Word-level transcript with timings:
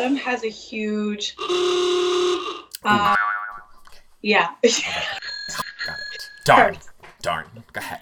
Adam 0.00 0.16
has 0.16 0.44
a 0.44 0.48
huge. 0.48 1.36
Uh, 2.82 3.14
yeah. 4.22 4.54
Got. 5.84 5.98
Darn. 6.46 6.78
Darn. 7.20 7.44
Go 7.74 7.78
ahead. 7.78 8.00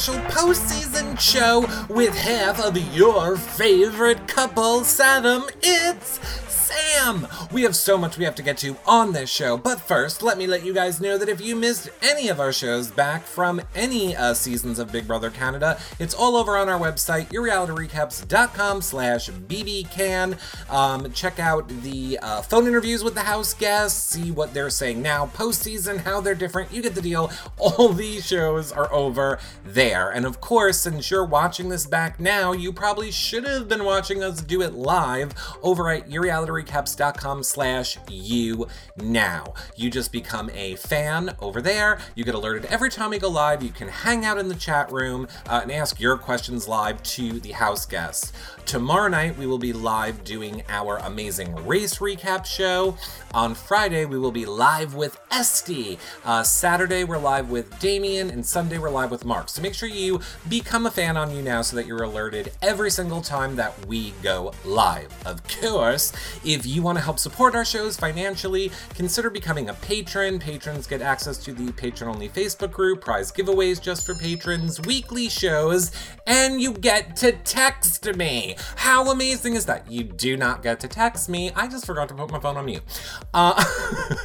Special 0.00 0.22
postseason 0.30 1.20
show 1.20 1.60
with 1.94 2.14
half 2.14 2.58
of 2.58 2.74
your 2.96 3.36
favorite 3.36 4.26
couple, 4.26 4.80
Saddam. 4.80 5.42
It's 5.62 6.18
Sam! 6.48 6.89
We 7.50 7.62
have 7.62 7.74
so 7.74 7.96
much 7.96 8.18
we 8.18 8.24
have 8.26 8.34
to 8.34 8.42
get 8.42 8.58
to 8.58 8.76
on 8.86 9.12
this 9.12 9.30
show, 9.30 9.56
but 9.56 9.80
first, 9.80 10.22
let 10.22 10.36
me 10.36 10.46
let 10.46 10.66
you 10.66 10.74
guys 10.74 11.00
know 11.00 11.16
that 11.16 11.30
if 11.30 11.40
you 11.40 11.56
missed 11.56 11.88
any 12.02 12.28
of 12.28 12.38
our 12.38 12.52
shows 12.52 12.90
back 12.90 13.22
from 13.22 13.62
any 13.74 14.14
uh, 14.14 14.34
seasons 14.34 14.78
of 14.78 14.92
Big 14.92 15.06
Brother 15.06 15.30
Canada, 15.30 15.80
it's 15.98 16.12
all 16.12 16.36
over 16.36 16.58
on 16.58 16.68
our 16.68 16.78
website, 16.78 17.28
yourrealityrecaps.com 17.28 18.82
slash 18.82 19.30
bbcan. 19.30 20.36
Um, 20.70 21.10
check 21.12 21.38
out 21.38 21.66
the 21.68 22.18
uh, 22.20 22.42
phone 22.42 22.66
interviews 22.66 23.02
with 23.02 23.14
the 23.14 23.22
house 23.22 23.54
guests, 23.54 24.14
see 24.14 24.30
what 24.30 24.52
they're 24.52 24.68
saying 24.68 25.00
now, 25.00 25.24
postseason, 25.24 26.00
how 26.00 26.20
they're 26.20 26.34
different. 26.34 26.70
You 26.70 26.82
get 26.82 26.94
the 26.94 27.00
deal. 27.00 27.32
All 27.58 27.88
these 27.88 28.26
shows 28.26 28.72
are 28.72 28.92
over 28.92 29.38
there. 29.64 30.10
And 30.10 30.26
of 30.26 30.42
course, 30.42 30.80
since 30.80 31.10
you're 31.10 31.24
watching 31.24 31.70
this 31.70 31.86
back 31.86 32.20
now, 32.20 32.52
you 32.52 32.74
probably 32.74 33.10
should 33.10 33.44
have 33.44 33.68
been 33.68 33.84
watching 33.84 34.22
us 34.22 34.42
do 34.42 34.60
it 34.60 34.74
live 34.74 35.32
over 35.62 35.88
at 35.88 36.10
yourrealityrecaps.com 36.10 36.89
slash 37.42 37.98
you 38.08 38.66
now. 38.96 39.54
You 39.76 39.90
just 39.90 40.12
become 40.12 40.50
a 40.54 40.76
fan 40.76 41.34
over 41.40 41.60
there. 41.60 41.98
You 42.14 42.24
get 42.24 42.34
alerted 42.34 42.66
every 42.66 42.90
time 42.90 43.10
we 43.10 43.18
go 43.18 43.28
live. 43.28 43.62
You 43.62 43.70
can 43.70 43.88
hang 43.88 44.24
out 44.24 44.38
in 44.38 44.48
the 44.48 44.54
chat 44.54 44.90
room 44.92 45.28
uh, 45.48 45.60
and 45.62 45.72
ask 45.72 46.00
your 46.00 46.16
questions 46.16 46.68
live 46.68 47.02
to 47.02 47.40
the 47.40 47.52
house 47.52 47.86
guests. 47.86 48.32
Tomorrow 48.66 49.08
night, 49.08 49.36
we 49.36 49.46
will 49.46 49.58
be 49.58 49.72
live 49.72 50.22
doing 50.22 50.62
our 50.68 50.98
amazing 50.98 51.66
race 51.66 51.98
recap 51.98 52.44
show. 52.44 52.96
On 53.32 53.54
Friday, 53.54 54.04
we 54.04 54.18
will 54.18 54.30
be 54.30 54.46
live 54.46 54.94
with 54.94 55.18
Esty. 55.30 55.98
Uh, 56.24 56.42
Saturday, 56.42 57.04
we're 57.04 57.18
live 57.18 57.50
with 57.50 57.78
Damien, 57.80 58.30
and 58.30 58.44
Sunday, 58.46 58.78
we're 58.78 58.90
live 58.90 59.10
with 59.10 59.24
Mark. 59.24 59.48
So 59.48 59.60
make 59.60 59.74
sure 59.74 59.88
you 59.88 60.20
become 60.48 60.86
a 60.86 60.90
fan 60.90 61.16
on 61.16 61.30
YouNow 61.30 61.64
so 61.64 61.76
that 61.76 61.86
you're 61.86 62.02
alerted 62.02 62.52
every 62.62 62.90
single 62.90 63.20
time 63.22 63.56
that 63.56 63.86
we 63.86 64.12
go 64.22 64.52
live. 64.64 65.12
Of 65.26 65.42
course, 65.60 66.12
if 66.44 66.64
you 66.70 66.82
want 66.82 66.98
to 66.98 67.04
help 67.04 67.18
support 67.18 67.54
our 67.54 67.64
shows 67.64 67.96
financially, 67.96 68.70
consider 68.94 69.30
becoming 69.30 69.68
a 69.68 69.74
patron. 69.74 70.38
Patrons 70.38 70.86
get 70.86 71.02
access 71.02 71.36
to 71.38 71.52
the 71.52 71.72
patron 71.72 72.10
only 72.10 72.28
Facebook 72.28 72.72
group, 72.72 73.00
prize 73.00 73.32
giveaways 73.32 73.80
just 73.80 74.06
for 74.06 74.14
patrons, 74.14 74.80
weekly 74.82 75.28
shows, 75.28 75.90
and 76.26 76.60
you 76.60 76.72
get 76.72 77.16
to 77.16 77.32
text 77.32 78.06
me. 78.16 78.56
How 78.76 79.10
amazing 79.10 79.54
is 79.54 79.66
that? 79.66 79.90
You 79.90 80.04
do 80.04 80.36
not 80.36 80.62
get 80.62 80.80
to 80.80 80.88
text 80.88 81.28
me. 81.28 81.50
I 81.54 81.66
just 81.68 81.86
forgot 81.86 82.08
to 82.08 82.14
put 82.14 82.30
my 82.30 82.40
phone 82.40 82.56
on 82.56 82.66
mute. 82.66 82.82
Uh, 83.34 83.62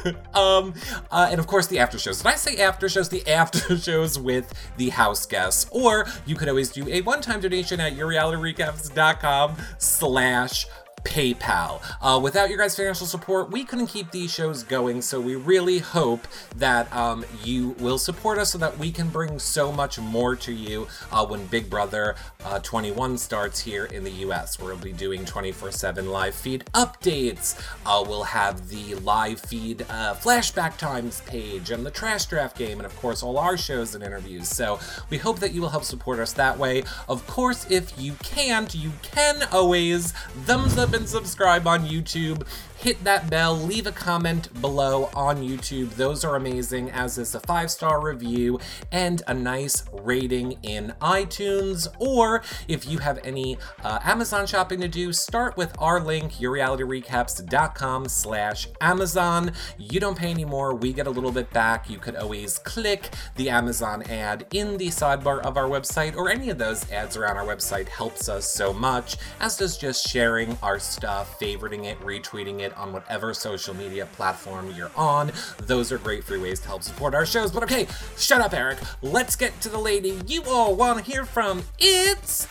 um, 0.34 0.74
uh, 1.10 1.28
and 1.30 1.40
of 1.40 1.46
course, 1.46 1.66
the 1.66 1.78
after 1.78 1.98
shows. 1.98 2.18
Did 2.18 2.26
I 2.26 2.36
say 2.36 2.56
after 2.58 2.88
shows? 2.88 3.08
The 3.08 3.26
after 3.28 3.76
shows 3.78 4.18
with 4.18 4.52
the 4.76 4.90
house 4.90 5.26
guests. 5.26 5.66
Or 5.70 6.06
you 6.24 6.36
could 6.36 6.48
always 6.48 6.70
do 6.70 6.88
a 6.88 7.00
one 7.02 7.20
time 7.20 7.40
donation 7.40 7.80
at 7.80 7.94
yourrealityrecaps.com 7.94 9.56
slash 9.78 10.66
PayPal. 11.06 11.80
Uh, 12.02 12.18
without 12.18 12.48
your 12.48 12.58
guys' 12.58 12.74
financial 12.74 13.06
support, 13.06 13.50
we 13.50 13.64
couldn't 13.64 13.86
keep 13.86 14.10
these 14.10 14.32
shows 14.32 14.64
going, 14.64 15.00
so 15.00 15.20
we 15.20 15.36
really 15.36 15.78
hope 15.78 16.26
that 16.56 16.92
um, 16.92 17.24
you 17.44 17.70
will 17.78 17.96
support 17.96 18.38
us 18.38 18.50
so 18.50 18.58
that 18.58 18.76
we 18.76 18.90
can 18.90 19.08
bring 19.08 19.38
so 19.38 19.70
much 19.70 19.98
more 20.00 20.34
to 20.34 20.52
you 20.52 20.88
uh, 21.12 21.24
when 21.24 21.46
Big 21.46 21.70
Brother 21.70 22.16
uh, 22.44 22.58
21 22.58 23.18
starts 23.18 23.60
here 23.60 23.84
in 23.86 24.02
the 24.02 24.10
US. 24.10 24.58
We'll 24.58 24.76
be 24.76 24.92
doing 24.92 25.24
24 25.24 25.70
7 25.70 26.10
live 26.10 26.34
feed 26.34 26.64
updates. 26.74 27.56
Uh, 27.86 28.04
we'll 28.06 28.24
have 28.24 28.68
the 28.68 28.96
live 28.96 29.38
feed 29.40 29.82
uh, 29.82 30.14
flashback 30.14 30.76
times 30.76 31.20
page 31.26 31.70
and 31.70 31.86
the 31.86 31.90
trash 31.90 32.26
draft 32.26 32.58
game, 32.58 32.78
and 32.78 32.86
of 32.86 32.96
course, 32.96 33.22
all 33.22 33.38
our 33.38 33.56
shows 33.56 33.94
and 33.94 34.02
interviews. 34.02 34.48
So 34.48 34.80
we 35.08 35.18
hope 35.18 35.38
that 35.38 35.52
you 35.52 35.60
will 35.60 35.68
help 35.68 35.84
support 35.84 36.18
us 36.18 36.32
that 36.32 36.58
way. 36.58 36.82
Of 37.08 37.26
course, 37.26 37.64
if 37.70 37.98
you 37.98 38.14
can't, 38.22 38.74
you 38.74 38.92
can 39.02 39.44
always 39.52 40.12
thumbs 40.46 40.76
up 40.76 40.94
and 40.96 41.08
subscribe 41.08 41.66
on 41.66 41.86
YouTube. 41.86 42.46
Hit 42.78 43.02
that 43.04 43.30
bell, 43.30 43.56
leave 43.56 43.86
a 43.86 43.92
comment 43.92 44.60
below 44.60 45.08
on 45.14 45.38
YouTube. 45.38 45.90
Those 45.94 46.24
are 46.24 46.36
amazing, 46.36 46.90
as 46.90 47.16
is 47.16 47.34
a 47.34 47.40
five 47.40 47.70
star 47.70 48.04
review 48.04 48.60
and 48.92 49.22
a 49.26 49.32
nice 49.32 49.82
rating 49.92 50.58
in 50.62 50.92
iTunes. 51.00 51.88
Or 51.98 52.42
if 52.68 52.86
you 52.86 52.98
have 52.98 53.18
any 53.24 53.56
uh, 53.82 54.00
Amazon 54.04 54.46
shopping 54.46 54.82
to 54.82 54.88
do, 54.88 55.14
start 55.14 55.56
with 55.56 55.74
our 55.78 56.00
link, 56.00 56.34
yourrealityrecaps.com 56.34 58.08
slash 58.08 58.68
Amazon. 58.82 59.52
You 59.78 59.98
don't 59.98 60.18
pay 60.18 60.28
any 60.30 60.44
more, 60.44 60.74
we 60.74 60.92
get 60.92 61.06
a 61.06 61.10
little 61.10 61.32
bit 61.32 61.50
back. 61.52 61.88
You 61.88 61.98
could 61.98 62.16
always 62.16 62.58
click 62.58 63.08
the 63.36 63.48
Amazon 63.48 64.02
ad 64.02 64.46
in 64.52 64.76
the 64.76 64.88
sidebar 64.88 65.40
of 65.40 65.56
our 65.56 65.68
website, 65.68 66.14
or 66.14 66.28
any 66.28 66.50
of 66.50 66.58
those 66.58 66.88
ads 66.92 67.16
around 67.16 67.38
our 67.38 67.46
website 67.46 67.88
helps 67.88 68.28
us 68.28 68.48
so 68.48 68.74
much, 68.74 69.16
as 69.40 69.56
does 69.56 69.78
just 69.78 70.06
sharing 70.06 70.58
our 70.62 70.78
stuff, 70.78 71.40
favoriting 71.40 71.86
it, 71.86 71.98
retweeting 72.00 72.60
it 72.60 72.65
on 72.74 72.92
whatever 72.92 73.34
social 73.34 73.74
media 73.74 74.06
platform 74.06 74.72
you're 74.74 74.90
on. 74.96 75.32
Those 75.62 75.92
are 75.92 75.98
great 75.98 76.24
free 76.24 76.38
ways 76.38 76.60
to 76.60 76.68
help 76.68 76.82
support 76.82 77.14
our 77.14 77.26
shows. 77.26 77.50
But 77.50 77.62
okay, 77.64 77.86
shut 78.16 78.40
up, 78.40 78.52
Eric. 78.54 78.78
Let's 79.02 79.36
get 79.36 79.60
to 79.62 79.68
the 79.68 79.78
lady 79.78 80.18
you 80.26 80.42
all 80.44 80.74
want 80.74 80.98
to 80.98 81.04
hear 81.04 81.24
from. 81.24 81.62
It's 81.78 82.48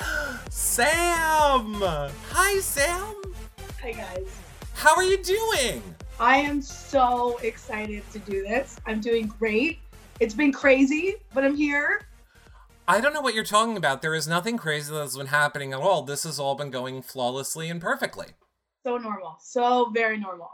Sam. 0.49 1.81
Hi, 2.31 2.59
Sam. 2.59 3.15
Hi 3.81 3.91
guys. 3.91 4.39
How 4.73 4.95
are 4.95 5.03
you 5.03 5.21
doing? 5.21 5.81
I 6.19 6.37
am 6.37 6.61
so 6.61 7.37
excited 7.39 8.03
to 8.13 8.19
do 8.19 8.41
this. 8.43 8.77
I'm 8.85 9.01
doing 9.01 9.27
great. 9.27 9.79
It's 10.19 10.33
been 10.33 10.53
crazy, 10.53 11.15
but 11.33 11.43
I'm 11.43 11.55
here. 11.55 12.07
I 12.87 13.01
don't 13.01 13.13
know 13.13 13.21
what 13.21 13.33
you're 13.33 13.43
talking 13.43 13.77
about. 13.77 14.01
There 14.01 14.13
is 14.13 14.27
nothing 14.27 14.57
crazy 14.57 14.93
that's 14.93 15.17
been 15.17 15.27
happening 15.27 15.73
at 15.73 15.79
all. 15.79 16.03
This 16.03 16.23
has 16.23 16.39
all 16.39 16.55
been 16.55 16.69
going 16.69 17.01
flawlessly 17.01 17.69
and 17.69 17.81
perfectly. 17.81 18.27
So 18.85 18.97
normal. 18.99 19.37
So 19.41 19.89
very 19.95 20.19
normal. 20.19 20.51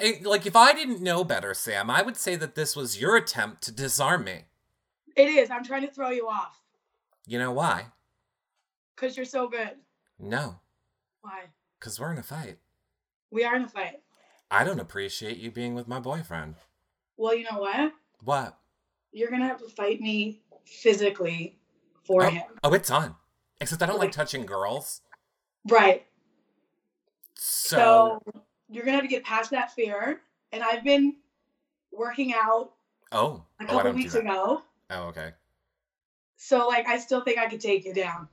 Eh, 0.00 0.20
Like, 0.22 0.46
if 0.46 0.56
I 0.56 0.72
didn't 0.72 1.02
know 1.02 1.22
better, 1.22 1.52
Sam, 1.52 1.90
I 1.90 2.00
would 2.00 2.16
say 2.16 2.34
that 2.34 2.54
this 2.54 2.74
was 2.74 2.98
your 2.98 3.14
attempt 3.14 3.62
to 3.64 3.72
disarm 3.72 4.24
me. 4.24 4.46
It 5.16 5.28
is. 5.28 5.50
I'm 5.50 5.62
trying 5.62 5.82
to 5.86 5.92
throw 5.92 6.08
you 6.10 6.28
off 6.28 6.58
You 7.26 7.38
know 7.38 7.52
why? 7.52 7.86
because 8.94 9.18
you're 9.18 9.26
so 9.26 9.48
good. 9.48 9.72
No, 10.18 10.60
Why? 11.20 11.42
because 11.78 12.00
we're 12.00 12.10
in 12.12 12.16
a 12.18 12.22
fight. 12.22 12.56
We 13.30 13.44
are 13.44 13.54
in 13.54 13.64
a 13.64 13.68
fight. 13.68 14.00
I 14.50 14.64
don't 14.64 14.80
appreciate 14.80 15.36
you 15.36 15.50
being 15.50 15.74
with 15.74 15.86
my 15.86 16.00
boyfriend. 16.00 16.54
Well, 17.18 17.34
you 17.34 17.44
know 17.44 17.58
what? 17.58 17.92
What? 18.22 18.58
You're 19.12 19.30
gonna 19.30 19.46
have 19.46 19.58
to 19.58 19.68
fight 19.68 20.00
me 20.00 20.40
physically 20.64 21.58
for 22.06 22.24
Oh, 22.24 22.30
him. 22.30 22.42
oh, 22.64 22.72
it's 22.72 22.90
on. 22.90 23.16
Except 23.60 23.82
I 23.82 23.86
don't 23.86 23.96
like 23.98 24.06
Like- 24.06 24.12
touching 24.12 24.46
girls. 24.46 25.02
Right. 25.68 26.06
So, 27.36 28.20
So 28.24 28.42
you're 28.68 28.84
gonna 28.84 28.96
have 28.96 29.04
to 29.04 29.08
get 29.08 29.24
past 29.24 29.50
that 29.50 29.72
fear. 29.72 30.20
And 30.52 30.62
I've 30.62 30.84
been 30.84 31.16
working 31.92 32.32
out 32.34 32.72
oh, 33.12 33.44
a 33.60 33.64
oh, 33.64 33.66
couple 33.66 33.82
don't 33.82 33.96
weeks 33.96 34.14
ago. 34.14 34.62
Oh, 34.90 35.02
okay. 35.08 35.32
So 36.36 36.66
like 36.68 36.86
I 36.86 36.98
still 36.98 37.22
think 37.22 37.38
I 37.38 37.46
could 37.46 37.60
take 37.60 37.84
you 37.84 37.94
down. 37.94 38.28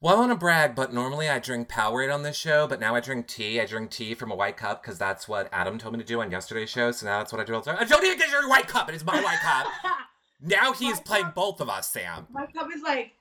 Well, 0.00 0.16
I 0.16 0.18
want 0.18 0.32
to 0.32 0.36
brag, 0.36 0.74
but 0.74 0.92
normally 0.92 1.28
I 1.28 1.38
drink 1.38 1.68
Powerade 1.68 2.12
on 2.12 2.24
this 2.24 2.36
show, 2.36 2.66
but 2.66 2.80
now 2.80 2.96
I 2.96 3.00
drink 3.00 3.28
tea. 3.28 3.60
I 3.60 3.66
drink 3.66 3.92
tea 3.92 4.14
from 4.14 4.32
a 4.32 4.34
white 4.34 4.56
cup 4.56 4.82
because 4.82 4.98
that's 4.98 5.28
what 5.28 5.48
Adam 5.52 5.78
told 5.78 5.94
me 5.94 6.00
to 6.00 6.04
do 6.04 6.20
on 6.20 6.28
yesterday's 6.28 6.70
show. 6.70 6.90
So 6.90 7.06
now 7.06 7.18
that's 7.18 7.32
what 7.32 7.40
I 7.40 7.44
do 7.44 7.54
all 7.54 7.60
the 7.60 7.70
time. 7.70 7.80
I 7.80 7.84
don't 7.84 8.04
even 8.04 8.18
get 8.18 8.28
your 8.28 8.48
white 8.48 8.66
cup. 8.66 8.88
It 8.88 8.96
is 8.96 9.04
my 9.04 9.20
white 9.22 9.38
cup. 9.38 9.68
Now 10.44 10.72
he's 10.72 10.96
My 10.96 11.02
playing 11.04 11.24
cup- 11.26 11.34
both 11.36 11.60
of 11.60 11.68
us, 11.68 11.88
Sam. 11.88 12.26
My 12.32 12.46
cup 12.46 12.68
is 12.74 12.82
like 12.82 13.12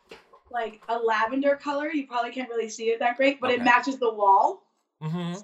like 0.49 0.81
a 0.89 0.97
lavender 0.97 1.55
color. 1.55 1.91
You 1.91 2.07
probably 2.07 2.31
can't 2.31 2.49
really 2.49 2.67
see 2.67 2.85
it 2.85 2.99
that 2.99 3.15
great, 3.15 3.39
but 3.39 3.51
it 3.51 3.63
matches 3.63 3.99
the 3.99 4.11
wall. 4.11 4.63
Mm-hmm. 5.01 5.33
So 5.35 5.43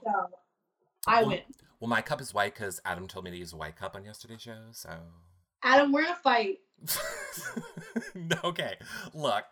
I 1.07 1.21
Well- 1.21 1.29
win. 1.29 1.39
Well, 1.79 1.89
my 1.89 2.01
cup 2.01 2.21
is 2.21 2.33
white 2.33 2.55
because 2.55 2.81
Adam 2.85 3.07
told 3.07 3.25
me 3.25 3.29
to 3.31 3.37
use 3.37 3.53
a 3.53 3.55
white 3.55 3.75
cup 3.75 3.95
on 3.95 4.03
yesterday's 4.03 4.41
show. 4.41 4.57
So, 4.71 4.89
Adam, 5.63 5.91
we're 5.91 6.01
in 6.01 6.07
a 6.09 6.15
fight. 6.15 6.57
okay. 8.43 8.75
Look, 9.13 9.45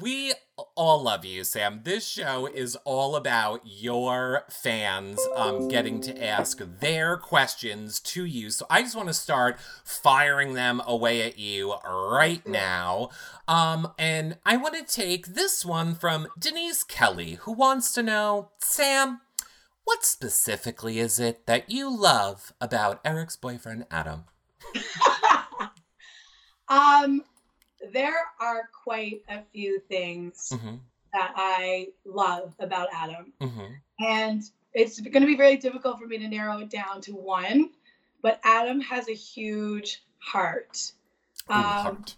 We 0.00 0.32
all 0.74 1.02
love 1.02 1.24
you, 1.24 1.44
Sam. 1.44 1.80
This 1.84 2.06
show 2.06 2.46
is 2.46 2.76
all 2.84 3.14
about 3.16 3.60
your 3.64 4.44
fans 4.50 5.18
um, 5.36 5.68
getting 5.68 6.00
to 6.02 6.22
ask 6.24 6.58
their 6.80 7.16
questions 7.16 8.00
to 8.00 8.24
you. 8.24 8.50
So 8.50 8.66
I 8.68 8.82
just 8.82 8.96
want 8.96 9.08
to 9.08 9.14
start 9.14 9.58
firing 9.84 10.54
them 10.54 10.82
away 10.86 11.22
at 11.22 11.38
you 11.38 11.74
right 11.88 12.46
now. 12.46 13.10
Um, 13.48 13.92
and 13.98 14.36
I 14.44 14.56
want 14.58 14.74
to 14.74 14.84
take 14.94 15.28
this 15.28 15.64
one 15.64 15.94
from 15.94 16.28
Denise 16.38 16.82
Kelly, 16.84 17.34
who 17.42 17.52
wants 17.52 17.92
to 17.92 18.02
know 18.02 18.50
Sam, 18.58 19.22
what 19.84 20.04
specifically 20.04 20.98
is 20.98 21.18
it 21.18 21.46
that 21.46 21.70
you 21.70 21.88
love 21.94 22.52
about 22.60 23.00
Eric's 23.06 23.36
boyfriend, 23.36 23.86
Adam? 23.90 24.24
um, 26.68 27.22
there 27.92 28.20
are 28.40 28.68
quite 28.84 29.22
a 29.28 29.40
few 29.52 29.80
things 29.80 30.50
Mm-hmm. 30.52 30.76
that 31.14 31.32
I 31.36 31.88
love 32.04 32.54
about 32.58 32.88
Adam. 32.92 33.32
Mm-hmm. 33.40 34.04
And 34.04 34.42
it's 34.74 35.00
going 35.00 35.22
to 35.22 35.26
be 35.26 35.36
very 35.36 35.56
difficult 35.56 35.98
for 35.98 36.06
me 36.06 36.18
to 36.18 36.28
narrow 36.28 36.58
it 36.58 36.68
down 36.70 37.00
to 37.02 37.12
one, 37.12 37.70
but 38.22 38.40
Adam 38.44 38.80
has 38.82 39.08
a 39.08 39.14
huge 39.14 40.02
heart. 40.18 40.92
Ooh, 41.50 41.54
Um, 41.54 41.62
heart. 41.62 42.16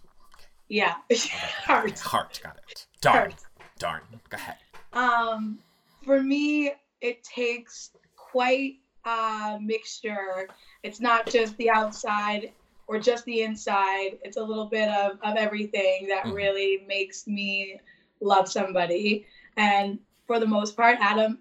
Yeah, 0.71 0.95
heart. 1.65 1.99
Heart, 1.99 2.41
got 2.45 2.57
it. 2.57 2.87
Darn. 3.01 3.17
Heart. 3.33 3.35
Darn. 3.81 4.03
Go 4.31 4.37
ahead. 4.37 4.57
Um, 4.93 5.59
for 6.05 6.23
me, 6.23 6.73
it 7.01 7.25
takes 7.25 7.91
quite 8.17 8.75
a 9.05 9.59
mixture. 9.61 10.49
It's 10.85 11.01
not 11.01 11.27
just 11.29 11.57
the 11.57 11.71
outside 11.71 12.53
or 12.87 13.01
just 13.01 13.25
the 13.25 13.43
inside. 13.43 14.19
It's 14.23 14.37
a 14.37 14.43
little 14.43 14.67
bit 14.67 14.89
of, 14.91 15.19
of 15.25 15.37
everything 15.37 16.07
that 16.09 16.27
Mhm. 16.27 16.35
really 16.35 16.85
makes 16.87 17.27
me 17.27 17.81
love 18.21 18.49
somebody. 18.49 19.27
And 19.57 19.99
for 20.29 20.39
the 20.39 20.47
most 20.47 20.77
part, 20.77 20.99
Adam, 21.01 21.41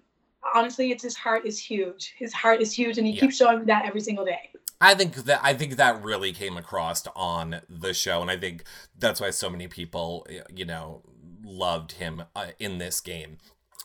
honestly, 0.56 0.90
it's 0.92 1.04
his 1.04 1.16
heart 1.16 1.46
is 1.46 1.60
huge. 1.60 2.16
His 2.18 2.34
heart 2.34 2.62
is 2.62 2.74
huge, 2.74 2.98
and 2.98 3.06
he 3.06 3.14
Yeah. 3.14 3.20
keeps 3.22 3.36
showing 3.38 3.60
me 3.60 3.66
that 3.66 3.86
every 3.86 4.02
single 4.02 4.26
day. 4.26 4.49
I 4.82 4.94
think 4.96 5.16
that 5.16 5.42
I 5.44 5.54
think 5.54 5.76
that 5.76 6.04
really 6.04 6.32
came 6.32 6.58
across 6.58 7.06
on 7.16 7.62
the 7.70 7.94
show, 7.94 8.22
and 8.22 8.32
I 8.32 8.38
think 8.38 8.64
that's 8.98 9.20
why 9.20 9.30
so 9.30 9.50
many 9.50 9.68
people, 9.68 10.26
you 10.54 10.66
know, 10.66 11.02
loved 11.44 11.94
him 11.94 12.24
uh, 12.36 12.48
in 12.60 12.78
this 12.78 13.02
game. 13.02 13.38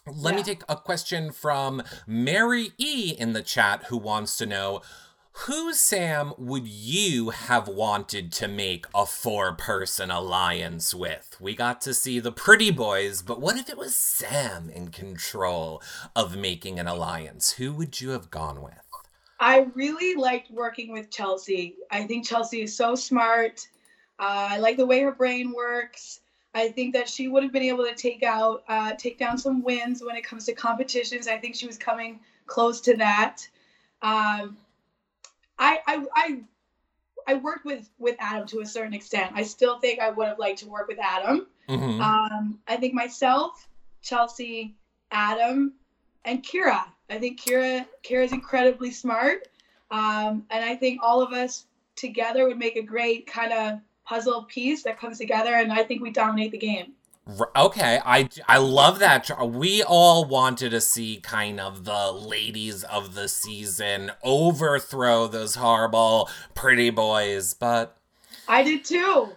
Let 0.06 0.34
me 0.34 0.42
take 0.42 0.62
a 0.68 0.76
question 0.76 1.32
from 1.32 1.82
Mary 2.06 2.72
E 2.76 3.14
in 3.18 3.32
the 3.32 3.42
chat, 3.42 3.84
who 3.84 3.96
wants 3.96 4.36
to 4.36 4.46
know. 4.46 4.82
Who, 5.46 5.74
Sam, 5.74 6.32
would 6.38 6.68
you 6.68 7.30
have 7.30 7.66
wanted 7.66 8.30
to 8.34 8.46
make 8.46 8.86
a 8.94 9.04
four 9.04 9.52
person 9.54 10.10
alliance 10.12 10.94
with? 10.94 11.36
We 11.40 11.56
got 11.56 11.80
to 11.80 11.94
see 11.94 12.20
the 12.20 12.30
pretty 12.30 12.70
boys, 12.70 13.20
but 13.20 13.40
what 13.40 13.56
if 13.56 13.68
it 13.68 13.76
was 13.76 13.96
Sam 13.96 14.70
in 14.70 14.88
control 14.88 15.82
of 16.14 16.36
making 16.36 16.78
an 16.78 16.86
alliance? 16.86 17.52
Who 17.52 17.72
would 17.72 18.00
you 18.00 18.10
have 18.10 18.30
gone 18.30 18.62
with? 18.62 18.83
I 19.44 19.66
really 19.74 20.14
liked 20.14 20.50
working 20.50 20.90
with 20.90 21.10
Chelsea. 21.10 21.74
I 21.90 22.06
think 22.06 22.26
Chelsea 22.26 22.62
is 22.62 22.74
so 22.74 22.94
smart. 22.94 23.68
Uh, 24.18 24.48
I 24.52 24.56
like 24.56 24.78
the 24.78 24.86
way 24.86 25.00
her 25.00 25.12
brain 25.12 25.52
works. 25.52 26.20
I 26.54 26.68
think 26.70 26.94
that 26.94 27.10
she 27.10 27.28
would 27.28 27.42
have 27.42 27.52
been 27.52 27.62
able 27.62 27.84
to 27.84 27.94
take 27.94 28.22
out, 28.22 28.62
uh, 28.68 28.94
take 28.96 29.18
down 29.18 29.36
some 29.36 29.62
wins 29.62 30.02
when 30.02 30.16
it 30.16 30.24
comes 30.24 30.46
to 30.46 30.54
competitions. 30.54 31.28
I 31.28 31.36
think 31.36 31.56
she 31.56 31.66
was 31.66 31.76
coming 31.76 32.20
close 32.46 32.80
to 32.82 32.96
that. 32.96 33.46
Um, 34.00 34.56
I, 35.58 35.78
I, 35.86 36.04
I, 36.14 36.38
I 37.26 37.34
worked 37.34 37.66
with 37.66 37.90
with 37.98 38.16
Adam 38.20 38.46
to 38.48 38.60
a 38.60 38.66
certain 38.66 38.94
extent. 38.94 39.30
I 39.34 39.42
still 39.42 39.78
think 39.78 40.00
I 40.00 40.08
would 40.08 40.26
have 40.26 40.38
liked 40.38 40.60
to 40.60 40.68
work 40.68 40.88
with 40.88 40.98
Adam. 40.98 41.46
Mhm. 41.68 42.00
Um, 42.00 42.58
I 42.66 42.76
think 42.76 42.94
myself, 42.94 43.68
Chelsea, 44.00 44.74
Adam, 45.10 45.74
and 46.24 46.42
Kira. 46.42 46.93
I 47.10 47.18
think 47.18 47.40
Kira 47.40 47.86
Kira 48.02 48.24
is 48.24 48.32
incredibly 48.32 48.90
smart, 48.90 49.48
um, 49.90 50.44
and 50.50 50.64
I 50.64 50.74
think 50.76 51.00
all 51.02 51.22
of 51.22 51.32
us 51.32 51.66
together 51.96 52.46
would 52.46 52.58
make 52.58 52.76
a 52.76 52.82
great 52.82 53.26
kind 53.26 53.52
of 53.52 53.80
puzzle 54.04 54.44
piece 54.44 54.82
that 54.84 54.98
comes 54.98 55.18
together, 55.18 55.54
and 55.54 55.72
I 55.72 55.84
think 55.84 56.02
we 56.02 56.10
dominate 56.10 56.52
the 56.52 56.58
game. 56.58 56.94
Okay, 57.56 58.00
I 58.04 58.28
I 58.48 58.58
love 58.58 58.98
that. 58.98 59.30
We 59.42 59.82
all 59.82 60.26
wanted 60.26 60.70
to 60.70 60.80
see 60.80 61.20
kind 61.22 61.58
of 61.58 61.84
the 61.84 62.12
ladies 62.12 62.84
of 62.84 63.14
the 63.14 63.28
season 63.28 64.12
overthrow 64.22 65.26
those 65.26 65.54
horrible 65.54 66.28
pretty 66.54 66.90
boys, 66.90 67.54
but 67.54 67.96
I 68.46 68.62
did 68.62 68.84
too. 68.84 69.30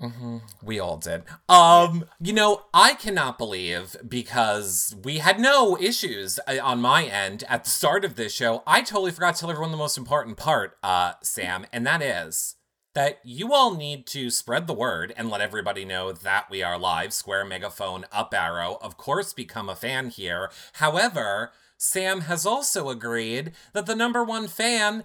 Hmm 0.00 0.38
we 0.62 0.78
all 0.80 0.96
did. 0.96 1.24
Um, 1.48 2.06
you 2.20 2.32
know, 2.32 2.62
I 2.72 2.94
cannot 2.94 3.38
believe 3.38 3.96
because 4.06 4.96
we 5.02 5.18
had 5.18 5.38
no 5.38 5.76
issues 5.78 6.38
uh, 6.46 6.56
on 6.62 6.80
my 6.80 7.04
end 7.04 7.44
at 7.48 7.64
the 7.64 7.70
start 7.70 8.04
of 8.04 8.16
this 8.16 8.32
show. 8.32 8.62
I 8.66 8.82
totally 8.82 9.10
forgot 9.10 9.34
to 9.34 9.40
tell 9.40 9.50
everyone 9.50 9.72
the 9.72 9.76
most 9.76 9.98
important 9.98 10.36
part, 10.36 10.76
uh, 10.82 11.12
Sam, 11.22 11.66
and 11.72 11.86
that 11.86 12.02
is 12.02 12.56
that 12.94 13.20
you 13.24 13.52
all 13.52 13.74
need 13.74 14.06
to 14.08 14.30
spread 14.30 14.66
the 14.66 14.74
word 14.74 15.14
and 15.16 15.30
let 15.30 15.40
everybody 15.40 15.84
know 15.84 16.12
that 16.12 16.50
we 16.50 16.62
are 16.62 16.78
live. 16.78 17.12
Square 17.12 17.44
megaphone 17.44 18.04
up 18.10 18.34
arrow. 18.34 18.78
Of 18.82 18.96
course, 18.96 19.32
become 19.32 19.68
a 19.68 19.76
fan 19.76 20.10
here. 20.10 20.50
However, 20.74 21.52
Sam 21.76 22.22
has 22.22 22.44
also 22.44 22.88
agreed 22.90 23.52
that 23.72 23.86
the 23.86 23.94
number 23.94 24.24
one 24.24 24.48
fan, 24.48 25.04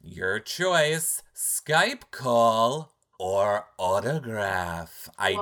your 0.00 0.38
choice, 0.38 1.22
Skype 1.34 2.10
call 2.10 2.93
or 3.18 3.66
autograph. 3.78 5.08
I. 5.18 5.36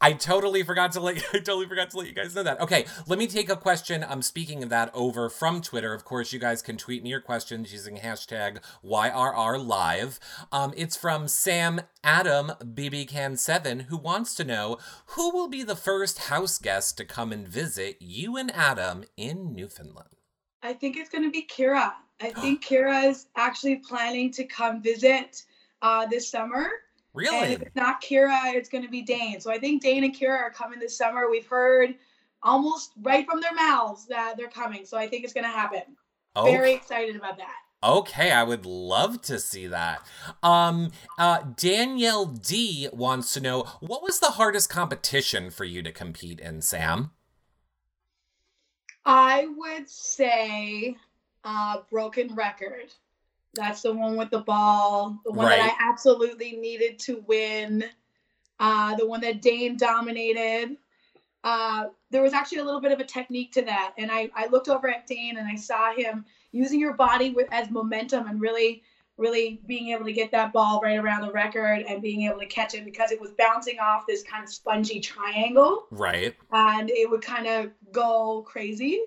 I 0.00 0.12
totally 0.12 0.62
forgot 0.62 0.92
to 0.92 1.00
let 1.00 1.16
I 1.34 1.38
totally 1.38 1.66
forgot 1.66 1.90
to 1.90 1.98
let 1.98 2.06
you 2.06 2.14
guys 2.14 2.34
know 2.34 2.42
that. 2.44 2.60
Okay, 2.60 2.86
let 3.06 3.18
me 3.18 3.26
take 3.26 3.50
a 3.50 3.56
question. 3.56 4.04
I'm 4.08 4.22
speaking 4.22 4.62
of 4.62 4.68
that 4.70 4.90
over 4.94 5.28
from 5.28 5.60
Twitter. 5.60 5.92
Of 5.92 6.04
course, 6.04 6.32
you 6.32 6.38
guys 6.38 6.62
can 6.62 6.76
tweet 6.76 7.02
me 7.02 7.10
your 7.10 7.20
questions 7.20 7.72
using 7.72 7.96
hashtag 7.96 8.58
YRRLive. 8.84 10.18
Um, 10.52 10.72
it's 10.76 10.96
from 10.96 11.26
Sam 11.26 11.80
Adam 12.04 12.52
BBCan7 12.62 13.82
who 13.86 13.96
wants 13.96 14.34
to 14.36 14.44
know 14.44 14.78
who 15.06 15.30
will 15.30 15.48
be 15.48 15.62
the 15.62 15.76
first 15.76 16.18
house 16.20 16.58
guest 16.58 16.96
to 16.98 17.04
come 17.04 17.32
and 17.32 17.48
visit 17.48 17.96
you 17.98 18.36
and 18.36 18.54
Adam 18.54 19.04
in 19.16 19.54
Newfoundland. 19.54 20.10
I 20.62 20.72
think 20.74 20.96
it's 20.96 21.10
going 21.10 21.24
to 21.24 21.30
be 21.30 21.46
Kira. 21.46 21.92
I 22.20 22.30
think 22.40 22.64
Kira 22.64 23.08
is 23.08 23.26
actually 23.36 23.76
planning 23.76 24.30
to 24.32 24.44
come 24.44 24.80
visit 24.80 25.42
uh, 25.82 26.06
this 26.06 26.30
summer. 26.30 26.64
And 26.64 26.70
Really? 27.14 27.48
if 27.54 27.62
it's 27.62 27.76
not 27.76 28.02
Kira, 28.02 28.54
it's 28.54 28.68
going 28.68 28.84
to 28.84 28.90
be 28.90 29.02
Dane. 29.02 29.40
So 29.40 29.50
I 29.50 29.58
think 29.58 29.82
Dane 29.82 30.04
and 30.04 30.16
Kira 30.16 30.38
are 30.38 30.50
coming 30.50 30.78
this 30.78 30.96
summer. 30.96 31.28
We've 31.30 31.46
heard 31.46 31.94
almost 32.42 32.92
right 33.02 33.26
from 33.26 33.40
their 33.40 33.54
mouths 33.54 34.06
that 34.06 34.36
they're 34.36 34.48
coming. 34.48 34.84
So 34.84 34.96
I 34.96 35.08
think 35.08 35.24
it's 35.24 35.32
going 35.32 35.44
to 35.44 35.50
happen. 35.50 35.82
Okay. 36.36 36.52
Very 36.52 36.72
excited 36.74 37.16
about 37.16 37.38
that. 37.38 37.54
Okay, 37.82 38.32
I 38.32 38.42
would 38.42 38.66
love 38.66 39.22
to 39.22 39.38
see 39.38 39.68
that. 39.68 40.04
Um, 40.42 40.90
uh, 41.16 41.42
Danielle 41.56 42.26
D 42.26 42.88
wants 42.92 43.32
to 43.34 43.40
know 43.40 43.62
what 43.80 44.02
was 44.02 44.18
the 44.18 44.32
hardest 44.32 44.68
competition 44.68 45.50
for 45.50 45.64
you 45.64 45.82
to 45.82 45.92
compete 45.92 46.40
in, 46.40 46.60
Sam? 46.60 47.12
I 49.04 49.46
would 49.56 49.88
say 49.88 50.96
uh, 51.44 51.78
Broken 51.90 52.34
Record. 52.34 52.92
That's 53.58 53.82
the 53.82 53.92
one 53.92 54.16
with 54.16 54.30
the 54.30 54.40
ball, 54.40 55.18
the 55.24 55.32
one 55.32 55.48
that 55.48 55.60
I 55.60 55.90
absolutely 55.90 56.52
needed 56.52 56.98
to 57.00 57.24
win, 57.26 57.84
uh, 58.60 58.94
the 58.94 59.06
one 59.06 59.20
that 59.22 59.42
Dane 59.42 59.76
dominated. 59.76 60.76
Uh, 61.42 61.88
there 62.10 62.22
was 62.22 62.32
actually 62.32 62.58
a 62.58 62.64
little 62.64 62.80
bit 62.80 62.92
of 62.92 63.00
a 63.00 63.04
technique 63.04 63.52
to 63.52 63.62
that. 63.62 63.94
And 63.98 64.10
I, 64.12 64.30
I 64.36 64.46
looked 64.46 64.68
over 64.68 64.88
at 64.88 65.06
Dane 65.06 65.38
and 65.38 65.48
I 65.48 65.56
saw 65.56 65.92
him 65.92 66.24
using 66.52 66.78
your 66.78 66.94
body 66.94 67.30
with, 67.30 67.48
as 67.50 67.68
momentum 67.70 68.28
and 68.28 68.40
really, 68.40 68.82
really 69.16 69.60
being 69.66 69.90
able 69.90 70.04
to 70.04 70.12
get 70.12 70.30
that 70.30 70.52
ball 70.52 70.80
right 70.80 70.98
around 70.98 71.22
the 71.22 71.32
record 71.32 71.84
and 71.88 72.00
being 72.00 72.22
able 72.22 72.38
to 72.38 72.46
catch 72.46 72.74
it 72.74 72.84
because 72.84 73.10
it 73.10 73.20
was 73.20 73.30
bouncing 73.38 73.80
off 73.80 74.04
this 74.06 74.22
kind 74.22 74.44
of 74.44 74.50
spongy 74.50 75.00
triangle 75.00 75.86
Right. 75.90 76.36
and 76.52 76.90
it 76.90 77.10
would 77.10 77.22
kind 77.22 77.48
of 77.48 77.70
go 77.90 78.42
crazy. 78.42 79.00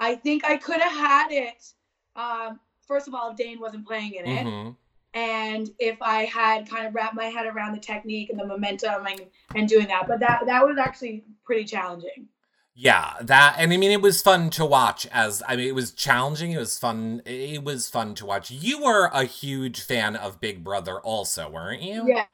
I 0.00 0.16
think 0.16 0.44
I 0.44 0.56
could 0.56 0.80
have 0.80 0.92
had 0.92 1.28
it. 1.30 1.72
Um, 2.16 2.58
first 2.86 3.08
of 3.08 3.14
all, 3.14 3.30
if 3.30 3.36
Dane 3.36 3.60
wasn't 3.60 3.86
playing 3.86 4.14
in 4.14 4.26
it, 4.26 4.46
hmm 4.46 4.70
and 5.14 5.70
if 5.78 6.00
I 6.00 6.24
had 6.24 6.68
kind 6.68 6.86
of 6.86 6.94
wrapped 6.94 7.14
my 7.14 7.26
head 7.26 7.46
around 7.46 7.72
the 7.72 7.80
technique 7.80 8.30
and 8.30 8.38
the 8.38 8.46
momentum 8.46 9.06
and, 9.06 9.26
and 9.54 9.68
doing 9.68 9.86
that, 9.88 10.08
but 10.08 10.20
that 10.20 10.44
that 10.46 10.66
was 10.66 10.78
actually 10.78 11.24
pretty 11.44 11.64
challenging. 11.64 12.28
Yeah, 12.74 13.12
that, 13.20 13.56
and 13.58 13.70
I 13.70 13.76
mean, 13.76 13.90
it 13.90 14.00
was 14.00 14.22
fun 14.22 14.48
to 14.50 14.64
watch. 14.64 15.06
As 15.12 15.42
I 15.46 15.56
mean, 15.56 15.68
it 15.68 15.74
was 15.74 15.92
challenging. 15.92 16.52
It 16.52 16.58
was 16.58 16.78
fun. 16.78 17.20
It 17.26 17.62
was 17.62 17.90
fun 17.90 18.14
to 18.14 18.26
watch. 18.26 18.50
You 18.50 18.82
were 18.82 19.10
a 19.12 19.24
huge 19.24 19.82
fan 19.82 20.16
of 20.16 20.40
Big 20.40 20.64
Brother, 20.64 20.98
also, 20.98 21.50
weren't 21.50 21.82
you? 21.82 22.06
Yeah. 22.08 22.24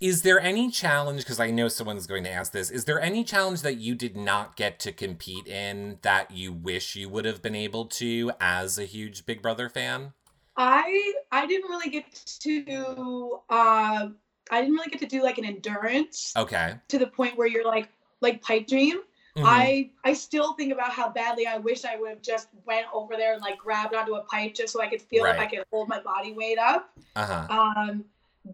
Is 0.00 0.22
there 0.22 0.40
any 0.40 0.70
challenge? 0.70 1.20
Because 1.22 1.40
I 1.40 1.50
know 1.50 1.68
someone's 1.68 2.06
going 2.06 2.24
to 2.24 2.30
ask 2.30 2.52
this. 2.52 2.70
Is 2.70 2.84
there 2.84 3.00
any 3.00 3.24
challenge 3.24 3.62
that 3.62 3.76
you 3.78 3.94
did 3.94 4.16
not 4.16 4.56
get 4.56 4.78
to 4.80 4.92
compete 4.92 5.46
in 5.46 5.98
that 6.02 6.30
you 6.30 6.52
wish 6.52 6.96
you 6.96 7.08
would 7.08 7.24
have 7.24 7.40
been 7.42 7.54
able 7.54 7.86
to 7.86 8.32
as 8.40 8.78
a 8.78 8.84
huge 8.84 9.24
Big 9.24 9.40
Brother 9.40 9.68
fan? 9.68 10.12
I 10.56 11.12
I 11.32 11.46
didn't 11.46 11.68
really 11.70 11.90
get 11.90 12.12
to 12.40 13.40
uh, 13.50 14.08
I 14.50 14.60
didn't 14.60 14.74
really 14.74 14.90
get 14.90 15.00
to 15.00 15.06
do 15.06 15.22
like 15.22 15.38
an 15.38 15.44
endurance 15.44 16.32
Okay. 16.36 16.74
to 16.88 16.98
the 16.98 17.06
point 17.06 17.36
where 17.36 17.46
you're 17.48 17.64
like 17.64 17.88
like 18.20 18.40
pipe 18.42 18.66
dream. 18.68 19.00
Mhm. 19.36 19.44
I 19.46 19.90
I 20.04 20.12
still 20.12 20.52
think 20.52 20.72
about 20.72 20.92
how 20.92 21.08
badly 21.08 21.46
I 21.48 21.58
wish 21.58 21.84
I 21.84 21.96
would 21.96 22.10
have 22.10 22.22
just 22.22 22.48
went 22.66 22.86
over 22.92 23.16
there 23.16 23.32
and 23.32 23.42
like 23.42 23.58
grabbed 23.58 23.94
onto 23.94 24.14
a 24.14 24.22
pipe 24.24 24.54
just 24.54 24.72
so 24.72 24.80
I 24.80 24.86
could 24.86 25.02
feel 25.02 25.24
if 25.24 25.38
I 25.40 25.46
could 25.46 25.64
hold 25.72 25.88
my 25.88 26.00
body 26.00 26.32
weight 26.32 26.58
up. 26.58 26.90
uh-huh. 27.16 27.46
Um, 27.50 28.04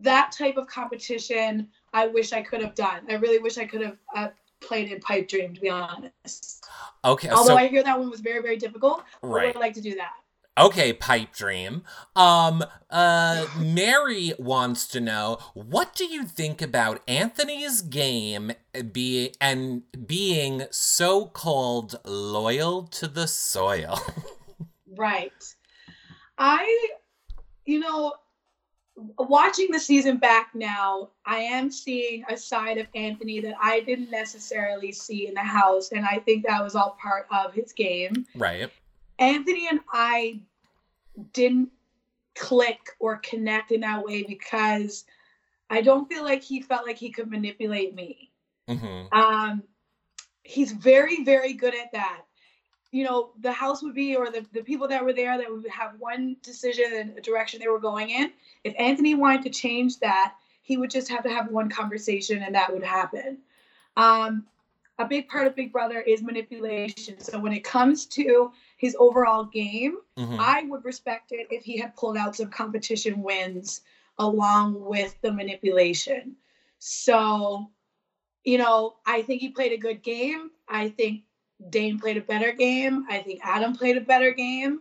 that 0.03 0.33
type 0.33 0.57
of 0.57 0.67
competition, 0.67 1.69
I 1.93 2.07
wish 2.07 2.33
I 2.33 2.43
could 2.43 2.63
have 2.63 2.75
done. 2.75 3.03
I 3.09 3.15
really 3.15 3.39
wish 3.39 3.59
I 3.59 3.65
could 3.65 3.83
have 3.83 3.97
uh, 4.15 4.29
played 4.61 4.91
in 4.91 5.01
pipe 5.01 5.29
dream, 5.29 5.55
to 5.55 5.61
be 5.61 5.69
honest. 5.69 6.65
Okay. 7.05 7.29
Although 7.29 7.49
so 7.49 7.57
I 7.57 7.67
hear 7.67 7.83
that 7.83 7.99
one 7.99 8.11
was 8.11 8.21
very 8.21 8.43
very 8.43 8.57
difficult, 8.57 9.03
Right. 9.23 9.45
I 9.45 9.47
would 9.49 9.57
like 9.57 9.75
to 9.75 9.81
do 9.81 9.95
that. 9.97 10.13
Okay, 10.59 10.93
pipe 10.93 11.33
dream. 11.33 11.85
Um, 12.15 12.63
uh, 12.91 13.47
Mary 13.59 14.35
wants 14.39 14.87
to 14.89 15.01
know 15.01 15.39
what 15.55 15.95
do 15.95 16.05
you 16.05 16.25
think 16.25 16.61
about 16.61 17.01
Anthony's 17.09 17.81
game 17.81 18.53
be 18.93 19.33
and 19.41 19.83
being 20.07 20.65
so 20.71 21.27
called 21.27 21.99
loyal 22.05 22.83
to 22.89 23.09
the 23.09 23.27
soil? 23.27 23.99
Right. 24.97 25.33
I, 26.37 26.89
you 27.65 27.79
know, 27.79 28.15
watching 29.19 29.71
the 29.71 29.79
season 29.79 30.19
back 30.19 30.51
now, 30.55 31.11
I 31.25 31.39
am 31.39 31.71
seeing 31.71 32.25
a 32.29 32.37
side 32.37 32.79
of 32.79 32.87
Anthony 32.95 33.41
that 33.41 33.55
I 33.61 33.81
didn't 33.81 34.11
necessarily 34.11 34.93
see 34.93 35.27
in 35.27 35.35
the 35.35 35.41
house. 35.41 35.93
And 35.93 36.05
I 36.05 36.19
think 36.19 36.47
that 36.47 36.63
was 36.63 36.75
all 36.75 36.97
part 37.01 37.27
of 37.31 37.53
his 37.53 37.73
game. 37.73 38.27
right. 38.35 38.71
Anthony 39.19 39.69
and 39.69 39.81
I 39.93 40.41
didn't 41.33 41.71
click 42.35 42.81
or 42.99 43.19
connect 43.19 43.71
in 43.71 43.81
that 43.81 44.05
way 44.05 44.23
because 44.23 45.05
I 45.69 45.83
don't 45.83 46.09
feel 46.09 46.25
like 46.25 46.43
he 46.43 46.63
felt 46.63 46.87
like 46.87 46.97
he 46.97 47.11
could 47.11 47.31
manipulate 47.31 47.95
me. 47.95 48.31
Mm-hmm. 48.69 49.19
Um, 49.19 49.63
he's 50.43 50.73
very, 50.73 51.23
very 51.25 51.53
good 51.53 51.75
at 51.75 51.93
that. 51.93 52.23
You 52.91 53.05
know, 53.05 53.31
the 53.41 53.53
house 53.53 53.83
would 53.83 53.95
be, 53.95 54.17
or 54.17 54.31
the, 54.31 54.45
the 54.53 54.63
people 54.63 54.89
that 54.89 55.05
were 55.05 55.13
there 55.13 55.39
that 55.39 55.51
would 55.51 55.67
have 55.69 55.93
one 55.99 56.37
decision 56.43 56.93
and 56.93 57.17
a 57.17 57.21
direction 57.21 57.61
they 57.61 57.69
were 57.69 57.79
going 57.79 58.11
in. 58.11 58.33
If 58.65 58.75
Anthony 58.79 59.15
wanted 59.15 59.43
to 59.43 59.51
change 59.51 59.99
that, 60.01 60.35
he 60.63 60.77
would 60.77 60.91
just 60.91 61.09
have 61.09 61.23
to 61.23 61.31
have 61.31 61.51
one 61.51 61.71
conversation 61.71 62.43
and 62.43 62.55
that 62.55 62.73
would 62.73 62.83
happen. 62.83 63.39
Um, 63.97 64.45
a 64.99 65.07
big 65.07 65.29
part 65.29 65.47
of 65.47 65.57
Big 65.57 65.73
Brother 65.73 66.01
is 66.01 66.23
manipulation. 66.23 67.19
So 67.21 67.39
when 67.39 67.53
it 67.53 67.65
comes 67.65 68.05
to 68.07 68.53
his 68.77 68.97
overall 68.99 69.45
game, 69.45 69.99
Mm-hmm. 70.21 70.37
I 70.39 70.63
would 70.65 70.85
respect 70.85 71.33
it 71.33 71.47
if 71.51 71.65
he 71.65 71.79
had 71.79 71.97
pulled 71.97 72.17
out 72.17 72.37
some 72.37 72.51
competition 72.51 73.23
wins 73.23 73.81
along 74.19 74.85
with 74.85 75.19
the 75.23 75.33
manipulation. 75.33 76.37
So, 76.79 77.71
you 78.45 78.59
know, 78.59 78.97
I 79.07 79.23
think 79.23 79.41
he 79.41 79.49
played 79.49 79.73
a 79.73 79.79
good 79.79 80.03
game. 80.03 80.51
I 80.69 80.91
think 80.91 81.23
Dane 81.69 81.99
played 81.99 82.17
a 82.17 82.23
better 82.23 82.53
game. 82.53 83.05
I 83.09 83.19
think 83.19 83.41
Adam 83.45 83.75
played 83.75 83.97
a 83.97 84.01
better 84.01 84.33
game. 84.33 84.81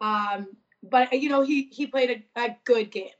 Um, 0.00 0.48
but 0.82 1.12
you 1.12 1.28
know, 1.28 1.42
he 1.42 1.68
he 1.72 1.86
played 1.86 2.24
a, 2.36 2.40
a 2.40 2.56
good 2.64 2.90
game. 2.90 3.10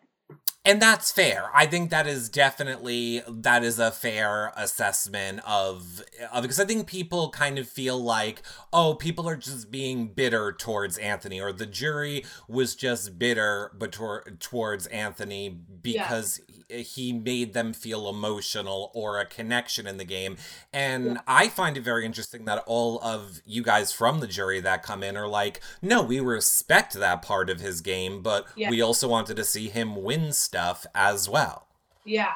And 0.63 0.81
that's 0.81 1.11
fair. 1.11 1.49
I 1.55 1.65
think 1.65 1.89
that 1.89 2.07
is 2.07 2.29
definitely 2.29 3.23
that 3.27 3.65
is 3.65 3.79
a 3.79 3.91
fair 3.91 4.53
assessment 4.57 5.41
of, 5.47 6.03
of 6.31 6.43
because 6.43 6.61
I 6.61 6.67
think 6.67 6.87
people 6.87 7.31
kind 7.31 7.59
of 7.59 7.67
feel 7.67 7.99
like, 7.99 8.43
oh, 8.71 8.93
people 8.95 9.27
are 9.27 9.37
just 9.37 9.71
being 9.71 10.09
bitter 10.09 10.53
towards 10.53 10.99
Anthony, 10.99 11.41
or 11.41 11.51
the 11.51 11.65
jury 11.65 12.27
was 12.47 12.75
just 12.75 13.19
bitter 13.19 13.73
but 13.79 13.91
tor- 13.93 14.25
towards 14.39 14.87
Anthony 14.89 15.49
because 15.49 16.43
he, 16.69 16.83
he 16.83 17.13
made 17.15 17.55
them 17.55 17.73
feel 17.73 18.07
emotional 18.11 18.91
or 18.95 19.19
a 19.19 19.25
connection 19.25 19.87
in 19.87 19.97
the 19.97 20.05
game. 20.05 20.37
And 20.75 21.07
Yeah. 21.07 21.21
I 21.27 21.49
find 21.49 21.79
it 21.79 21.85
very 21.85 22.05
interesting 22.05 22.45
that 22.45 22.63
all 22.67 23.01
of 23.03 23.41
you 23.47 23.63
guys 23.63 23.93
from 23.93 24.21
the 24.21 24.27
jury 24.27 24.61
that 24.61 24.83
come 24.83 25.03
in 25.03 25.17
are 25.17 25.27
like, 25.27 25.63
no, 25.81 26.03
we 26.03 26.21
respect 26.21 26.93
that 26.93 27.23
part 27.23 27.49
of 27.49 27.61
his 27.61 27.81
game, 27.81 28.21
but 28.21 28.47
Yeah. 28.57 28.69
we 28.69 28.83
also 28.83 29.09
wanted 29.09 29.37
to 29.39 29.45
see 29.45 29.71
him 29.71 29.97
win 30.03 30.33
stuff 30.35 30.50
as 30.95 31.29
well. 31.29 31.67
Yeah. 32.05 32.33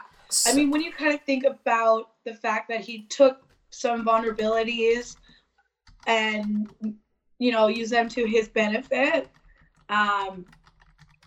I 0.47 0.55
mean, 0.55 0.71
when 0.71 0.81
you 0.81 0.93
kind 0.93 1.15
of 1.15 1.23
think 1.23 1.45
about 1.45 2.11
the 2.25 2.35
fact 2.35 2.69
that 2.69 2.81
he 2.81 3.03
took 3.09 3.43
some 3.71 4.05
vulnerabilities 4.05 5.17
and 6.07 6.71
you 7.39 7.53
know 7.53 7.69
used 7.69 7.93
them 7.93 8.09
to 8.11 8.25
his 8.25 8.49
benefit, 8.49 9.29
um, 9.89 10.47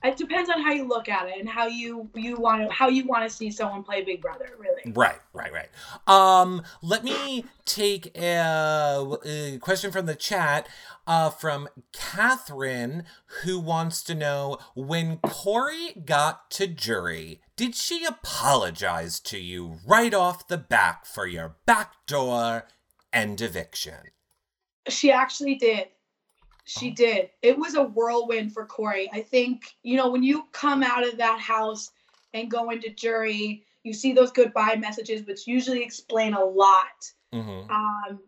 it 0.04 0.18
depends 0.18 0.50
on 0.50 0.62
how 0.62 0.72
you 0.72 0.88
look 0.88 1.10
at 1.10 1.28
it 1.28 1.40
and 1.40 1.50
how 1.50 1.68
you 1.68 2.10
you 2.14 2.38
want 2.38 2.68
to 2.68 2.74
how 2.74 2.90
you 2.90 3.06
want 3.06 3.30
to 3.30 3.36
see 3.36 3.52
someone 3.52 3.84
play 3.84 4.04
Big 4.04 4.22
Brother. 4.22 4.50
Really. 4.58 4.94
Right, 4.94 5.20
right, 5.34 5.52
right. 5.52 5.70
Um, 6.08 6.64
let 6.82 7.04
me 7.04 7.46
take 7.66 8.18
a, 8.18 9.18
a 9.26 9.58
question 9.60 9.92
from 9.92 10.06
the 10.06 10.16
chat 10.16 10.68
uh, 11.08 11.30
from 11.30 11.70
Catherine, 11.94 13.06
who 13.44 13.60
wants 13.60 14.04
to 14.04 14.14
know 14.14 14.58
when 14.76 15.18
Corey 15.18 15.94
got 16.06 16.52
to 16.52 16.68
jury, 16.68 17.42
did 17.56 17.76
she 17.76 18.04
apologize 18.04 19.20
to 19.22 19.40
you 19.40 19.78
right 19.88 20.14
off 20.14 20.48
the 20.48 20.58
back 20.58 21.06
for 21.06 21.26
your 21.26 21.56
backdoor 21.66 22.68
and 23.14 23.40
eviction? 23.42 24.12
She 24.90 25.12
actually 25.12 25.56
did. 25.56 25.88
She 26.68 26.92
did. 26.92 27.30
It 27.42 27.58
was 27.58 27.76
a 27.76 27.84
whirlwind 27.84 28.54
for 28.54 28.66
Corey. 28.66 29.10
I 29.14 29.22
think, 29.22 29.76
you 29.84 29.96
know, 29.96 30.10
when 30.10 30.22
you 30.22 30.44
come 30.52 30.84
out 30.84 31.08
of 31.08 31.18
that 31.18 31.40
house 31.40 31.92
and 32.34 32.52
go 32.52 32.70
into 32.72 32.90
jury, 32.90 33.64
you 33.84 33.94
see 33.94 34.12
those 34.12 34.32
goodbye 34.32 34.76
messages, 34.76 35.26
which 35.26 35.48
usually 35.48 35.82
explain 35.82 36.34
a 36.34 36.44
lot. 36.44 37.10
Mm-hmm. 37.34 37.72
Um, 37.72 38.20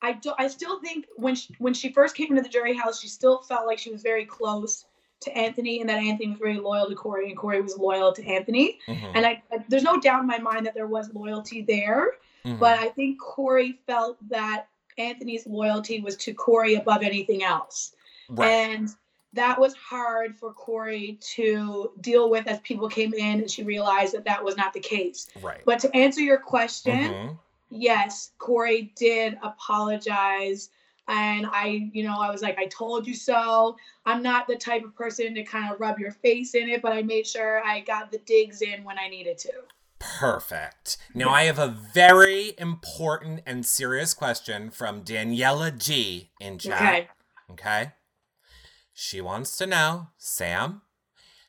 I 0.00 0.12
do, 0.12 0.32
I 0.38 0.48
still 0.48 0.80
think 0.80 1.06
when 1.16 1.34
she, 1.34 1.54
when 1.58 1.74
she 1.74 1.92
first 1.92 2.16
came 2.16 2.28
into 2.30 2.42
the 2.42 2.48
jury 2.48 2.74
house, 2.74 3.00
she 3.00 3.08
still 3.08 3.42
felt 3.42 3.66
like 3.66 3.78
she 3.78 3.90
was 3.90 4.02
very 4.02 4.24
close 4.24 4.86
to 5.20 5.36
Anthony, 5.36 5.80
and 5.80 5.88
that 5.88 5.98
Anthony 5.98 6.30
was 6.30 6.38
very 6.38 6.58
loyal 6.58 6.88
to 6.88 6.94
Corey, 6.94 7.28
and 7.28 7.36
Corey 7.36 7.60
was 7.60 7.76
loyal 7.76 8.12
to 8.12 8.26
Anthony. 8.26 8.78
Mm-hmm. 8.88 9.12
And 9.14 9.26
I, 9.26 9.42
I 9.52 9.64
there's 9.68 9.82
no 9.82 9.98
doubt 10.00 10.20
in 10.20 10.26
my 10.26 10.38
mind 10.38 10.66
that 10.66 10.74
there 10.74 10.86
was 10.86 11.12
loyalty 11.14 11.62
there. 11.62 12.12
mm-hmm. 12.44 12.58
But 12.58 12.78
I 12.78 12.88
think 12.88 13.20
Corey 13.20 13.78
felt 13.86 14.16
that 14.28 14.68
Anthony's 14.98 15.46
loyalty 15.46 16.00
was 16.00 16.16
to 16.18 16.34
Corey 16.34 16.74
above 16.74 17.02
anything 17.02 17.42
else. 17.42 17.94
right. 18.28 18.48
And 18.48 18.88
that 19.32 19.58
was 19.60 19.74
hard 19.74 20.36
for 20.36 20.52
Corey 20.52 21.18
to 21.34 21.90
deal 22.00 22.30
with 22.30 22.46
as 22.46 22.60
people 22.60 22.88
came 22.88 23.12
in 23.12 23.40
and 23.40 23.50
she 23.50 23.64
realized 23.64 24.14
that 24.14 24.24
that 24.24 24.42
was 24.42 24.56
not 24.56 24.72
the 24.72 24.80
case. 24.80 25.28
right. 25.42 25.60
But 25.64 25.80
to 25.80 25.94
answer 25.96 26.20
your 26.20 26.38
question, 26.38 27.14
Mhm. 27.14 27.38
yes, 27.70 28.30
Corey 28.38 28.92
did 28.96 29.38
apologize. 29.42 30.70
And 31.08 31.46
I, 31.46 31.90
you 31.92 32.02
know, 32.04 32.18
I 32.18 32.30
was 32.30 32.40
like, 32.40 32.58
I 32.58 32.66
told 32.66 33.06
you 33.06 33.12
so. 33.14 33.76
I'm 34.06 34.22
not 34.22 34.46
the 34.46 34.56
type 34.56 34.84
of 34.84 34.94
person 34.94 35.34
to 35.34 35.42
kind 35.42 35.70
of 35.70 35.78
rub 35.80 35.98
your 35.98 36.12
face 36.12 36.54
in 36.54 36.68
it, 36.70 36.80
but 36.80 36.92
I 36.92 37.02
made 37.02 37.26
sure 37.26 37.62
I 37.62 37.80
got 37.80 38.10
the 38.10 38.18
digs 38.18 38.62
in 38.62 38.84
when 38.84 38.98
I 38.98 39.08
needed 39.08 39.36
to. 39.38 39.52
Perfect. 40.18 40.98
Now 41.14 41.30
I 41.30 41.44
have 41.44 41.58
a 41.58 41.68
very 41.68 42.52
important 42.58 43.40
and 43.46 43.64
serious 43.64 44.14
question 44.14 44.70
from 44.70 45.02
Daniela 45.02 45.76
G 45.76 46.30
in 46.40 46.58
chat. 46.58 46.80
Okay. 46.80 47.08
Okay. 47.50 47.92
She 48.92 49.20
wants 49.20 49.56
to 49.56 49.66
know, 49.66 50.08
Sam, 50.18 50.82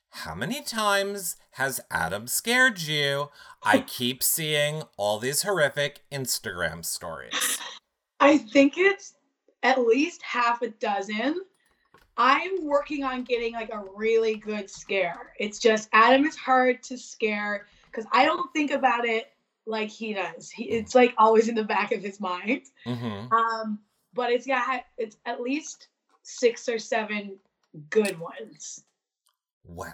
how 0.09 0.33
many 0.33 0.63
times 0.63 1.35
has 1.51 1.81
Adam 1.91 2.27
scared 2.27 2.81
you? 2.81 3.29
I 3.63 3.79
keep 3.88 4.24
seeing 4.24 4.83
all 4.97 5.19
these 5.19 5.43
horrific 5.43 6.01
Instagram 6.12 6.85
stories. 6.85 7.59
I 8.19 8.38
think 8.38 8.77
it's 8.77 9.13
at 9.63 9.79
least 9.79 10.21
half 10.24 10.62
a 10.62 10.69
dozen. 10.69 11.41
I'm 12.17 12.63
working 12.65 13.03
on 13.03 13.24
getting 13.24 13.53
like 13.53 13.71
a 13.74 13.83
really 13.95 14.35
good 14.35 14.69
scare. 14.69 15.33
It's 15.38 15.59
just 15.59 15.89
Adam 15.91 16.25
is 16.25 16.38
hard 16.38 16.81
to 16.83 16.97
scare 16.97 17.67
because 17.96 18.10
I 18.12 18.25
don't 18.25 18.52
think 18.54 18.72
about 18.72 19.06
it 19.06 19.32
like 19.66 19.90
he 19.90 20.14
does. 20.14 20.50
He, 20.52 20.66
it's 20.66 20.94
like 20.96 21.14
always 21.18 21.48
in 21.48 21.56
the 21.56 21.64
back 21.64 21.92
of 21.92 22.02
his 22.02 22.20
mind. 22.20 22.64
Mm-hmm. 22.86 23.34
Um, 23.34 23.80
but 24.14 24.32
it's 24.32 24.46
got 24.46 24.84
it's 24.98 25.18
at 25.25 25.42
least 25.42 25.88
six 26.24 26.68
or 26.70 26.80
seven 26.80 27.38
good 27.90 28.20
ones. 28.20 28.84
Well, 29.64 29.94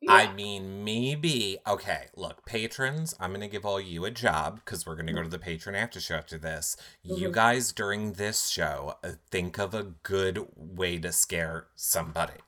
Yeah. 0.00 0.12
I 0.12 0.32
mean, 0.32 0.84
maybe. 0.84 1.58
Okay, 1.66 2.06
look, 2.16 2.44
patrons, 2.46 3.14
I'm 3.20 3.30
going 3.30 3.40
to 3.42 3.48
give 3.48 3.64
all 3.66 3.80
you 3.80 4.04
a 4.04 4.10
job 4.10 4.60
because 4.64 4.86
we're 4.86 4.94
going 4.96 5.06
to 5.06 5.12
go 5.12 5.22
to 5.22 5.28
the 5.28 5.38
patron 5.38 5.74
after 5.74 6.00
show 6.00 6.16
after 6.16 6.38
this. 6.38 6.76
You 7.02 7.28
Mhm. 7.28 7.32
guys, 7.32 7.72
during 7.72 8.12
this 8.14 8.48
show, 8.48 8.96
uh, 9.04 9.12
think 9.30 9.58
of 9.58 9.74
a 9.74 9.82
good 10.02 10.46
way 10.56 10.98
to 10.98 11.12
scare 11.12 11.68
somebody. 11.74 12.40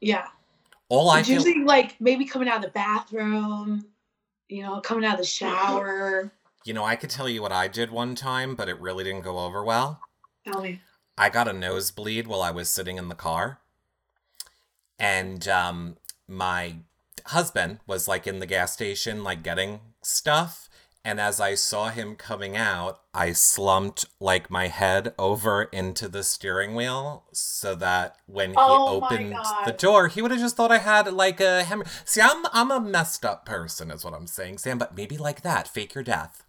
yeah. 0.00 0.28
All 0.90 1.10
I 1.10 1.18
It's 1.18 1.28
feel. 1.28 1.42
usually 1.44 1.64
like 1.64 2.00
maybe 2.00 2.24
coming 2.24 2.48
out 2.48 2.56
of 2.56 2.62
the 2.62 2.68
bathroom, 2.70 3.84
you 4.48 4.62
know, 4.62 4.80
coming 4.80 5.04
out 5.04 5.14
of 5.14 5.20
the 5.20 5.26
shower. 5.26 6.32
You 6.64 6.74
know, 6.74 6.84
I 6.84 6.96
could 6.96 7.10
tell 7.10 7.28
you 7.28 7.42
what 7.42 7.52
I 7.52 7.68
did 7.68 7.90
one 7.90 8.14
time, 8.14 8.54
but 8.54 8.68
it 8.68 8.80
really 8.80 9.04
didn't 9.04 9.22
go 9.22 9.38
over 9.38 9.64
well. 9.64 10.00
Tell 10.44 10.62
me. 10.62 10.80
I 11.16 11.30
got 11.30 11.48
a 11.48 11.52
nosebleed 11.52 12.26
while 12.26 12.42
I 12.42 12.50
was 12.50 12.68
sitting 12.68 12.96
in 12.96 13.08
the 13.08 13.14
car. 13.14 13.58
And 14.98 15.46
um, 15.48 15.96
my 16.26 16.76
husband 17.26 17.78
was 17.86 18.08
like 18.08 18.26
in 18.26 18.40
the 18.40 18.46
gas 18.46 18.72
station, 18.72 19.24
like 19.24 19.42
getting 19.42 19.80
stuff. 20.02 20.67
And 21.08 21.18
as 21.18 21.40
I 21.40 21.54
saw 21.54 21.88
him 21.88 22.16
coming 22.16 22.54
out, 22.54 23.00
I 23.14 23.32
slumped 23.32 24.04
like 24.20 24.50
my 24.50 24.66
head 24.66 25.14
over 25.18 25.62
into 25.62 26.06
the 26.06 26.22
steering 26.22 26.74
wheel 26.74 27.24
so 27.32 27.74
that 27.76 28.16
when 28.26 28.50
he 28.50 28.56
Oh 28.58 29.00
opened 29.00 29.34
the 29.64 29.72
door, 29.72 30.08
he 30.08 30.20
would 30.20 30.32
have 30.32 30.40
just 30.40 30.54
thought 30.54 30.70
I 30.70 30.76
had 30.76 31.10
like 31.10 31.40
a 31.40 31.64
hammer. 31.64 31.86
See, 32.04 32.20
I'm 32.20 32.44
I'm 32.52 32.70
a 32.70 32.78
messed 32.78 33.24
up 33.24 33.46
person, 33.46 33.90
is 33.90 34.04
what 34.04 34.12
I'm 34.12 34.26
saying, 34.26 34.58
Sam. 34.58 34.76
But 34.76 34.94
maybe 34.98 35.16
like 35.16 35.40
that, 35.40 35.66
fake 35.66 35.94
your 35.94 36.04
death. 36.04 36.44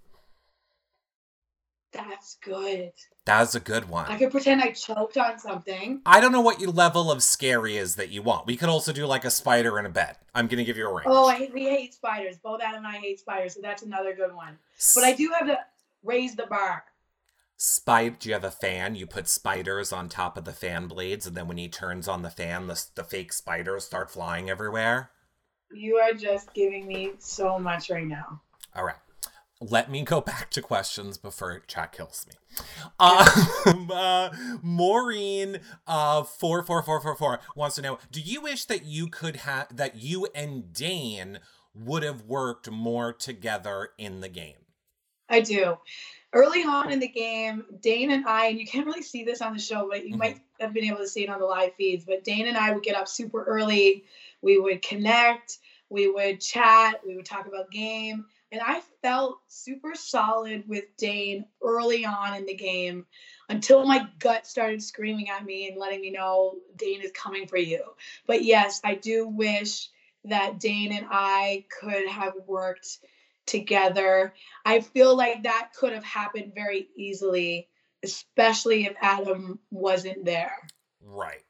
That's 1.93 2.37
good. 2.43 2.91
That 3.29 3.41
was 3.41 3.53
a 3.53 3.59
good 3.59 3.87
one. 3.87 4.07
I 4.07 4.17
could 4.17 4.31
pretend 4.31 4.59
I 4.59 4.71
choked 4.71 5.15
on 5.15 5.37
something. 5.37 6.01
I 6.03 6.19
don't 6.19 6.31
know 6.31 6.41
what 6.41 6.59
your 6.59 6.71
level 6.71 7.11
of 7.11 7.21
scary 7.21 7.77
is 7.77 7.93
that 7.97 8.09
you 8.09 8.23
want. 8.23 8.47
We 8.47 8.57
could 8.57 8.69
also 8.69 8.91
do 8.91 9.05
like 9.05 9.23
a 9.23 9.29
spider 9.29 9.77
in 9.77 9.85
a 9.85 9.89
bed. 9.89 10.17
I'm 10.33 10.47
gonna 10.47 10.63
give 10.63 10.77
you 10.77 10.89
a 10.89 10.91
range. 10.91 11.05
Oh, 11.05 11.29
I, 11.29 11.47
we 11.53 11.65
hate 11.65 11.93
spiders. 11.93 12.39
Both 12.39 12.63
Adam 12.63 12.83
and 12.83 12.87
I 12.87 12.97
hate 12.97 13.19
spiders, 13.19 13.53
so 13.53 13.59
that's 13.61 13.83
another 13.83 14.15
good 14.15 14.33
one. 14.33 14.57
But 14.95 15.03
I 15.03 15.13
do 15.13 15.31
have 15.37 15.45
to 15.45 15.59
raise 16.03 16.35
the 16.35 16.47
bar. 16.47 16.85
Spider, 17.55 18.15
do 18.19 18.29
you 18.29 18.33
have 18.33 18.43
a 18.43 18.49
fan? 18.49 18.95
You 18.95 19.05
put 19.05 19.27
spiders 19.27 19.93
on 19.93 20.09
top 20.09 20.35
of 20.35 20.45
the 20.45 20.51
fan 20.51 20.87
blades, 20.87 21.27
and 21.27 21.37
then 21.37 21.47
when 21.47 21.57
he 21.57 21.67
turns 21.67 22.07
on 22.07 22.23
the 22.23 22.31
fan, 22.31 22.65
the, 22.65 22.83
the 22.95 23.03
fake 23.03 23.31
spiders 23.31 23.85
start 23.85 24.09
flying 24.09 24.49
everywhere. 24.49 25.11
You 25.71 25.97
are 25.97 26.13
just 26.13 26.51
giving 26.55 26.87
me 26.87 27.11
so 27.19 27.59
much 27.59 27.91
right 27.91 28.07
now. 28.07 28.41
All 28.75 28.85
right. 28.85 28.95
Let 29.61 29.91
me 29.91 30.03
go 30.03 30.21
back 30.21 30.49
to 30.51 30.61
questions 30.61 31.17
before 31.17 31.59
chat 31.67 31.91
kills 31.91 32.25
me. 32.27 32.35
Um, 32.99 33.91
uh, 33.93 34.29
Maureen, 34.61 35.59
uh, 35.87 36.23
four 36.23 36.63
four 36.63 36.81
four 36.81 37.01
four 37.01 37.15
four 37.15 37.39
wants 37.55 37.75
to 37.75 37.81
know: 37.81 37.99
Do 38.11 38.21
you 38.21 38.41
wish 38.41 38.65
that 38.65 38.85
you 38.85 39.07
could 39.07 39.37
have 39.37 39.75
that 39.75 39.97
you 39.97 40.27
and 40.33 40.73
Dane 40.73 41.39
would 41.73 42.03
have 42.03 42.23
worked 42.23 42.69
more 42.71 43.13
together 43.13 43.89
in 43.97 44.21
the 44.21 44.29
game? 44.29 44.55
I 45.29 45.41
do. 45.41 45.77
Early 46.33 46.63
on 46.63 46.91
in 46.91 46.99
the 46.99 47.07
game, 47.07 47.65
Dane 47.81 48.11
and 48.11 48.25
I, 48.27 48.47
and 48.47 48.59
you 48.59 48.65
can't 48.65 48.85
really 48.85 49.01
see 49.03 49.23
this 49.23 49.41
on 49.41 49.53
the 49.53 49.59
show, 49.59 49.87
but 49.89 50.07
you 50.07 50.15
Mhm. 50.15 50.19
might 50.19 50.39
have 50.59 50.73
been 50.73 50.85
able 50.85 50.97
to 50.97 51.07
see 51.07 51.23
it 51.23 51.29
on 51.29 51.39
the 51.39 51.45
live 51.45 51.73
feeds. 51.75 52.05
But 52.05 52.23
Dane 52.23 52.47
and 52.47 52.57
I 52.57 52.71
would 52.71 52.83
get 52.83 52.95
up 52.95 53.07
super 53.07 53.43
early. 53.43 54.05
We 54.41 54.59
would 54.59 54.81
connect. 54.81 55.57
We 55.89 56.07
would 56.07 56.39
chat. 56.39 57.01
We 57.05 57.15
would 57.15 57.25
talk 57.25 57.47
about 57.47 57.71
game. 57.71 58.25
And 58.51 58.61
I 58.65 58.81
felt 59.01 59.39
super 59.47 59.93
solid 59.93 60.67
with 60.67 60.85
Dane 60.97 61.45
early 61.63 62.05
on 62.05 62.35
in 62.35 62.45
the 62.45 62.55
game 62.55 63.05
until 63.47 63.85
my 63.85 64.07
gut 64.17 64.47
started 64.47 64.81
screaming 64.81 65.29
at 65.29 65.45
me 65.45 65.69
and 65.69 65.77
letting 65.77 66.01
me 66.01 66.11
know 66.11 66.55
Dane 66.75 67.01
is 67.01 67.11
coming 67.11 67.47
for 67.47 67.57
you. 67.57 67.83
But 68.25 68.43
yes, 68.43 68.81
I 68.83 68.95
do 68.95 69.27
wish 69.27 69.89
that 70.25 70.59
Dane 70.59 70.93
and 70.93 71.07
I 71.09 71.65
could 71.79 72.07
have 72.07 72.33
worked 72.47 72.99
together. 73.45 74.33
I 74.65 74.81
feel 74.81 75.15
like 75.15 75.43
that 75.43 75.71
could 75.77 75.93
have 75.93 76.03
happened 76.03 76.53
very 76.55 76.87
easily, 76.95 77.67
especially 78.03 78.85
if 78.85 78.95
Adam 79.01 79.59
wasn't 79.71 80.25
there. 80.25 80.57
Right. 81.03 81.43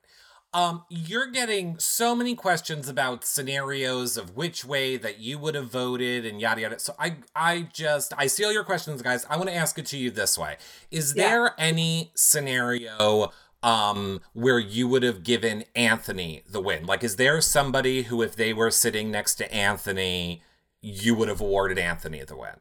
Um, 0.51 0.84
you're 0.89 1.27
getting 1.29 1.77
so 1.77 2.15
many 2.15 2.34
questions 2.36 2.89
about 2.89 3.24
scenarios 3.24 4.18
of 4.18 4.36
which 4.36 4.65
way 4.65 4.98
that 4.98 5.20
you 5.20 5.38
would 5.38 5.53
have 5.53 5.70
voted 5.70 6.25
and 6.25 6.41
yada 6.41 6.62
yada. 6.62 6.79
So 6.79 6.96
I 6.98 7.18
I 7.36 7.70
just 7.72 8.13
I 8.18 8.25
see 8.25 8.44
all 8.44 8.51
your 8.51 8.63
questions, 8.63 9.01
guys. 9.03 9.27
I 9.29 9.38
want 9.38 9.50
to 9.50 9.56
ask 9.56 9.77
it 9.77 9.86
to 9.88 9.98
you 9.98 10.10
this 10.10 10.38
way. 10.39 10.58
Is 10.89 11.13
Yeah. 11.15 11.27
there 11.29 11.56
any 11.60 12.12
scenario 12.15 13.32
um 13.62 14.22
where 14.34 14.58
you 14.58 14.88
would 14.88 15.03
have 15.03 15.22
given 15.24 15.65
Anthony 15.75 16.41
the 16.50 16.60
win? 16.62 16.88
Like 16.88 17.03
is 17.03 17.18
there 17.18 17.41
somebody 17.41 18.03
who 18.03 18.24
if 18.24 18.36
they 18.36 18.51
were 18.51 18.72
sitting 18.72 19.12
next 19.12 19.36
to 19.36 19.53
Anthony, 19.53 20.41
you 20.82 21.13
would 21.13 21.27
have 21.29 21.41
awarded 21.41 21.77
Anthony 21.77 22.24
the 22.24 22.36
win? 22.36 22.56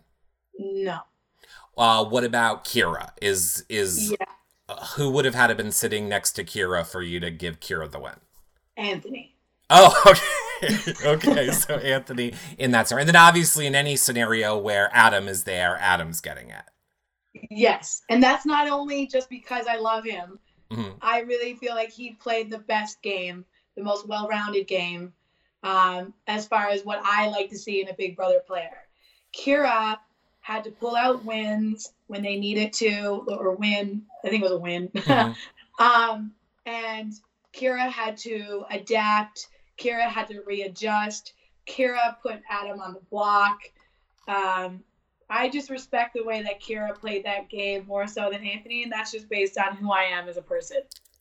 No. 0.58 0.98
Uh 1.76 2.04
what 2.04 2.24
about 2.24 2.64
Kira? 2.66 3.12
Is 3.22 3.64
is 3.70 4.10
Yeah, 4.10 4.26
who 4.96 5.10
would 5.10 5.24
have 5.24 5.34
had 5.34 5.48
to 5.48 5.54
been 5.54 5.72
sitting 5.72 6.08
next 6.08 6.32
to 6.32 6.44
Kira 6.44 6.86
for 6.86 7.02
you 7.02 7.20
to 7.20 7.30
give 7.30 7.60
Kira 7.60 7.90
the 7.90 7.98
win? 7.98 8.14
Anthony. 8.76 9.34
Oh, 9.70 10.14
okay. 10.62 10.92
okay, 11.04 11.50
so 11.50 11.76
Anthony 11.76 12.34
in 12.58 12.70
that 12.72 12.88
scenario. 12.88 13.02
And 13.02 13.08
then 13.08 13.16
obviously 13.16 13.66
in 13.66 13.74
any 13.74 13.96
scenario 13.96 14.56
where 14.56 14.90
Adam 14.92 15.28
is 15.28 15.44
there, 15.44 15.76
Adam's 15.80 16.20
getting 16.20 16.50
it. 16.50 16.64
Yes. 17.50 18.02
And 18.08 18.22
that's 18.22 18.46
not 18.46 18.68
only 18.68 19.06
just 19.06 19.28
because 19.28 19.66
I 19.66 19.76
love 19.76 20.04
him. 20.04 20.38
Mhm. 20.70 20.96
I 21.00 21.20
really 21.20 21.54
feel 21.54 21.74
like 21.74 21.90
he 21.90 22.12
played 22.12 22.50
the 22.50 22.58
best 22.58 23.00
game, 23.02 23.44
the 23.76 23.82
most 23.82 24.06
well 24.06 24.28
rounded 24.28 24.66
game, 24.66 25.12
um, 25.62 26.12
as 26.26 26.46
far 26.46 26.68
as 26.68 26.84
what 26.84 27.00
I 27.04 27.28
like 27.28 27.48
to 27.50 27.58
see 27.58 27.80
in 27.80 27.88
a 27.88 27.94
Big 27.94 28.16
Brother 28.16 28.40
player. 28.46 28.76
Kira 29.34 29.98
had 30.48 30.64
to 30.64 30.70
pull 30.70 30.96
out 30.96 31.26
wins 31.26 31.92
when 32.06 32.22
they 32.22 32.40
needed 32.40 32.72
to, 32.72 33.22
or 33.28 33.54
win. 33.54 34.00
I 34.24 34.30
think 34.30 34.42
it 34.42 34.50
was 34.50 34.52
a 34.52 34.58
win. 34.58 34.88
Mhm. 34.88 35.36
um, 35.78 36.32
and 36.64 37.12
Kira 37.54 37.90
had 37.90 38.16
to 38.18 38.64
adapt. 38.70 39.46
Kira 39.78 40.08
had 40.08 40.26
to 40.28 40.40
readjust. 40.46 41.34
Kira 41.68 42.16
put 42.22 42.40
Adam 42.48 42.80
on 42.80 42.94
the 42.94 43.02
block. 43.10 43.58
Um, 44.26 44.82
I 45.28 45.50
just 45.50 45.68
respect 45.68 46.14
the 46.14 46.24
way 46.24 46.42
that 46.42 46.62
Kira 46.62 46.98
played 46.98 47.26
that 47.26 47.50
game 47.50 47.84
more 47.86 48.06
so 48.06 48.30
than 48.30 48.42
Anthony, 48.42 48.82
and 48.84 48.90
that's 48.90 49.12
just 49.12 49.28
based 49.28 49.58
on 49.58 49.76
who 49.76 49.92
I 49.92 50.04
am 50.04 50.30
as 50.30 50.38
a 50.38 50.42
person. 50.42 50.78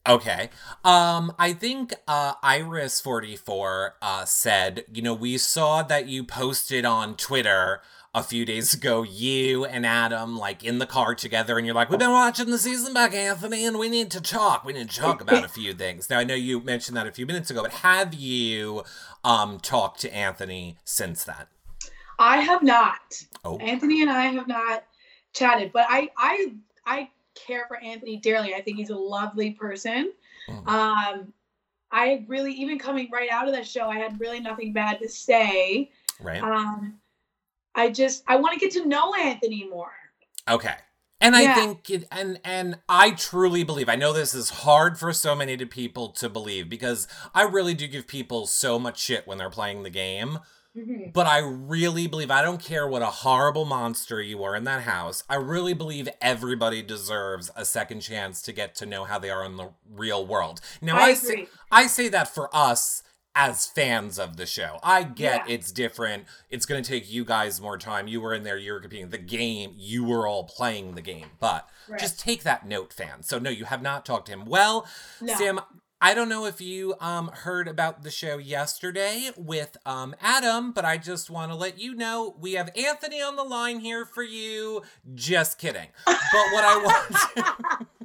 Okay. 0.07 0.49
Um, 0.85 1.33
I 1.37 1.51
think 1.51 1.93
uh 2.07 2.35
Iris44 2.35 3.91
uh 4.01 4.23
said, 4.23 4.85
you 4.93 5.01
know, 5.01 5.13
we 5.13 5.37
saw 5.37 5.83
that 5.83 6.07
you 6.07 6.23
posted 6.23 6.85
on 6.85 7.17
Twitter 7.17 7.81
a 8.13 8.23
few 8.23 8.45
days 8.45 8.73
ago, 8.73 9.03
you 9.03 9.65
and 9.65 9.85
Adam 9.85 10.37
like 10.37 10.63
in 10.63 10.79
the 10.79 10.85
car 10.85 11.13
together, 11.15 11.57
and 11.57 11.65
you're 11.65 11.75
like, 11.75 11.89
We've 11.89 11.99
been 11.99 12.11
watching 12.11 12.49
the 12.49 12.57
season 12.57 12.93
back, 12.93 13.13
Anthony, 13.13 13.65
and 13.65 13.77
we 13.77 13.89
need 13.89 14.09
to 14.11 14.21
talk. 14.21 14.63
We 14.65 14.73
need 14.73 14.89
to 14.89 14.99
talk 14.99 15.21
about 15.21 15.43
a 15.43 15.49
few 15.49 15.73
things. 15.73 16.09
Now 16.09 16.19
I 16.19 16.23
know 16.23 16.33
you 16.35 16.59
mentioned 16.61 16.97
that 16.97 17.07
a 17.07 17.11
few 17.11 17.25
minutes 17.25 17.49
ago, 17.51 17.63
but 17.63 17.71
have 17.71 18.13
you 18.13 18.83
um 19.23 19.59
talked 19.59 19.99
to 20.01 20.13
Anthony 20.13 20.77
since 20.83 21.23
that? 21.25 21.47
I 22.19 22.37
have 22.37 22.63
not. 22.63 23.23
Oh. 23.45 23.57
Anthony 23.57 24.01
and 24.01 24.09
I 24.09 24.25
have 24.25 24.47
not 24.47 24.83
chatted, 25.33 25.71
but 25.71 25.85
I 25.89 26.09
I 26.17 26.53
I 26.85 27.09
care 27.35 27.65
for 27.67 27.77
Anthony 27.77 28.17
dearly. 28.17 28.55
I 28.55 28.61
think 28.61 28.77
he's 28.77 28.89
a 28.89 28.95
lovely 28.95 29.51
person. 29.51 30.11
Mhm. 30.49 30.67
Um, 30.67 31.33
I 31.91 32.25
really 32.27 32.53
even 32.53 32.79
coming 32.79 33.09
right 33.11 33.29
out 33.29 33.47
of 33.47 33.53
that 33.53 33.67
show, 33.67 33.89
I 33.89 33.97
had 33.97 34.19
really 34.19 34.39
nothing 34.39 34.73
bad 34.73 34.99
to 34.99 35.07
say. 35.09 35.91
Right? 36.19 36.41
Um, 36.41 36.99
I 37.77 37.89
just 37.89 38.23
I 38.27 38.35
want 38.37 38.53
to 38.53 38.59
get 38.59 38.73
to 38.73 38.85
know 38.85 39.13
Anthony 39.13 39.67
more. 39.69 39.93
Okay. 40.49 40.73
And 41.19 41.35
I 41.35 41.55
think 41.55 41.89
it, 41.89 42.07
and 42.11 42.39
and 42.43 42.77
I 42.87 43.11
truly 43.11 43.63
believe. 43.63 43.89
I 43.89 43.95
know 43.95 44.13
this 44.13 44.35
is 44.35 44.49
hard 44.49 44.99
for 44.99 45.11
so 45.13 45.35
many 45.35 45.57
to 45.57 45.65
people 45.65 46.09
to 46.09 46.29
believe 46.29 46.69
because 46.69 47.07
I 47.33 47.43
really 47.43 47.73
do 47.73 47.87
give 47.87 48.07
people 48.07 48.45
so 48.45 48.77
much 48.77 48.99
shit 48.99 49.25
when 49.25 49.39
they're 49.39 49.49
playing 49.49 49.81
the 49.81 49.89
game. 49.89 50.39
Mhm. 50.77 51.11
But 51.13 51.25
I 51.25 51.39
really 51.39 52.05
believe 52.05 52.29
I 52.29 52.43
don't 52.43 52.61
care 52.61 52.87
what 52.87 53.01
a 53.01 53.07
horrible 53.07 53.65
monster 53.65 54.21
you 54.21 54.43
are 54.43 54.55
in 54.55 54.63
that 54.65 54.83
house. 54.83 55.23
I 55.27 55.35
really 55.35 55.73
believe 55.73 56.07
everybody 56.21 56.83
deserves 56.83 57.49
a 57.55 57.65
second 57.65 58.01
chance 58.01 58.43
to 58.43 58.53
get 58.53 58.75
to 58.75 58.85
know 58.85 59.05
how 59.05 59.17
they 59.17 59.31
are 59.31 59.43
in 59.43 59.57
the 59.57 59.71
real 59.89 60.25
world. 60.25 60.61
Now 60.81 60.97
I 60.97 61.05
I, 61.05 61.13
say. 61.15 61.47
I 61.71 61.87
say 61.87 62.09
that 62.09 62.27
for 62.27 62.55
us 62.55 63.01
as 63.39 63.67
fans 63.67 64.17
of 64.17 64.35
the 64.35 64.47
show. 64.47 64.79
I 64.81 65.03
get 65.03 65.47
Yeah. 65.47 65.53
it's 65.53 65.71
different. 65.71 66.25
It's 66.49 66.65
going 66.65 66.83
to 66.83 66.89
take 66.89 67.09
you 67.09 67.23
guys 67.23 67.61
more 67.61 67.77
time. 67.77 68.07
You 68.07 68.19
were 68.19 68.33
in 68.33 68.41
there, 68.43 68.57
you 68.57 68.73
were 68.73 68.79
competing. 68.79 69.09
The 69.09 69.19
game, 69.19 69.73
you 69.77 70.03
were 70.03 70.27
all 70.27 70.43
playing 70.45 70.95
the 70.95 71.01
game. 71.01 71.27
But 71.39 71.69
Right. 71.87 71.99
just 71.99 72.19
take 72.19 72.41
that 72.43 72.65
note, 72.67 72.91
fan. 72.91 73.21
So, 73.21 73.37
no, 73.37 73.51
you 73.51 73.65
have 73.65 73.81
not 73.83 74.05
talked 74.05 74.25
to 74.25 74.31
him. 74.33 74.45
Well, 74.45 74.87
No. 75.21 75.35
Sam, 75.35 75.61
I 76.01 76.13
don't 76.13 76.29
know 76.29 76.45
if 76.45 76.61
you 76.61 76.95
um 76.99 77.29
heard 77.29 77.67
about 77.67 78.03
the 78.03 78.11
show 78.11 78.37
yesterday 78.37 79.31
with 79.37 79.77
um 79.85 80.15
Adam, 80.21 80.71
but 80.71 80.83
I 80.85 80.97
just 80.97 81.29
want 81.29 81.51
to 81.51 81.55
let 81.55 81.79
you 81.79 81.93
know 81.95 82.35
we 82.39 82.53
have 82.53 82.69
Anthony 82.75 83.21
on 83.21 83.35
the 83.35 83.43
line 83.43 83.79
here 83.79 84.05
for 84.05 84.21
you. 84.23 84.81
Just 85.15 85.57
kidding. 85.59 85.87
But 86.05 86.17
what 86.51 86.63
I 86.63 86.77
want 86.83 87.87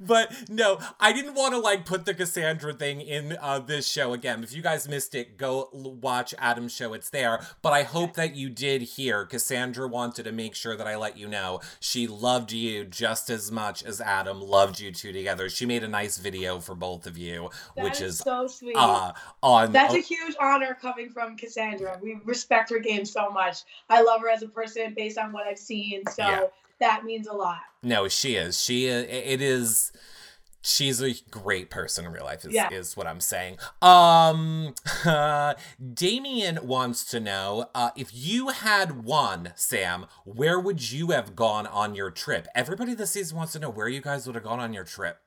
But 0.00 0.48
no, 0.48 0.78
I 1.00 1.12
didn't 1.12 1.34
want 1.34 1.54
to 1.54 1.58
like 1.60 1.84
put 1.86 2.04
the 2.04 2.14
Cassandra 2.14 2.72
thing 2.72 3.00
in 3.00 3.36
uh, 3.40 3.58
this 3.58 3.88
show 3.88 4.12
again. 4.12 4.42
If 4.42 4.54
you 4.54 4.62
guys 4.62 4.88
missed 4.88 5.14
it, 5.14 5.36
go 5.36 5.68
l- 5.74 5.94
watch 5.94 6.34
Adam's 6.38 6.72
show. 6.72 6.92
It's 6.92 7.10
there. 7.10 7.40
But 7.62 7.72
I 7.72 7.82
hope 7.82 8.14
that 8.14 8.34
you 8.34 8.48
did 8.50 8.82
hear. 8.82 9.24
Cassandra 9.24 9.88
wanted 9.88 10.24
to 10.24 10.32
make 10.32 10.54
sure 10.54 10.76
that 10.76 10.86
I 10.86 10.96
let 10.96 11.16
you 11.18 11.28
know 11.28 11.60
she 11.80 12.06
loved 12.06 12.52
you 12.52 12.84
just 12.84 13.30
as 13.30 13.50
much 13.50 13.82
as 13.82 14.00
Adam 14.00 14.40
loved 14.40 14.80
you 14.80 14.92
two 14.92 15.12
together. 15.12 15.48
She 15.48 15.66
made 15.66 15.82
a 15.82 15.88
nice 15.88 16.18
video 16.18 16.60
for 16.60 16.74
both 16.74 17.06
of 17.06 17.16
you, 17.18 17.50
That 17.76 17.84
which 17.84 18.00
is 18.00 18.18
so 18.18 18.46
sweet. 18.46 18.76
uh 18.76 19.12
on. 19.42 19.72
That's 19.72 19.94
a 19.94 19.98
huge 20.00 20.34
honor 20.40 20.76
coming 20.80 21.10
from 21.10 21.36
Cassandra. 21.36 21.98
We 22.02 22.18
respect 22.24 22.70
her 22.70 22.78
game 22.78 23.04
so 23.04 23.30
much. 23.30 23.62
I 23.88 24.02
love 24.02 24.20
her 24.20 24.28
as 24.28 24.42
a 24.42 24.48
person 24.48 24.94
based 24.94 25.18
on 25.18 25.32
what 25.32 25.46
I've 25.46 25.58
seen. 25.58 26.02
So 26.06 26.22
Yeah. 26.22 26.44
That 26.80 27.04
means 27.04 27.26
a 27.26 27.32
lot. 27.32 27.60
No, 27.82 28.08
she 28.08 28.36
is. 28.36 28.62
She 28.62 28.90
i- 28.90 28.94
it 28.94 29.40
is 29.42 29.92
She's 30.66 31.02
a 31.02 31.12
great 31.30 31.68
person 31.68 32.06
in 32.06 32.12
real 32.12 32.24
life, 32.24 32.42
is, 32.46 32.54
Yeah. 32.54 32.70
is 32.72 32.96
what 32.96 33.06
I'm 33.06 33.20
saying. 33.20 33.58
Um, 33.82 34.74
uh, 35.04 35.52
Damien 35.92 36.66
wants 36.66 37.04
to 37.10 37.20
know 37.20 37.68
uh, 37.74 37.90
if 37.96 38.08
you 38.14 38.48
had 38.48 39.04
won, 39.04 39.52
Sam, 39.56 40.06
where 40.24 40.58
would 40.58 40.90
you 40.90 41.08
have 41.10 41.36
gone 41.36 41.66
on 41.66 41.94
your 41.94 42.10
trip? 42.10 42.48
Everybody 42.54 42.94
this 42.94 43.10
season 43.10 43.36
wants 43.36 43.52
to 43.52 43.58
know 43.58 43.68
where 43.68 43.88
you 43.88 44.00
guys 44.00 44.24
would 44.26 44.36
have 44.36 44.44
gone 44.44 44.58
on 44.58 44.72
your 44.72 44.84
trip. 44.84 45.18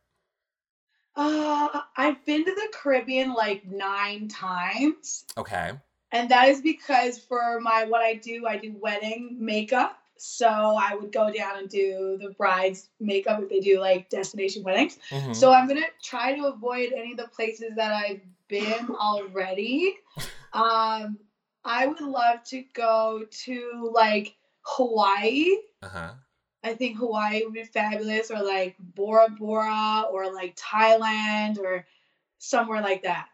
Uh, 1.15 1.81
I've 1.95 2.23
been 2.25 2.43
to 2.43 2.51
the 2.55 2.67
Caribbean 2.73 3.33
like 3.35 3.63
nine 3.67 4.27
times. 4.27 5.25
Okay. 5.37 5.71
And 6.11 6.29
that 6.31 6.49
is 6.49 6.61
because 6.61 7.19
for 7.19 7.59
my 7.61 7.83
what 7.85 8.01
I 8.01 8.15
do, 8.15 8.47
I 8.47 8.57
do 8.57 8.75
wedding 8.79 9.37
makeup. 9.39 9.99
So 10.19 10.47
I 10.47 10.95
would 10.95 11.11
go 11.11 11.31
down 11.31 11.57
and 11.57 11.69
do 11.69 12.17
the 12.21 12.29
bride's 12.31 12.89
makeup 12.99 13.41
if 13.43 13.49
they 13.49 13.59
do 13.59 13.79
like 13.79 14.09
destination 14.09 14.63
weddings. 14.63 14.97
Mhm. 15.09 15.35
So 15.35 15.51
I'm 15.51 15.67
gonna 15.67 15.81
try 16.01 16.35
to 16.35 16.45
avoid 16.45 16.93
any 16.93 17.11
of 17.11 17.17
the 17.17 17.27
places 17.27 17.71
that 17.75 17.91
I've 17.91 18.21
been 18.47 18.89
already. 18.91 19.95
Um, 20.53 21.19
I 21.63 21.85
would 21.85 21.99
love 22.01 22.41
to 22.45 22.63
go 22.73 23.25
to 23.43 23.91
like 23.93 24.35
Hawaii. 24.61 25.57
uh-huh. 25.83 26.13
I 26.63 26.73
think 26.73 26.97
Hawaii 26.97 27.43
would 27.43 27.53
be 27.53 27.63
fabulous, 27.63 28.31
or 28.31 28.41
like 28.43 28.75
Bora 28.79 29.29
Bora, 29.29 30.05
or 30.11 30.33
like 30.33 30.55
Thailand, 30.55 31.59
or 31.59 31.85
somewhere 32.39 32.81
like 32.81 33.03
that. 33.03 33.27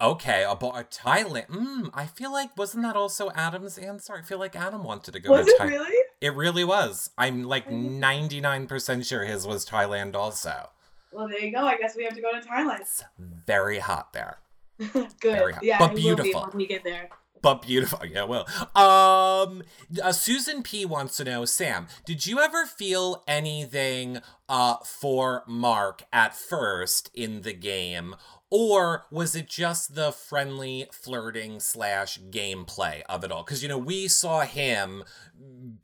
Okay, 0.00 0.44
about 0.48 0.90
Thailand. 0.90 1.48
Mm, 1.48 1.90
I 1.92 2.06
feel 2.06 2.32
like 2.32 2.56
wasn't 2.56 2.84
that 2.84 2.96
also 2.96 3.30
Adam's 3.34 3.76
answer? 3.76 4.14
I 4.16 4.22
feel 4.22 4.38
like 4.38 4.56
Adam 4.56 4.82
wanted 4.84 5.12
to 5.12 5.20
go 5.20 5.30
Was 5.32 5.46
to 5.46 5.52
it 5.52 5.58
Thailand. 5.60 5.68
really? 5.68 5.96
It 6.20 6.34
really 6.34 6.64
was. 6.64 7.10
I'm 7.18 7.44
like 7.44 7.68
Mhm. 7.68 7.98
99% 7.98 9.04
sure 9.06 9.24
his 9.24 9.46
was 9.46 9.66
Thailand 9.66 10.14
also. 10.16 10.70
Well, 11.12 11.28
there 11.28 11.40
you 11.40 11.52
go. 11.52 11.64
I 11.66 11.76
guess 11.76 11.96
we 11.96 12.04
have 12.04 12.14
to 12.14 12.20
go 12.22 12.32
to 12.32 12.40
Thailand. 12.46 12.80
It's 12.80 13.02
very 13.18 13.78
hot 13.80 14.12
there. 14.12 14.38
Good. 14.78 15.12
Very 15.20 15.52
hot, 15.52 15.62
yeah, 15.62 15.78
but 15.78 15.90
it 15.90 15.90
will 15.90 15.96
be 15.96 16.02
beautiful. 16.02 16.40
when 16.48 16.56
we 16.56 16.66
get 16.66 16.84
there. 16.84 17.10
But 17.42 17.62
beautiful. 17.62 18.04
Yeah, 18.04 18.24
well. 18.24 18.46
Um 18.76 19.62
uh, 20.02 20.12
Susan 20.12 20.62
P 20.62 20.84
wants 20.84 21.16
to 21.16 21.24
know, 21.24 21.44
Sam, 21.46 21.88
did 22.06 22.26
you 22.26 22.38
ever 22.38 22.64
feel 22.66 23.22
anything 23.26 24.20
uh 24.48 24.76
for 24.84 25.42
Mark 25.46 26.04
at 26.12 26.34
first 26.36 27.10
in 27.14 27.42
the 27.42 27.54
game? 27.54 28.14
Or 28.52 29.06
was 29.12 29.36
it 29.36 29.48
just 29.48 29.94
the 29.94 30.10
friendly 30.10 30.88
flirting 30.90 31.60
slash 31.60 32.18
gameplay 32.30 33.02
of 33.08 33.22
it 33.22 33.30
all? 33.30 33.44
Because, 33.44 33.62
you 33.62 33.68
know, 33.68 33.78
we 33.78 34.08
saw 34.08 34.40
him 34.40 35.04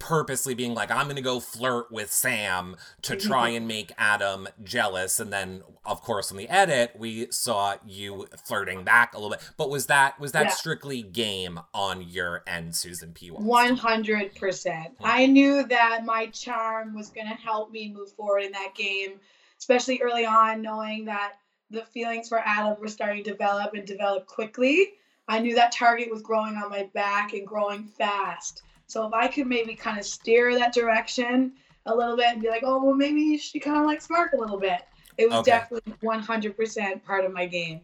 purposely 0.00 0.52
being 0.52 0.74
like, 0.74 0.90
I'm 0.90 1.04
going 1.04 1.14
to 1.14 1.22
go 1.22 1.38
flirt 1.38 1.92
with 1.92 2.10
Sam 2.10 2.74
to 3.02 3.14
try 3.14 3.50
and 3.50 3.68
make 3.68 3.92
Adam 3.96 4.48
jealous. 4.64 5.20
And 5.20 5.32
then, 5.32 5.62
of 5.84 6.02
course, 6.02 6.32
in 6.32 6.36
the 6.36 6.48
edit, 6.48 6.94
we 6.98 7.28
saw 7.30 7.76
you 7.86 8.26
flirting 8.44 8.82
back 8.82 9.14
a 9.14 9.18
little 9.18 9.30
bit. 9.30 9.48
But 9.56 9.70
was 9.70 9.86
that 9.86 10.18
was 10.18 10.32
that 10.32 10.46
Yeah. 10.46 10.50
strictly 10.50 11.02
game 11.02 11.60
on 11.72 12.02
your 12.02 12.42
end, 12.48 12.74
Susan 12.74 13.12
P. 13.12 13.28
One 13.28 13.76
hundred 13.76 14.34
percent. 14.34 14.96
Hmm. 14.98 15.04
I 15.06 15.26
knew 15.26 15.64
that 15.68 16.04
my 16.04 16.26
charm 16.26 16.94
was 16.94 17.10
going 17.10 17.28
to 17.28 17.34
help 17.34 17.70
me 17.70 17.92
move 17.92 18.10
forward 18.12 18.40
in 18.40 18.52
that 18.52 18.74
game, 18.74 19.20
especially 19.56 20.00
early 20.02 20.26
on, 20.26 20.62
knowing 20.62 21.04
that 21.04 21.34
the 21.70 21.82
feelings 21.84 22.28
for 22.28 22.40
Adam 22.44 22.76
were 22.80 22.88
starting 22.88 23.24
to 23.24 23.30
develop 23.30 23.74
and 23.74 23.86
develop 23.86 24.26
quickly. 24.26 24.94
I 25.28 25.40
knew 25.40 25.54
that 25.56 25.72
target 25.72 26.10
was 26.10 26.22
growing 26.22 26.56
on 26.56 26.70
my 26.70 26.88
back 26.94 27.32
and 27.32 27.46
growing 27.46 27.84
fast. 27.84 28.62
So 28.86 29.06
if 29.06 29.12
I 29.12 29.26
could 29.28 29.46
maybe 29.48 29.74
kind 29.74 29.98
of 29.98 30.04
steer 30.04 30.54
that 30.58 30.72
direction 30.72 31.54
a 31.86 31.94
little 31.94 32.16
bit 32.16 32.26
and 32.26 32.40
be 32.40 32.48
like, 32.48 32.62
oh, 32.64 32.82
well, 32.84 32.94
maybe 32.94 33.36
she 33.38 33.58
kind 33.58 33.78
of 33.78 33.84
likes 33.86 34.08
Mark 34.08 34.32
a 34.32 34.36
little 34.36 34.58
bit. 34.58 34.82
It 35.18 35.28
was 35.28 35.38
Okay. 35.40 35.50
definitely 35.50 35.94
100% 36.02 37.02
part 37.04 37.24
of 37.24 37.32
my 37.32 37.46
game. 37.46 37.80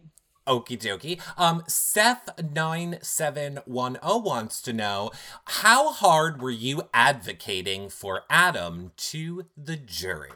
Okie 0.47 0.77
dokie. 0.77 1.19
Um, 1.37 1.63
Seth9710 1.67 3.65
wants 3.67 4.61
to 4.61 4.73
know 4.73 5.11
how 5.45 5.91
hard 5.91 6.41
were 6.41 6.51
you 6.51 6.83
advocating 6.93 7.89
for 7.89 8.23
Adam 8.29 8.91
to 8.97 9.45
the 9.57 9.77
jury? 9.77 10.31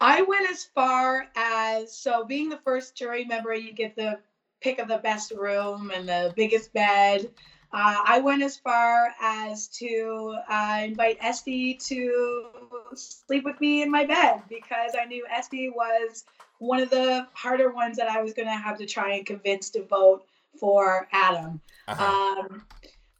I 0.00 0.22
went 0.22 0.50
as 0.50 0.64
far 0.64 1.28
as 1.36 1.92
so 1.92 2.24
being 2.24 2.48
the 2.48 2.58
first 2.58 2.96
jury 2.96 3.24
member, 3.24 3.54
you 3.54 3.72
get 3.72 3.96
the 3.96 4.18
pick 4.60 4.78
of 4.78 4.88
the 4.88 4.98
best 4.98 5.32
room 5.32 5.90
and 5.94 6.08
the 6.08 6.32
biggest 6.36 6.72
bed. 6.72 7.30
Uh, 7.72 8.00
I 8.04 8.20
went 8.20 8.42
as 8.42 8.56
far 8.56 9.12
as 9.20 9.68
to 9.68 10.36
uh, 10.48 10.80
invite 10.84 11.18
Esty 11.20 11.74
to 11.74 12.50
sleep 12.94 13.44
with 13.44 13.60
me 13.60 13.82
in 13.82 13.90
my 13.90 14.04
bed 14.04 14.42
because 14.48 14.92
I 15.00 15.04
knew 15.04 15.26
Esty 15.30 15.68
was 15.68 16.24
one 16.58 16.80
of 16.80 16.90
the 16.90 17.26
harder 17.32 17.70
ones 17.70 17.96
that 17.96 18.08
I 18.08 18.22
was 18.22 18.32
going 18.32 18.48
to 18.48 18.54
have 18.54 18.78
to 18.78 18.86
try 18.86 19.14
and 19.14 19.26
convince 19.26 19.70
to 19.70 19.82
vote 19.84 20.24
for 20.58 21.08
Adam. 21.12 21.60
Uh-huh. 21.88 22.44
Um, 22.48 22.62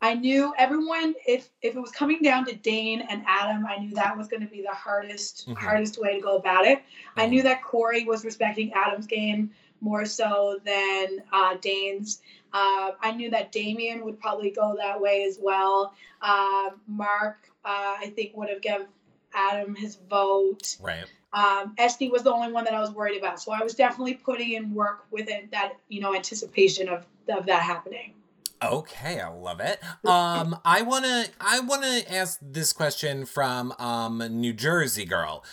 I 0.02 0.14
knew 0.14 0.52
everyone. 0.58 1.14
If 1.26 1.48
if 1.62 1.74
it 1.74 1.80
was 1.80 1.90
coming 1.90 2.20
down 2.22 2.44
to 2.46 2.54
Dane 2.54 3.00
and 3.08 3.22
Adam, 3.26 3.66
I 3.66 3.78
knew 3.78 3.94
that 3.94 4.16
was 4.16 4.28
going 4.28 4.42
to 4.42 4.48
be 4.48 4.62
the 4.62 4.74
hardest 4.74 5.48
Mhm. 5.48 5.56
hardest 5.56 5.98
way 6.00 6.14
to 6.14 6.20
go 6.20 6.36
about 6.36 6.66
it. 6.66 6.82
I 7.16 7.26
Mhm. 7.26 7.30
knew 7.30 7.42
that 7.42 7.62
Corey 7.62 8.04
was 8.04 8.24
respecting 8.24 8.72
Adam's 8.74 9.06
game 9.06 9.50
more 9.80 10.04
so 10.04 10.58
than 10.64 11.22
uh, 11.32 11.54
Dane's. 11.60 12.20
Uh, 12.52 12.92
I 13.00 13.12
knew 13.12 13.30
that 13.30 13.52
Damien 13.52 14.04
would 14.04 14.18
probably 14.20 14.50
go 14.50 14.74
that 14.76 15.00
way 15.00 15.24
as 15.24 15.38
well. 15.40 15.94
Um, 16.22 16.80
Mark, 16.86 17.50
uh, 17.64 17.96
I 17.98 18.12
think, 18.16 18.36
would 18.36 18.48
have 18.48 18.62
given 18.62 18.86
Adam 19.34 19.74
his 19.74 19.96
vote. 19.96 20.76
right. 20.80 21.04
Um, 21.32 21.74
Esty 21.76 22.08
was 22.08 22.22
the 22.22 22.32
only 22.32 22.50
one 22.52 22.64
that 22.64 22.72
I 22.72 22.80
was 22.80 22.90
worried 22.92 23.18
about, 23.18 23.40
so 23.40 23.52
I 23.52 23.62
was 23.62 23.74
definitely 23.74 24.14
putting 24.14 24.52
in 24.52 24.72
work 24.74 25.06
with 25.10 25.28
it. 25.28 25.50
That 25.50 25.74
you 25.88 26.00
know, 26.00 26.14
anticipation 26.14 26.88
of 26.88 27.04
of 27.28 27.46
that 27.46 27.62
happening. 27.62 28.14
Okay, 28.62 29.20
I 29.20 29.28
love 29.28 29.60
it. 29.60 29.80
Um, 30.04 30.58
I 30.64 30.82
wanna 30.82 31.26
I 31.40 31.60
wanna 31.60 32.00
ask 32.08 32.38
this 32.40 32.72
question 32.72 33.26
from 33.26 33.72
um 33.78 34.18
New 34.30 34.52
Jersey 34.52 35.04
girl. 35.04 35.44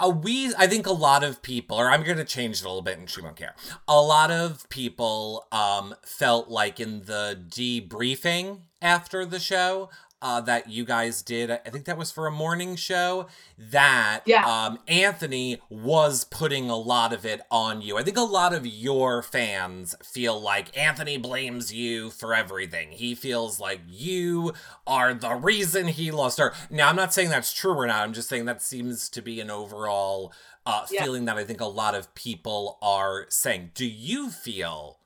A 0.00 0.08
we 0.08 0.54
I 0.56 0.66
think 0.66 0.86
a 0.86 0.92
lot 0.92 1.22
of 1.24 1.42
people, 1.42 1.76
or 1.76 1.90
I'm 1.90 2.02
gonna 2.04 2.24
change 2.24 2.60
it 2.60 2.64
a 2.64 2.68
little 2.68 2.82
bit 2.82 2.98
and 2.98 3.10
she 3.10 3.20
won't 3.20 3.36
care. 3.36 3.54
A 3.86 4.00
lot 4.00 4.30
of 4.30 4.68
people 4.68 5.46
um 5.52 5.94
felt 6.04 6.48
like 6.48 6.80
in 6.80 7.00
the 7.00 7.38
debriefing 7.48 8.60
after 8.80 9.26
the 9.26 9.40
show 9.40 9.90
uh, 10.20 10.40
that 10.40 10.68
you 10.68 10.84
guys 10.84 11.22
did. 11.22 11.50
I 11.50 11.56
think 11.58 11.84
that 11.84 11.96
was 11.96 12.10
for 12.10 12.26
a 12.26 12.30
morning 12.30 12.74
show. 12.74 13.26
That 13.56 14.22
Yeah. 14.26 14.44
um, 14.46 14.78
Anthony 14.88 15.60
was 15.70 16.24
putting 16.24 16.68
a 16.68 16.76
lot 16.76 17.12
of 17.12 17.24
it 17.24 17.40
on 17.50 17.82
you. 17.82 17.96
I 17.96 18.02
think 18.02 18.16
a 18.16 18.22
lot 18.22 18.52
of 18.52 18.66
your 18.66 19.22
fans 19.22 19.94
feel 20.02 20.40
like 20.40 20.76
Anthony 20.76 21.18
blames 21.18 21.72
you 21.72 22.10
for 22.10 22.34
everything. 22.34 22.92
He 22.92 23.14
feels 23.14 23.60
like 23.60 23.80
you 23.86 24.52
are 24.86 25.14
the 25.14 25.34
reason 25.34 25.88
he 25.88 26.10
lost 26.10 26.38
her. 26.38 26.52
Now, 26.68 26.88
I'm 26.88 26.96
not 26.96 27.14
saying 27.14 27.28
that's 27.30 27.52
true 27.52 27.72
or 27.74 27.86
not. 27.86 28.02
I'm 28.02 28.12
just 28.12 28.28
saying 28.28 28.46
that 28.46 28.60
seems 28.62 29.08
to 29.10 29.22
be 29.22 29.40
an 29.40 29.50
overall 29.50 30.32
uh, 30.66 30.84
Yeah. 30.90 31.04
feeling 31.04 31.24
that 31.24 31.36
I 31.38 31.44
think 31.44 31.60
a 31.62 31.66
lot 31.66 31.94
of 31.94 32.14
people 32.14 32.76
are 32.82 33.24
saying. 33.30 33.70
Do 33.74 33.86
you 33.86 34.30
feel 34.30 34.98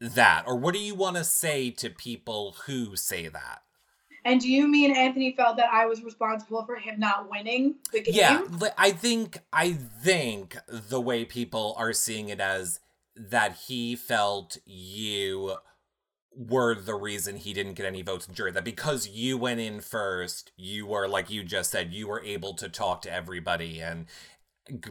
that, 0.00 0.44
or 0.46 0.56
what 0.56 0.72
do 0.72 0.80
you 0.80 0.94
want 0.94 1.16
to 1.16 1.24
say 1.24 1.70
to 1.72 1.90
people 1.90 2.56
who 2.66 2.96
say 2.96 3.28
that? 3.28 3.60
And 4.24 4.40
do 4.40 4.50
you 4.50 4.68
mean 4.68 4.94
Anthony 4.94 5.32
felt 5.32 5.56
that 5.56 5.72
I 5.72 5.86
was 5.86 6.02
responsible 6.02 6.64
for 6.64 6.76
him 6.76 7.00
not 7.00 7.30
winning 7.30 7.76
the 7.92 8.00
game? 8.00 8.14
Yeah, 8.14 8.42
I 8.76 8.90
think 8.92 9.38
I 9.52 9.72
think 9.72 10.56
the 10.68 11.00
way 11.00 11.24
people 11.24 11.74
are 11.78 11.92
seeing 11.92 12.28
it 12.28 12.40
as 12.40 12.80
that 13.16 13.56
he 13.66 13.96
felt 13.96 14.58
you 14.64 15.56
were 16.32 16.74
the 16.74 16.94
reason 16.94 17.36
he 17.36 17.52
didn't 17.52 17.74
get 17.74 17.86
any 17.86 18.02
votes 18.02 18.28
in 18.28 18.34
jury. 18.34 18.52
That 18.52 18.64
because 18.64 19.08
you 19.08 19.36
went 19.38 19.60
in 19.60 19.80
first, 19.80 20.52
you 20.56 20.86
were 20.86 21.08
like 21.08 21.30
you 21.30 21.42
just 21.42 21.70
said, 21.70 21.92
you 21.92 22.06
were 22.08 22.22
able 22.22 22.54
to 22.54 22.68
talk 22.68 23.02
to 23.02 23.12
everybody 23.12 23.80
and. 23.80 24.06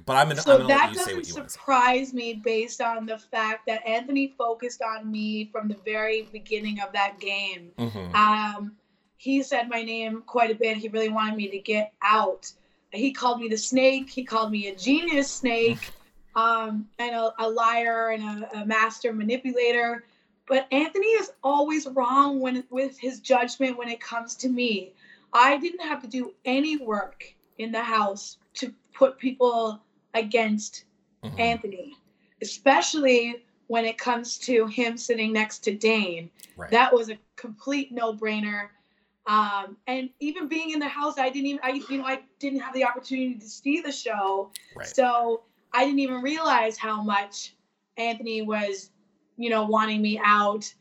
But 0.05 0.17
I'm 0.17 0.27
gonna, 0.29 0.41
So 0.41 0.51
I'm 0.51 0.57
gonna 0.57 0.69
that 0.69 0.81
let 0.87 0.89
you 0.91 0.95
doesn't 0.97 1.15
what 1.15 1.27
you 1.27 1.33
want 1.35 1.47
to 1.47 1.49
say. 1.53 1.59
surprise 1.59 2.13
me 2.13 2.33
based 2.33 2.81
on 2.81 3.05
the 3.05 3.17
fact 3.17 3.65
that 3.67 3.85
Anthony 3.87 4.33
focused 4.37 4.81
on 4.81 5.09
me 5.09 5.49
from 5.53 5.69
the 5.69 5.77
very 5.85 6.23
beginning 6.33 6.81
of 6.81 6.91
that 6.93 7.19
game. 7.21 7.71
hmm 7.77 8.13
Um, 8.13 8.75
he 9.19 9.43
said 9.43 9.67
my 9.67 9.83
name 9.83 10.23
quite 10.25 10.49
a 10.49 10.55
bit. 10.55 10.77
He 10.77 10.87
really 10.87 11.09
wanted 11.09 11.35
me 11.35 11.49
to 11.49 11.59
get 11.59 11.91
out. 12.01 12.49
He 12.91 13.11
called 13.11 13.41
me 13.41 13.49
the 13.49 13.57
snake. 13.57 14.09
He 14.09 14.23
called 14.23 14.49
me 14.49 14.67
a 14.67 14.75
genius 14.75 15.29
snake, 15.29 15.91
um, 16.35 16.87
and 16.97 17.13
a, 17.13 17.33
a 17.37 17.47
liar 17.49 18.11
and 18.11 18.23
a, 18.23 18.59
a 18.61 18.65
master 18.65 19.11
manipulator. 19.11 20.05
But 20.47 20.67
Anthony 20.71 21.07
is 21.07 21.31
always 21.43 21.85
wrong 21.87 22.39
when 22.39 22.63
with 22.69 22.97
his 22.97 23.19
judgment 23.19 23.77
when 23.77 23.89
it 23.89 23.99
comes 23.99 24.35
to 24.35 24.47
me. 24.49 24.93
I 25.33 25.57
didn't 25.57 25.85
have 25.85 26.01
to 26.01 26.07
do 26.07 26.33
any 26.45 26.77
work 26.77 27.35
in 27.57 27.73
the 27.73 27.83
house 27.83 28.37
to 28.55 28.73
put 28.93 29.19
people 29.19 29.81
against 30.13 30.85
Mhm. 31.25 31.39
Anthony, 31.39 31.97
especially 32.41 33.43
when 33.67 33.83
it 33.83 33.97
comes 33.97 34.37
to 34.39 34.65
him 34.65 34.95
sitting 34.95 35.33
next 35.33 35.59
to 35.65 35.75
Dane. 35.75 36.31
Right. 36.55 36.71
That 36.71 36.93
was 36.93 37.09
a 37.09 37.17
complete 37.35 37.91
no-brainer. 37.91 38.69
Um, 39.29 39.77
and 39.85 40.09
even 40.19 40.47
being 40.47 40.71
in 40.71 40.79
the 40.79 40.87
house, 40.87 41.19
I 41.19 41.29
didn't 41.29 41.45
even, 41.45 41.59
I, 41.61 41.81
you 41.87 41.99
know, 41.99 42.05
I 42.05 42.21
didn't 42.39 42.61
have 42.61 42.73
the 42.73 42.83
opportunity 42.83 43.35
to 43.35 43.47
see 43.47 43.79
the 43.79 43.91
show. 43.91 44.49
Right. 44.75 44.87
So 44.87 45.43
I 45.71 45.85
didn't 45.85 45.99
even 45.99 46.23
realize 46.23 46.79
how 46.79 47.03
much 47.03 47.53
Anthony 47.95 48.41
was, 48.41 48.89
you 49.37 49.51
know, 49.51 49.65
wanting 49.65 50.01
me 50.01 50.19
out 50.25 50.73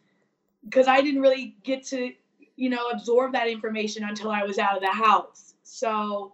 because 0.65 0.89
I 0.89 1.03
didn't 1.03 1.21
really 1.21 1.57
get 1.63 1.85
to, 1.89 2.11
you 2.57 2.71
know, 2.71 2.89
absorb 2.89 3.35
that 3.35 3.49
information 3.49 4.05
until 4.05 4.31
I 4.31 4.45
was 4.45 4.59
out 4.59 4.77
of 4.77 4.83
the 4.83 4.93
house. 4.93 5.53
So, 5.63 6.33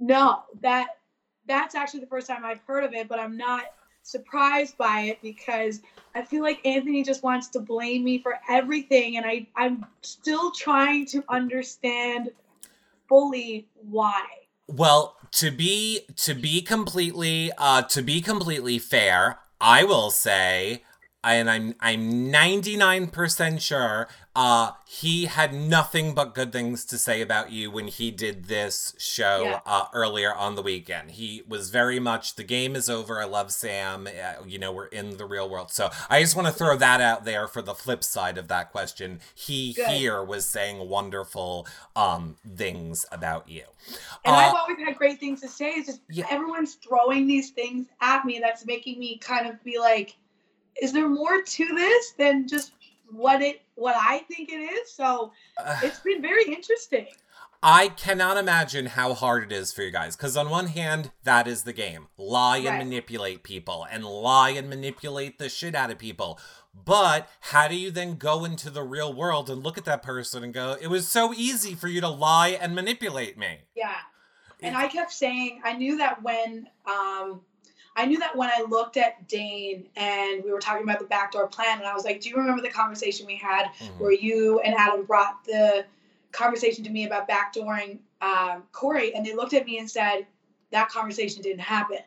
no, 0.00 0.42
that 0.62 0.98
that's 1.46 1.76
actually 1.76 2.00
the 2.00 2.06
first 2.06 2.26
time 2.26 2.44
I've 2.44 2.60
heard 2.66 2.82
of 2.82 2.92
it, 2.92 3.06
but 3.06 3.20
I'm 3.20 3.36
not 3.36 3.66
surprised 4.04 4.76
by 4.76 5.00
it 5.00 5.18
because 5.22 5.80
I 6.14 6.22
feel 6.22 6.42
like 6.42 6.64
Anthony 6.64 7.02
just 7.02 7.22
wants 7.22 7.48
to 7.48 7.60
blame 7.60 8.04
me 8.04 8.18
for 8.18 8.38
everything 8.48 9.16
and 9.16 9.26
I 9.26 9.48
I'm 9.56 9.84
still 10.02 10.52
trying 10.52 11.06
to 11.06 11.24
understand 11.28 12.30
fully 13.08 13.66
why. 13.74 14.24
Well, 14.68 15.16
to 15.32 15.50
be 15.50 16.02
to 16.16 16.34
be 16.34 16.62
completely 16.62 17.50
uh 17.58 17.82
to 17.82 18.02
be 18.02 18.20
completely 18.20 18.78
fair, 18.78 19.40
I 19.60 19.84
will 19.84 20.10
say 20.10 20.84
and 21.24 21.50
I'm 21.50 21.74
I'm 21.80 22.30
99% 22.32 23.60
sure 23.60 24.08
uh 24.36 24.72
he 24.84 25.26
had 25.26 25.54
nothing 25.54 26.12
but 26.12 26.34
good 26.34 26.50
things 26.52 26.84
to 26.86 26.98
say 26.98 27.20
about 27.22 27.52
you 27.52 27.70
when 27.70 27.86
he 27.86 28.10
did 28.10 28.46
this 28.46 28.94
show 28.98 29.44
Yeah. 29.44 29.60
uh 29.64 29.86
earlier 29.92 30.34
on 30.34 30.56
the 30.56 30.62
weekend. 30.62 31.12
He 31.12 31.42
was 31.48 31.70
very 31.70 32.00
much 32.00 32.34
the 32.34 32.42
game 32.44 32.74
is 32.74 32.90
over. 32.90 33.20
I 33.20 33.24
love 33.26 33.52
Sam. 33.52 34.06
Uh, 34.08 34.44
you 34.44 34.58
know, 34.58 34.72
we're 34.72 34.86
in 34.86 35.16
the 35.18 35.24
real 35.24 35.48
world. 35.48 35.70
So, 35.70 35.90
I 36.10 36.20
just 36.20 36.34
want 36.34 36.48
to 36.48 36.52
throw 36.52 36.76
that 36.76 37.00
out 37.00 37.24
there 37.24 37.46
for 37.46 37.62
the 37.62 37.74
flip 37.74 38.02
side 38.02 38.36
of 38.38 38.48
that 38.48 38.72
question. 38.72 39.20
He 39.34 39.72
Good. 39.74 39.86
here 39.88 40.22
was 40.24 40.46
saying 40.46 40.88
wonderful 40.88 41.66
um 41.94 42.36
things 42.56 43.06
about 43.12 43.48
you. 43.48 43.62
And 44.24 44.34
Uh, 44.34 44.38
I've 44.38 44.54
always 44.54 44.78
had 44.84 44.96
great 44.96 45.20
things 45.20 45.40
to 45.42 45.48
say. 45.48 45.70
It's 45.70 45.86
just 45.86 46.00
Yeah. 46.10 46.26
everyone's 46.30 46.74
throwing 46.74 47.26
these 47.28 47.50
things 47.50 47.86
at 48.00 48.24
me 48.24 48.40
that's 48.40 48.66
making 48.66 48.98
me 48.98 49.18
kind 49.18 49.46
of 49.46 49.62
be 49.62 49.78
like, 49.78 50.16
is 50.80 50.92
there 50.92 51.08
more 51.08 51.42
to 51.42 51.66
this 51.66 52.12
than 52.12 52.48
just 52.48 52.72
what 53.10 53.42
it 53.42 53.62
what 53.76 53.96
I 53.98 54.18
think 54.30 54.50
it 54.50 54.56
is? 54.56 54.92
So 54.92 55.32
it's 55.82 56.00
been 56.00 56.22
very 56.22 56.44
interesting. 56.44 57.06
I 57.66 57.88
cannot 57.88 58.36
imagine 58.36 58.86
how 58.86 59.14
hard 59.14 59.44
it 59.44 59.52
is 59.52 59.72
for 59.72 59.82
you 59.82 59.90
guys. 59.90 60.16
Because 60.16 60.36
on 60.36 60.50
one 60.50 60.66
hand, 60.66 61.12
that 61.22 61.46
is 61.48 61.62
the 61.62 61.72
game 61.72 62.08
lie 62.18 62.58
and 62.58 62.66
Right. 62.66 62.78
manipulate 62.78 63.42
people, 63.42 63.86
and 63.90 64.04
lie 64.04 64.50
and 64.50 64.68
manipulate 64.68 65.38
the 65.38 65.48
shit 65.48 65.74
out 65.74 65.90
of 65.90 65.98
people. 65.98 66.38
But 66.74 67.28
how 67.40 67.68
do 67.68 67.74
you 67.76 67.90
then 67.90 68.16
go 68.16 68.44
into 68.44 68.68
the 68.68 68.82
real 68.82 69.14
world 69.14 69.48
and 69.48 69.62
look 69.62 69.78
at 69.78 69.84
that 69.86 70.02
person 70.02 70.44
and 70.44 70.52
go, 70.52 70.76
it 70.80 70.88
was 70.88 71.08
so 71.08 71.32
easy 71.32 71.74
for 71.74 71.88
you 71.88 72.00
to 72.00 72.08
lie 72.08 72.48
and 72.48 72.74
manipulate 72.74 73.38
me? 73.38 73.60
Yeah. 73.74 73.96
And 74.60 74.76
I 74.76 74.88
kept 74.88 75.12
saying 75.12 75.60
I 75.64 75.74
knew 75.74 75.96
that 75.98 76.22
when 76.22 76.68
um 76.86 77.42
I 77.96 78.06
knew 78.06 78.18
that 78.18 78.36
when 78.36 78.50
I 78.50 78.62
looked 78.68 78.96
at 78.96 79.28
Dane 79.28 79.88
and 79.96 80.42
we 80.44 80.50
were 80.50 80.58
talking 80.58 80.82
about 80.82 80.98
the 80.98 81.04
backdoor 81.06 81.46
plan, 81.48 81.78
and 81.78 81.86
I 81.86 81.94
was 81.94 82.04
like, 82.04 82.20
Do 82.20 82.28
you 82.28 82.36
remember 82.36 82.62
the 82.62 82.70
conversation 82.70 83.26
we 83.26 83.36
had 83.36 83.66
Mhm. 83.80 83.98
where 83.98 84.12
you 84.12 84.60
and 84.60 84.74
Adam 84.74 85.04
brought 85.04 85.44
the 85.44 85.86
conversation 86.32 86.82
to 86.84 86.90
me 86.90 87.06
about 87.06 87.28
backdooring 87.28 87.98
um, 88.20 88.64
Corey, 88.72 89.14
and 89.14 89.24
they 89.24 89.34
looked 89.34 89.52
at 89.54 89.66
me 89.66 89.78
and 89.78 89.88
said, 89.90 90.26
That 90.70 90.88
conversation 90.88 91.42
didn't 91.42 91.60
happen. 91.60 91.98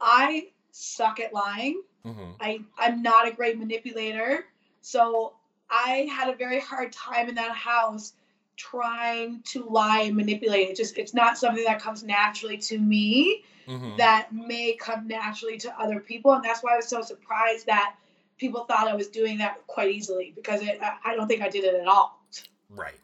I 0.00 0.48
suck 0.70 1.20
at 1.20 1.32
lying. 1.34 1.82
Mhm. 2.06 2.34
I, 2.40 2.60
I'm 2.78 3.02
not 3.02 3.28
a 3.28 3.30
great 3.32 3.58
manipulator. 3.58 4.46
So 4.80 5.34
I 5.68 6.08
had 6.10 6.32
a 6.32 6.36
very 6.36 6.60
hard 6.60 6.92
time 6.92 7.28
in 7.28 7.34
that 7.34 7.52
house 7.54 8.14
trying 8.56 9.42
to 9.42 9.64
lie 9.68 10.02
and 10.02 10.16
manipulate. 10.16 10.70
It 10.70 10.76
just 10.76 10.96
it's 10.98 11.14
not 11.14 11.36
something 11.36 11.64
that 11.64 11.80
comes 11.80 12.02
naturally 12.02 12.56
to 12.58 12.78
me 12.78 13.44
Mhm. 13.68 13.96
that 13.98 14.32
may 14.32 14.74
come 14.74 15.06
naturally 15.06 15.58
to 15.58 15.80
other 15.80 16.00
people. 16.00 16.32
And 16.32 16.44
that's 16.44 16.62
why 16.62 16.74
I 16.74 16.76
was 16.76 16.88
so 16.88 17.02
surprised 17.02 17.66
that 17.66 17.94
people 18.38 18.64
thought 18.64 18.88
I 18.88 18.94
was 18.94 19.08
doing 19.08 19.38
that 19.38 19.66
quite 19.66 19.90
easily 19.90 20.32
because 20.34 20.62
it, 20.62 20.78
I 20.82 21.12
I 21.12 21.14
don't 21.14 21.28
think 21.28 21.42
I 21.42 21.48
did 21.48 21.64
it 21.64 21.74
at 21.74 21.86
all. 21.86 22.22
Right. 22.68 22.94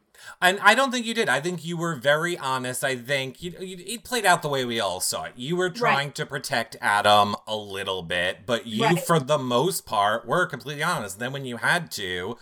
And 0.40 0.58
I 0.60 0.74
don't 0.74 0.90
think 0.90 1.06
you 1.06 1.14
did. 1.14 1.28
I 1.28 1.40
think 1.40 1.64
you 1.64 1.76
were 1.76 1.94
very 1.94 2.36
honest. 2.38 2.82
I 2.82 2.96
think 2.96 3.42
you, 3.42 3.52
you 3.60 3.76
it 3.86 4.02
played 4.02 4.24
out 4.24 4.42
the 4.42 4.48
way 4.48 4.64
we 4.64 4.80
all 4.80 5.00
saw 5.00 5.24
it. 5.24 5.34
You 5.36 5.56
were 5.56 5.70
trying 5.70 6.10
to 6.12 6.26
protect 6.26 6.76
Adam 6.80 7.36
a 7.46 7.54
little 7.56 8.02
bit, 8.02 8.44
but 8.46 8.66
you, 8.66 8.82
Right. 8.84 9.00
for 9.00 9.20
the 9.20 9.38
most 9.38 9.86
part, 9.86 10.26
were 10.26 10.46
completely 10.46 10.82
honest. 10.82 11.18
then 11.18 11.32
when 11.32 11.44
you 11.44 11.58
had 11.58 11.90
to, 11.92 12.02
you 12.02 12.36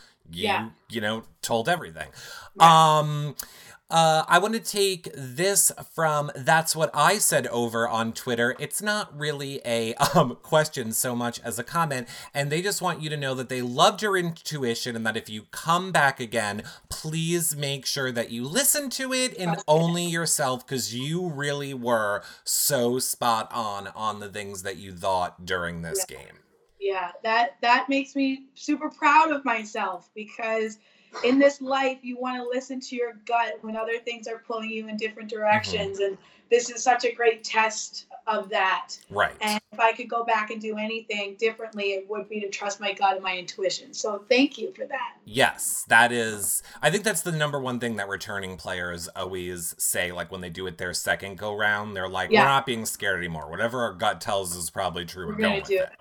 Yeah. 0.44 0.70
you 0.88 1.00
know 1.03 1.24
told 1.42 1.68
everything. 1.68 2.09
Right. 2.57 2.98
Um. 2.98 3.35
Uh, 3.90 4.24
I 4.26 4.38
want 4.38 4.54
to 4.54 4.60
take 4.60 5.10
this 5.14 5.70
from 5.92 6.30
that's 6.34 6.74
what 6.74 6.90
I 6.94 7.18
said 7.18 7.46
over 7.48 7.86
on 7.86 8.14
Twitter. 8.14 8.56
It's 8.58 8.80
not 8.80 9.16
really 9.16 9.60
a 9.64 9.94
um, 9.94 10.36
question 10.42 10.92
so 10.92 11.14
much 11.14 11.38
as 11.40 11.58
a 11.58 11.64
comment, 11.64 12.08
and 12.32 12.50
they 12.50 12.62
just 12.62 12.80
want 12.80 13.02
you 13.02 13.10
to 13.10 13.16
know 13.16 13.34
that 13.34 13.50
they 13.50 13.60
loved 13.60 14.00
your 14.00 14.16
intuition 14.16 14.96
and 14.96 15.06
that 15.06 15.18
if 15.18 15.28
you 15.28 15.42
come 15.50 15.92
back 15.92 16.18
again, 16.18 16.62
please 16.88 17.54
make 17.54 17.84
sure 17.84 18.10
that 18.10 18.30
you 18.30 18.44
listen 18.44 18.88
to 18.90 19.12
it 19.12 19.36
and 19.38 19.56
only 19.68 20.04
yourself 20.04 20.66
because 20.66 20.94
you 20.94 21.28
really 21.28 21.74
were 21.74 22.22
so 22.42 22.98
spot 22.98 23.50
on 23.52 23.88
on 23.88 24.18
the 24.20 24.30
things 24.30 24.62
that 24.62 24.76
you 24.76 24.92
thought 24.92 25.44
during 25.44 25.82
this 25.82 26.06
game. 26.06 26.38
Yeah, 26.80 27.12
that 27.22 27.56
that 27.60 27.88
makes 27.88 28.16
me 28.16 28.46
super 28.54 28.88
proud 28.88 29.30
of 29.30 29.44
myself 29.44 30.10
because 30.14 30.78
in 31.22 31.38
this 31.38 31.61
life 31.61 31.98
you 32.03 32.18
want 32.18 32.42
to 32.42 32.48
listen 32.48 32.81
to 32.81 32.96
your 32.96 33.14
gut 33.27 33.59
when 33.62 33.77
other 33.77 33.98
things 33.98 34.27
are 34.27 34.42
pulling 34.46 34.70
you 34.70 34.88
in 34.88 34.96
different 34.96 35.31
directions 35.31 36.00
and 36.00 36.18
this 36.50 36.70
is 36.70 36.83
such 36.83 37.05
a 37.05 37.12
great 37.12 37.42
test 37.42 38.07
of 38.27 38.48
that. 38.50 38.92
Right. 39.11 39.33
And 39.40 39.61
if 39.72 39.81
I 39.81 39.92
could 39.92 40.09
go 40.09 40.24
back 40.24 40.50
and 40.50 40.61
do 40.61 40.77
anything 40.77 41.37
differently, 41.37 41.92
it 41.92 42.09
would 42.09 42.29
be 42.29 42.40
to 42.40 42.48
trust 42.48 42.81
my 42.81 42.92
gut 42.92 43.14
and 43.14 43.22
my 43.22 43.37
intuition. 43.37 43.92
So 43.92 44.24
thank 44.29 44.57
you 44.59 44.72
for 44.72 44.87
that. 44.87 45.16
Yes, 45.24 45.85
that 45.88 46.12
is. 46.12 46.62
I 46.83 46.90
think 46.90 47.03
that's 47.05 47.22
the 47.22 47.33
number 47.33 47.59
one 47.61 47.81
thing 47.81 47.96
that 47.96 48.09
returning 48.09 48.57
players 48.57 49.09
always 49.16 49.74
say. 49.79 50.12
Like 50.12 50.31
when 50.31 50.42
they 50.42 50.50
do 50.50 50.66
it 50.66 50.79
their 50.79 50.94
second 50.94 51.38
go 51.38 51.57
round, 51.57 51.96
they're 51.96 52.09
like, 52.09 52.31
Yeah. 52.31 52.42
"We're 52.42 52.48
not 52.48 52.66
being 52.66 52.87
scared 52.87 53.18
anymore. 53.18 53.50
Whatever 53.50 53.81
our 53.81 53.92
gut 53.92 54.20
tells 54.20 54.53
us 54.53 54.64
is 54.64 54.70
probably 54.70 55.05
true. 55.05 55.27
We're, 55.27 55.33
We're 55.33 55.40
going 55.40 55.61
with 55.61 55.68
do 55.68 55.77
it." 55.77 55.83
it. 55.83 56.00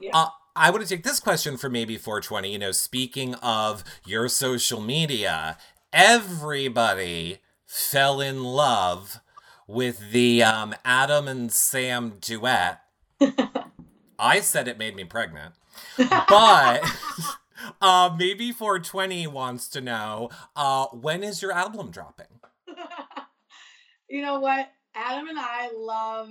Yeah. 0.00 0.10
Uh, 0.12 0.28
I 0.56 0.70
want 0.70 0.84
to 0.84 0.88
take 0.88 1.02
this 1.02 1.18
question 1.18 1.56
for 1.56 1.68
maybe 1.68 1.96
420. 1.96 2.52
You 2.52 2.58
know, 2.58 2.70
speaking 2.70 3.34
of 3.36 3.82
your 4.06 4.28
social 4.28 4.80
media, 4.80 5.58
everybody 5.92 7.38
fell 7.66 8.20
in 8.20 8.44
love 8.44 9.20
with 9.66 10.12
the 10.12 10.44
um, 10.44 10.74
Adam 10.84 11.26
and 11.26 11.50
Sam 11.50 12.18
duet. 12.20 12.82
I 14.18 14.40
said 14.40 14.68
it 14.68 14.78
made 14.78 14.94
me 14.94 15.02
pregnant, 15.02 15.54
but 15.98 16.82
uh, 17.80 18.14
maybe 18.16 18.52
420 18.52 19.26
wants 19.26 19.66
to 19.70 19.80
know 19.80 20.30
uh, 20.54 20.86
when 20.86 21.24
is 21.24 21.42
your 21.42 21.50
album 21.50 21.90
dropping? 21.90 22.26
you 24.08 24.22
know 24.22 24.38
what? 24.38 24.70
Adam 24.94 25.26
and 25.26 25.38
I 25.38 25.70
love 25.76 26.30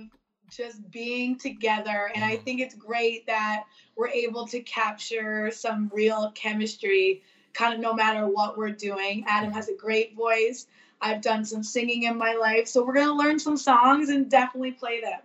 just 0.56 0.90
being 0.90 1.36
together. 1.36 2.10
And 2.14 2.24
I 2.24 2.36
Mhm. 2.36 2.44
think 2.44 2.60
it's 2.60 2.74
great 2.74 3.26
that 3.26 3.64
we're 3.96 4.08
able 4.08 4.46
to 4.48 4.60
capture 4.60 5.50
some 5.50 5.90
real 5.92 6.32
chemistry 6.34 7.22
kind 7.52 7.74
of 7.74 7.80
no 7.80 7.94
matter 7.94 8.26
what 8.26 8.58
we're 8.58 8.70
doing. 8.70 9.24
Adam 9.28 9.52
has 9.52 9.68
a 9.68 9.74
great 9.74 10.14
voice. 10.14 10.66
I've 11.00 11.20
done 11.20 11.44
some 11.44 11.62
singing 11.62 12.04
in 12.04 12.16
my 12.16 12.34
life. 12.34 12.66
So 12.66 12.84
we're 12.84 12.94
going 12.94 13.06
to 13.06 13.14
learn 13.14 13.38
some 13.38 13.56
songs 13.56 14.08
and 14.08 14.28
definitely 14.28 14.72
play 14.72 15.00
them. 15.00 15.20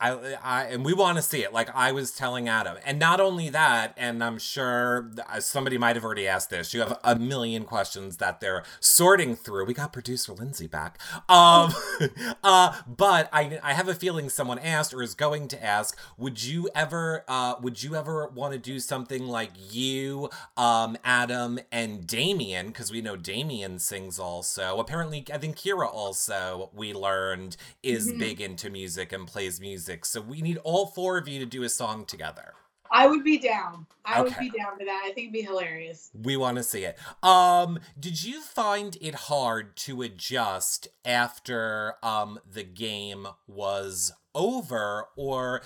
I, 0.00 0.36
I 0.42 0.64
and 0.64 0.84
we 0.84 0.92
want 0.94 1.16
to 1.18 1.22
see 1.22 1.42
it 1.42 1.52
like 1.52 1.68
i 1.74 1.92
was 1.92 2.10
telling 2.12 2.48
adam 2.48 2.76
and 2.84 2.98
not 2.98 3.20
only 3.20 3.48
that 3.50 3.94
and 3.96 4.22
i'm 4.24 4.38
sure 4.38 5.10
somebody 5.38 5.78
might 5.78 5.96
have 5.96 6.04
already 6.04 6.26
asked 6.26 6.50
this 6.50 6.72
you 6.74 6.80
have 6.80 6.98
a 7.04 7.16
million 7.16 7.64
questions 7.64 8.16
that 8.18 8.40
they're 8.40 8.62
sorting 8.80 9.34
through 9.36 9.64
we 9.66 9.74
got 9.74 9.92
producer 9.92 10.32
lindsay 10.32 10.66
back 10.66 10.98
um 11.28 11.72
uh 12.44 12.74
but 12.86 13.28
i 13.32 13.58
i 13.62 13.72
have 13.74 13.88
a 13.88 13.94
feeling 13.94 14.28
someone 14.28 14.58
asked 14.58 14.92
or 14.94 15.02
is 15.02 15.14
going 15.14 15.48
to 15.48 15.62
ask 15.64 15.98
would 16.16 16.42
you 16.42 16.68
ever 16.74 17.24
uh 17.28 17.54
would 17.60 17.82
you 17.82 17.94
ever 17.94 18.28
want 18.28 18.52
to 18.52 18.58
do 18.58 18.78
something 18.78 19.26
like 19.26 19.50
you 19.70 20.28
um 20.56 20.96
adam 21.04 21.58
and 21.72 22.06
damien 22.06 22.68
because 22.68 22.90
we 22.90 23.00
know 23.00 23.16
damien 23.16 23.78
sings 23.78 24.18
also 24.18 24.78
apparently 24.78 25.24
i 25.32 25.38
think 25.38 25.56
kira 25.56 25.86
also 25.92 26.70
we 26.74 26.92
learned 26.92 27.56
is 27.82 28.10
Mhm. 28.10 28.18
big 28.18 28.40
into 28.40 28.70
music 28.70 29.12
and 29.12 29.26
plays 29.26 29.60
music. 29.60 29.89
So 30.04 30.20
we 30.20 30.42
need 30.42 30.58
all 30.58 30.86
four 30.86 31.18
of 31.18 31.28
you 31.28 31.38
to 31.40 31.46
do 31.46 31.62
a 31.62 31.68
song 31.68 32.04
together. 32.04 32.54
I 32.92 33.06
would 33.06 33.22
be 33.22 33.38
down. 33.38 33.86
I 34.04 34.20
would 34.20 34.36
be 34.38 34.50
down 34.50 34.76
for 34.76 34.84
that. 34.84 35.02
I 35.04 35.12
think 35.12 35.28
it'd 35.28 35.32
be 35.32 35.42
hilarious. 35.42 36.10
We 36.12 36.36
want 36.36 36.56
to 36.56 36.62
see 36.64 36.84
it. 36.84 36.98
Um, 37.22 37.78
did 37.98 38.24
you 38.24 38.40
find 38.40 38.96
it 39.00 39.14
hard 39.14 39.76
to 39.78 40.02
adjust 40.02 40.88
after 41.04 41.94
um 42.02 42.40
the 42.50 42.64
game 42.64 43.28
was 43.46 44.12
over 44.34 45.06
or 45.16 45.62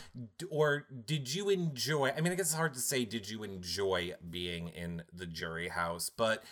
or 0.51 0.87
did 1.07 1.35
you 1.35 1.49
enjoy 1.49 2.13
I 2.17 2.21
mean 2.21 2.33
I 2.33 2.37
guess 2.37 2.47
it's 2.47 2.55
hard 2.55 2.75
to 2.75 2.81
say 2.81 3.05
did 3.05 3.29
you 3.31 3.43
enjoy 3.43 4.15
being 4.29 4.69
in 4.69 5.03
the 5.13 5.27
jury 5.27 5.69
house, 5.69 6.11
but 6.11 6.45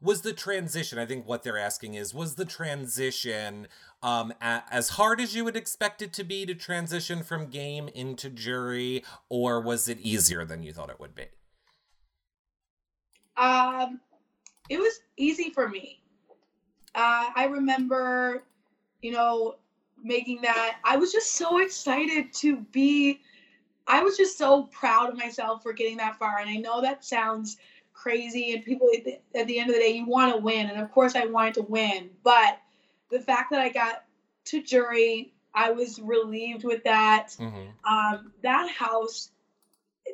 was 0.00 0.20
the 0.20 0.32
transition 0.34 0.98
i 0.98 1.06
think 1.06 1.26
what 1.26 1.42
they're 1.42 1.58
asking 1.58 1.94
is 1.94 2.12
was 2.12 2.34
the 2.34 2.44
transition 2.44 3.66
um 4.06 4.32
a- 4.40 4.62
as 4.70 4.90
hard 4.90 5.20
as 5.20 5.34
you 5.34 5.44
would 5.44 5.56
expect 5.56 6.00
it 6.00 6.12
to 6.14 6.24
be 6.24 6.46
to 6.46 6.54
transition 6.54 7.22
from 7.24 7.48
game 7.48 7.88
into 7.88 8.30
jury 8.30 9.04
or 9.28 9.60
was 9.60 9.88
it 9.88 9.98
easier 10.00 10.44
than 10.46 10.62
you 10.62 10.72
thought 10.72 10.90
it 10.90 11.00
would 11.00 11.14
be 11.14 11.26
Um, 13.36 14.00
it 14.68 14.78
was 14.78 15.00
easy 15.16 15.50
for 15.50 15.68
me. 15.68 16.00
Uh, 16.94 17.30
I 17.34 17.48
remember, 17.50 18.44
you 19.02 19.12
know, 19.12 19.56
making 20.02 20.42
that. 20.42 20.78
I 20.84 20.96
was 20.96 21.12
just 21.12 21.34
so 21.34 21.58
excited 21.58 22.32
to 22.34 22.56
be. 22.72 23.20
I 23.86 24.02
was 24.02 24.16
just 24.16 24.38
so 24.38 24.64
proud 24.64 25.10
of 25.10 25.16
myself 25.16 25.62
for 25.62 25.72
getting 25.72 25.98
that 25.98 26.18
far. 26.18 26.38
And 26.38 26.50
I 26.50 26.56
know 26.56 26.80
that 26.80 27.04
sounds 27.04 27.58
crazy, 27.92 28.54
and 28.54 28.64
people 28.64 28.88
at 28.96 29.04
the, 29.04 29.18
at 29.38 29.46
the 29.46 29.58
end 29.58 29.70
of 29.70 29.76
the 29.76 29.82
day, 29.82 29.90
you 29.90 30.06
want 30.06 30.32
to 30.34 30.38
win, 30.40 30.68
and 30.68 30.80
of 30.80 30.90
course, 30.92 31.16
I 31.16 31.26
wanted 31.26 31.54
to 31.54 31.62
win. 31.62 32.10
But 32.24 32.60
the 33.10 33.20
fact 33.20 33.50
that 33.50 33.60
I 33.60 33.68
got 33.68 34.04
to 34.46 34.62
jury, 34.62 35.32
I 35.54 35.70
was 35.70 36.00
relieved 36.00 36.64
with 36.64 36.84
that. 36.84 37.28
mm-hmm. 37.38 37.66
Um, 37.90 38.32
that 38.42 38.70
house 38.70 39.30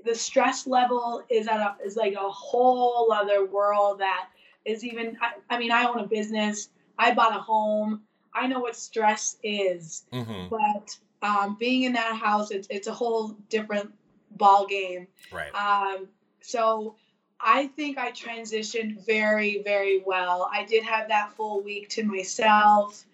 the 0.05 0.15
stress 0.15 0.67
level 0.67 1.23
is 1.29 1.47
at 1.47 1.61
a 1.61 1.77
is 1.85 1.97
like 1.97 2.15
a 2.15 2.31
whole 2.31 3.13
other 3.13 3.45
world 3.47 4.01
that 4.01 4.29
is 4.65 4.85
even 4.85 5.17
I, 5.21 5.33
I 5.55 5.59
mean 5.59 5.71
i 5.71 5.85
own 5.85 5.99
a 5.99 6.07
business 6.07 6.71
i 6.99 7.13
bought 7.13 7.37
a 7.37 7.41
home 7.41 8.03
i 8.35 8.47
know 8.47 8.61
what 8.61 8.77
stress 8.77 9.37
is 9.43 10.05
Mm-hmm. 10.13 10.49
but 10.49 10.97
um, 11.25 11.57
being 11.61 11.85
in 11.85 11.93
that 11.93 12.17
house 12.17 12.51
it's, 12.51 12.67
it's 12.71 12.89
a 12.89 12.93
whole 12.93 13.37
different 13.49 13.93
ball 14.33 14.67
game 14.67 15.07
right 15.31 15.55
um, 15.55 16.09
so 16.41 16.97
i 17.43 17.67
think 17.69 17.99
i 17.99 18.11
transitioned 18.13 19.05
very 19.05 19.63
very 19.63 20.03
well 20.05 20.49
i 20.53 20.65
did 20.65 20.83
have 20.83 21.09
that 21.09 21.33
full 21.33 21.63
week 21.63 21.89
to 21.89 22.03
myself 22.05 23.05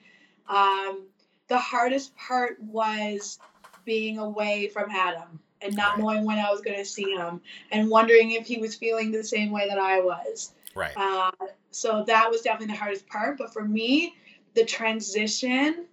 um, 0.49 1.07
the 1.49 1.59
hardest 1.59 2.17
part 2.17 2.61
was 2.63 3.39
being 3.85 4.19
away 4.19 4.69
from 4.69 4.91
adam 4.91 5.41
and 5.61 5.75
not 5.77 5.97
Right. 5.97 5.99
knowing 5.99 6.25
when 6.25 6.39
i 6.39 6.51
was 6.51 6.61
going 6.61 6.77
to 6.77 6.85
see 6.85 7.11
him 7.15 7.41
and 7.73 7.89
wondering 7.89 8.33
if 8.33 8.47
he 8.47 8.59
was 8.59 8.75
feeling 8.75 9.11
the 9.11 9.25
same 9.25 9.51
way 9.51 9.69
that 9.69 9.79
i 9.79 10.01
was 10.01 10.53
right 10.75 10.93
uh, 10.97 11.31
so 11.71 12.05
that 12.07 12.31
was 12.31 12.41
definitely 12.41 12.75
the 12.75 12.79
hardest 12.79 13.07
part. 13.09 13.39
But 13.39 13.53
for 13.53 13.63
me, 13.63 14.15
the 14.55 14.65
transition, 14.65 15.85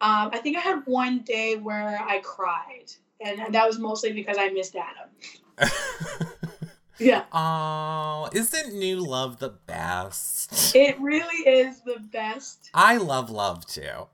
um, 0.00 0.30
I 0.32 0.38
think 0.42 0.56
I 0.56 0.60
had 0.60 0.82
one 0.86 1.20
day 1.20 1.56
where 1.56 2.00
I 2.00 2.20
cried, 2.20 2.86
and 3.20 3.54
that 3.54 3.66
was 3.66 3.78
mostly 3.78 4.12
because 4.12 4.36
I 4.38 4.48
missed 4.48 4.74
Adam. 4.74 5.70
Yeah, 6.98 7.24
oh 7.32 8.28
isn't 8.32 8.74
new 8.74 8.96
love 8.96 9.38
the 9.38 9.50
best? 9.50 10.74
It 10.74 11.00
really 11.00 11.48
is 11.48 11.80
the 11.82 12.00
best. 12.00 12.70
i 12.74 12.96
love 12.96 13.30
love 13.30 13.66
too. 13.66 14.06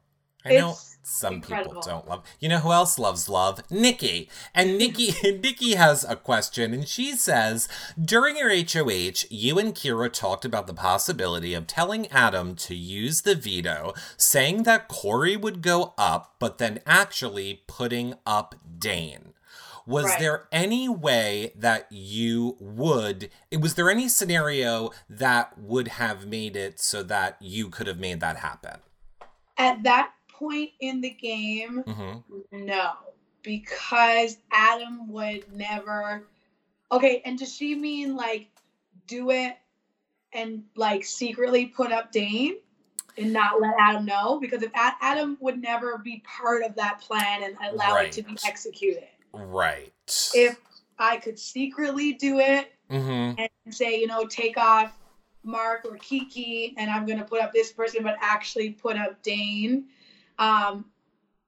I 0.45 0.57
know 0.57 0.75
some 1.07 1.35
incredible. 1.35 1.75
people 1.75 1.83
don't 1.83 2.09
love 2.09 2.25
you 2.41 2.49
know 2.49 2.59
who 2.59 2.73
else 2.73 2.99
loves 2.99 3.29
love? 3.29 3.63
Nikki. 3.71 4.29
And 4.55 4.79
nikki 4.79 5.15
nikki 5.43 5.75
has 5.75 6.05
a 6.05 6.17
question 6.17 6.73
and 6.73 6.89
she 6.89 7.13
says 7.13 7.69
during 8.03 8.37
your 8.37 8.51
hoh 8.51 9.13
you 9.31 9.59
and 9.59 9.75
kiera 9.75 10.13
talked 10.13 10.45
about 10.45 10.67
the 10.67 10.75
possibility 10.75 11.55
of 11.55 11.67
telling 11.67 12.09
adam 12.09 12.55
to 12.57 12.75
use 12.75 13.23
the 13.23 13.35
veto 13.35 13.93
saying 14.17 14.63
that 14.63 14.89
corey 14.89 15.37
would 15.37 15.63
go 15.63 15.93
up 15.99 16.37
but 16.39 16.59
then 16.59 16.81
actually 16.87 17.63
putting 17.67 18.15
up 18.27 18.55
dane 18.79 19.34
was 19.87 20.07
Right. 20.07 20.19
there 20.19 20.49
any 20.51 20.89
way 20.89 21.53
that 21.57 21.87
you 21.91 22.57
would 22.61 23.31
was 23.59 23.75
there 23.75 23.91
any 23.91 24.09
scenario 24.09 24.91
that 25.09 25.59
would 25.59 25.89
have 25.89 26.27
made 26.27 26.57
it 26.57 26.81
so 26.81 27.03
that 27.03 27.37
you 27.41 27.69
could 27.69 27.87
have 27.87 27.99
made 27.99 28.21
that 28.21 28.37
happen 28.39 28.81
At 29.59 29.83
that 29.85 30.13
point 30.39 30.71
in 30.81 31.01
the 31.01 31.11
game, 31.11 31.83
mm-hmm. 31.87 32.65
no, 32.67 32.93
because 33.43 34.39
Adam 34.53 35.09
would 35.09 35.51
never. 35.53 36.27
Okay, 36.93 37.23
and 37.25 37.39
does 37.39 37.55
she 37.55 37.75
mean 37.75 38.17
like 38.17 38.49
do 39.07 39.31
it 39.31 39.57
and 40.33 40.65
like 40.77 41.05
secretly 41.05 41.67
put 41.67 41.93
up 41.93 42.13
Dane 42.13 42.57
and 43.17 43.33
not 43.33 43.61
let 43.61 43.75
Adam 43.79 44.05
know? 44.05 44.39
Because 44.41 44.63
if 44.63 44.71
Adam 44.75 45.39
would 45.41 45.61
never 45.61 45.99
be 45.99 46.23
part 46.27 46.63
of 46.63 46.75
that 46.77 47.01
plan 47.01 47.43
and 47.43 47.57
allow 47.73 47.97
it 47.97 48.13
to 48.13 48.23
be 48.23 48.37
executed. 48.45 49.09
Right. 49.35 49.93
If 50.35 50.59
I 50.99 51.17
could 51.17 51.39
secretly 51.39 52.13
do 52.13 52.39
it 52.39 52.73
mm-hmm. 52.91 53.39
and 53.39 53.75
say, 53.75 53.99
you 53.99 54.07
know, 54.07 54.27
take 54.27 54.57
off 54.57 54.93
Mark 55.43 55.85
or 55.85 55.97
Kiki, 55.97 56.75
and 56.79 56.91
I'm 56.91 57.07
going 57.07 57.19
to 57.19 57.25
put 57.25 57.41
up 57.41 57.53
this 57.53 57.73
person, 57.73 58.03
but 58.03 58.17
actually 58.21 58.71
put 58.71 58.97
up 58.97 59.23
Dane. 59.23 59.87
Um, 60.39 60.87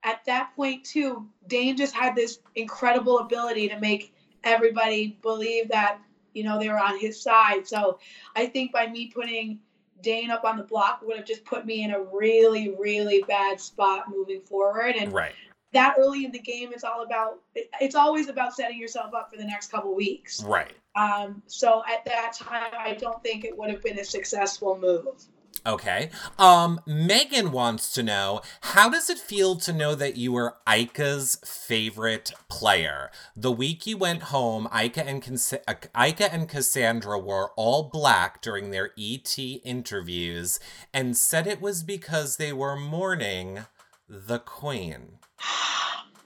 at 0.02 0.24
that 0.26 0.54
point, 0.54 0.84
too, 0.84 1.26
Dane 1.48 1.76
just 1.76 1.94
had 1.94 2.14
this 2.14 2.38
incredible 2.54 3.18
ability 3.20 3.68
to 3.68 3.80
make 3.80 4.14
everybody 4.44 5.18
believe 5.22 5.68
that, 5.68 5.98
you 6.34 6.44
know, 6.44 6.58
they 6.58 6.68
were 6.68 6.78
on 6.78 6.98
his 6.98 7.20
side. 7.20 7.66
So 7.66 7.98
I 8.36 8.46
think 8.46 8.72
by 8.72 8.86
me 8.86 9.10
putting 9.12 9.58
Dane 10.02 10.30
up 10.30 10.44
on 10.44 10.56
the 10.56 10.62
block 10.62 11.00
would 11.02 11.16
have 11.16 11.26
just 11.26 11.44
put 11.44 11.66
me 11.66 11.82
in 11.82 11.90
a 11.90 12.00
really, 12.00 12.74
really 12.78 13.24
bad 13.26 13.60
spot 13.60 14.08
moving 14.08 14.40
forward. 14.42 14.94
And 14.96 15.12
Right. 15.12 15.32
That 15.76 15.94
early 15.98 16.24
in 16.24 16.32
the 16.32 16.38
game, 16.38 16.72
it's 16.72 16.84
all 16.84 17.02
about, 17.02 17.40
it's 17.54 17.94
always 17.94 18.28
about 18.28 18.54
setting 18.54 18.78
yourself 18.78 19.14
up 19.14 19.30
for 19.30 19.36
the 19.36 19.44
next 19.44 19.70
couple 19.70 19.94
weeks. 19.94 20.42
Right. 20.42 20.72
Um, 20.96 21.42
so 21.46 21.82
at 21.88 22.04
that 22.06 22.32
time, 22.34 22.72
I 22.78 22.94
don't 22.94 23.22
think 23.22 23.44
it 23.44 23.56
would 23.56 23.70
have 23.70 23.82
been 23.82 23.98
a 23.98 24.04
successful 24.04 24.78
move. 24.78 25.26
Okay. 25.66 26.10
Um, 26.38 26.80
Megan 26.86 27.50
wants 27.50 27.92
to 27.94 28.02
know 28.02 28.40
how 28.60 28.88
does 28.88 29.10
it 29.10 29.18
feel 29.18 29.56
to 29.56 29.72
know 29.72 29.96
that 29.96 30.16
you 30.16 30.32
were 30.32 30.54
Ika's 30.68 31.38
favorite 31.44 32.32
player? 32.48 33.10
The 33.34 33.50
week 33.50 33.86
you 33.86 33.96
went 33.96 34.24
home, 34.24 34.68
Ika 34.72 35.04
and 35.04 35.22
Ika 35.24 36.32
and 36.32 36.48
Cassandra 36.48 37.18
wore 37.18 37.50
all 37.56 37.90
black 37.92 38.40
during 38.40 38.70
their 38.70 38.92
ET 38.96 39.36
interviews 39.38 40.60
and 40.94 41.16
said 41.16 41.46
it 41.46 41.60
was 41.60 41.82
because 41.82 42.36
they 42.36 42.52
were 42.52 42.76
mourning 42.76 43.66
the 44.08 44.38
queen. 44.38 45.18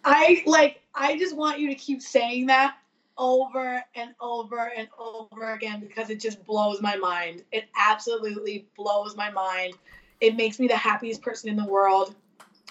I 0.05 0.43
like. 0.47 0.81
I 0.95 1.19
just 1.19 1.37
want 1.37 1.59
you 1.61 1.69
to 1.69 1.75
keep 1.75 2.03
saying 2.03 2.47
that 2.47 2.77
over 3.19 3.85
and 3.95 4.15
over 4.21 4.73
and 4.77 4.89
over 4.99 5.53
again 5.53 5.81
because 5.81 6.11
it 6.11 6.21
just 6.21 6.45
blows 6.45 6.81
my 6.81 6.97
mind. 6.97 7.43
It 7.53 7.69
absolutely 7.77 8.67
blows 8.77 9.17
my 9.17 9.31
mind. 9.31 9.75
It 10.21 10.37
makes 10.37 10.59
me 10.59 10.69
the 10.69 10.77
happiest 10.77 11.23
person 11.23 11.49
in 11.49 11.57
the 11.57 11.67
world. 11.67 12.15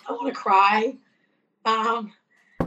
I 0.07 0.13
want 0.13 0.27
to 0.27 0.33
cry. 0.33 0.97
Um, 1.65 2.11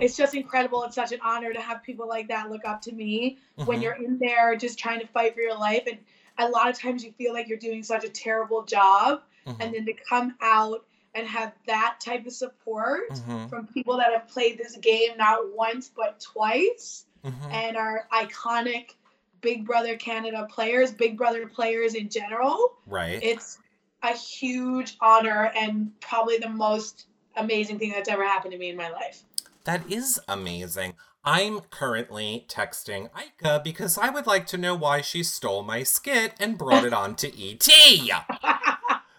it's 0.00 0.16
just 0.16 0.35
incredible. 0.35 0.85
It's 0.85 0.94
such 0.94 1.12
an 1.12 1.20
honor 1.24 1.52
to 1.52 1.61
have 1.61 1.82
people 1.82 2.08
like 2.08 2.28
that 2.28 2.50
look 2.50 2.64
up 2.64 2.80
to 2.82 2.92
me 2.92 3.38
when 3.56 3.78
Mhm. 3.78 3.82
you're 3.82 3.94
in 3.94 4.18
there 4.18 4.56
just 4.56 4.78
trying 4.78 5.00
to 5.00 5.06
fight 5.06 5.35
for 5.35 5.40
your 5.40 5.56
life. 5.56 5.85
And 5.87 5.98
a 6.38 6.48
lot 6.48 6.68
of 6.68 6.78
times 6.78 7.04
you 7.04 7.12
feel 7.12 7.32
like 7.32 7.48
you're 7.48 7.58
doing 7.58 7.82
such 7.82 8.04
a 8.04 8.08
terrible 8.08 8.62
job. 8.62 9.22
Mhm. 9.46 9.56
And 9.61 9.74
then 9.74 9.87
to 9.87 9.92
come 9.92 10.37
out 10.40 10.85
and 11.14 11.27
have 11.27 11.53
that 11.66 11.98
type 12.05 12.27
of 12.27 12.33
support 12.33 13.11
Mhm. 13.11 13.48
from 13.51 13.66
people 13.66 13.96
that 13.98 14.12
have 14.12 14.29
played 14.29 14.59
this 14.59 14.77
game 14.77 15.16
not 15.16 15.53
once 15.55 15.90
but 15.94 16.18
twice 16.20 17.05
Mhm. 17.25 17.53
and 17.53 17.77
are 17.77 18.09
iconic 18.12 18.94
Big 19.40 19.66
Brother 19.66 19.96
Canada 19.96 20.46
players, 20.51 20.92
Big 20.92 21.16
Brother 21.18 21.48
players 21.48 21.94
in 21.94 22.09
general. 22.09 22.77
Right. 22.87 23.18
It's 23.22 23.59
a 24.03 24.12
huge 24.16 24.96
honor 25.01 25.51
and 25.57 25.92
probably 26.01 26.38
the 26.38 26.48
most 26.48 27.07
amazing 27.37 27.79
thing 27.79 27.90
that's 27.90 28.09
ever 28.09 28.25
happened 28.25 28.53
to 28.53 28.59
me 28.59 28.68
in 28.70 28.77
my 28.77 28.88
life. 28.88 29.22
That 29.64 29.90
is 29.90 30.20
amazing. 30.29 30.94
I'm 31.25 31.61
currently 31.61 32.46
texting 32.48 33.11
Ika 33.16 33.61
because 33.62 33.96
I 33.98 34.11
would 34.11 34.27
like 34.27 34.46
to 34.48 34.57
know 34.59 34.75
why 34.75 35.01
she 35.01 35.22
stole 35.22 35.62
my 35.62 35.83
skit 35.85 36.35
and 36.40 36.59
brought 36.59 36.85
it 36.85 36.92
on 36.92 37.14
to 37.16 37.29
ET. 37.29 37.68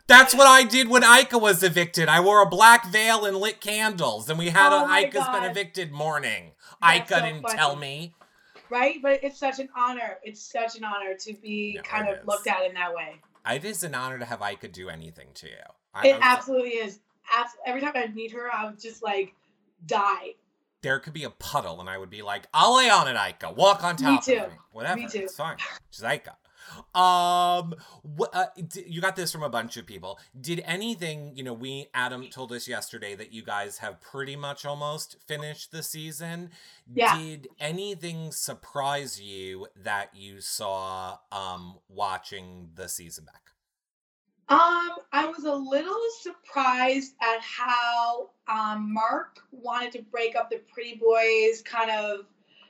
That's 0.07 0.35
what 0.35 0.47
I 0.47 0.63
did 0.63 0.89
when 0.89 1.03
Ika 1.03 1.37
was 1.37 1.63
evicted. 1.63 2.09
I 2.09 2.19
wore 2.19 2.41
a 2.41 2.45
black 2.45 2.87
veil 2.87 3.25
and 3.25 3.37
lit 3.37 3.61
candles, 3.61 4.29
and 4.29 4.37
we 4.37 4.49
had 4.49 4.73
Oh 4.73 4.83
an 4.83 4.89
my 4.89 4.99
Ika's 5.05 5.27
been 5.29 5.43
evicted 5.45 5.91
morning. 5.91 6.51
That's 6.81 7.09
Ika 7.09 7.19
so 7.19 7.25
didn't 7.25 7.41
funny. 7.43 7.55
tell 7.57 7.75
me. 7.77 8.13
right? 8.69 9.01
But 9.01 9.23
it's 9.23 9.39
such 9.39 9.59
an 9.59 9.69
honor. 9.77 10.17
It's 10.23 10.41
such 10.41 10.75
an 10.77 10.83
honor 10.83 11.13
to 11.19 11.33
be 11.41 11.73
Yeah, 11.75 11.81
kind 11.83 12.09
of 12.09 12.19
is. 12.19 12.27
looked 12.27 12.47
at 12.47 12.65
in 12.65 12.73
that 12.73 12.93
way. 12.93 13.21
It 13.49 13.63
is 13.63 13.83
an 13.83 13.95
honor 13.95 14.19
to 14.19 14.25
have 14.25 14.41
Ika 14.41 14.67
do 14.69 14.89
anything 14.89 15.27
to 15.35 15.47
you. 15.47 15.53
I, 15.93 16.07
It 16.07 16.15
I'm 16.15 16.21
so- 16.21 16.27
absolutely 16.27 16.69
is. 16.71 16.99
Abs- 17.33 17.55
Every 17.65 17.79
time 17.79 17.93
I 17.95 18.07
meet 18.07 18.31
her, 18.33 18.53
I 18.53 18.65
would 18.65 18.79
just 18.81 19.01
like 19.03 19.33
die. 19.85 20.33
there 20.81 20.99
could 20.99 21.13
be 21.13 21.23
a 21.23 21.29
puddle, 21.29 21.79
and 21.79 21.89
I 21.89 21.97
would 21.97 22.09
be 22.09 22.21
like, 22.21 22.43
"I'll 22.53 22.75
lay 22.75 22.89
on 22.89 23.07
it, 23.07 23.15
Ika. 23.15 23.51
Walk 23.53 23.83
on 23.85 23.95
Me 23.95 24.01
top 24.01 24.25
too. 24.25 24.35
of 24.39 24.51
me. 24.51 24.57
Whatever. 24.73 24.99
Me 24.99 25.07
too. 25.07 25.19
It's 25.19 25.37
fine. 25.37 25.55
She's 25.91 26.03
Ika." 26.03 26.35
Um, 26.93 27.75
wh- 28.19 28.33
uh, 28.33 28.47
d- 28.67 28.85
you 28.87 29.01
got 29.01 29.15
this 29.15 29.31
from 29.31 29.43
a 29.43 29.49
bunch 29.49 29.77
of 29.77 29.85
people. 29.85 30.19
Did 30.39 30.61
anything? 30.65 31.33
You 31.35 31.43
know, 31.43 31.53
we 31.53 31.87
Adam 31.93 32.27
told 32.29 32.51
us 32.51 32.67
yesterday 32.67 33.15
that 33.15 33.33
you 33.33 33.43
guys 33.43 33.79
have 33.79 34.01
pretty 34.01 34.35
much 34.35 34.65
almost 34.65 35.17
finished 35.27 35.71
the 35.71 35.83
season. 35.83 36.51
Yeah. 36.93 37.17
Did 37.17 37.47
anything 37.59 38.31
surprise 38.31 39.19
you 39.21 39.67
that 39.75 40.15
you 40.15 40.41
saw 40.41 41.17
um 41.31 41.79
watching 41.89 42.69
the 42.75 42.87
season 42.87 43.25
back? 43.25 43.43
Um, 44.49 44.91
I 45.13 45.25
was 45.25 45.45
a 45.45 45.55
little 45.55 46.01
surprised 46.21 47.13
at 47.21 47.39
how 47.41 48.31
um, 48.47 48.93
Mark 48.93 49.39
wanted 49.51 49.93
to 49.93 50.01
break 50.01 50.35
up 50.35 50.49
the 50.49 50.61
Pretty 50.71 50.95
Boys 51.01 51.61
kind 51.63 51.89
of 51.89 52.25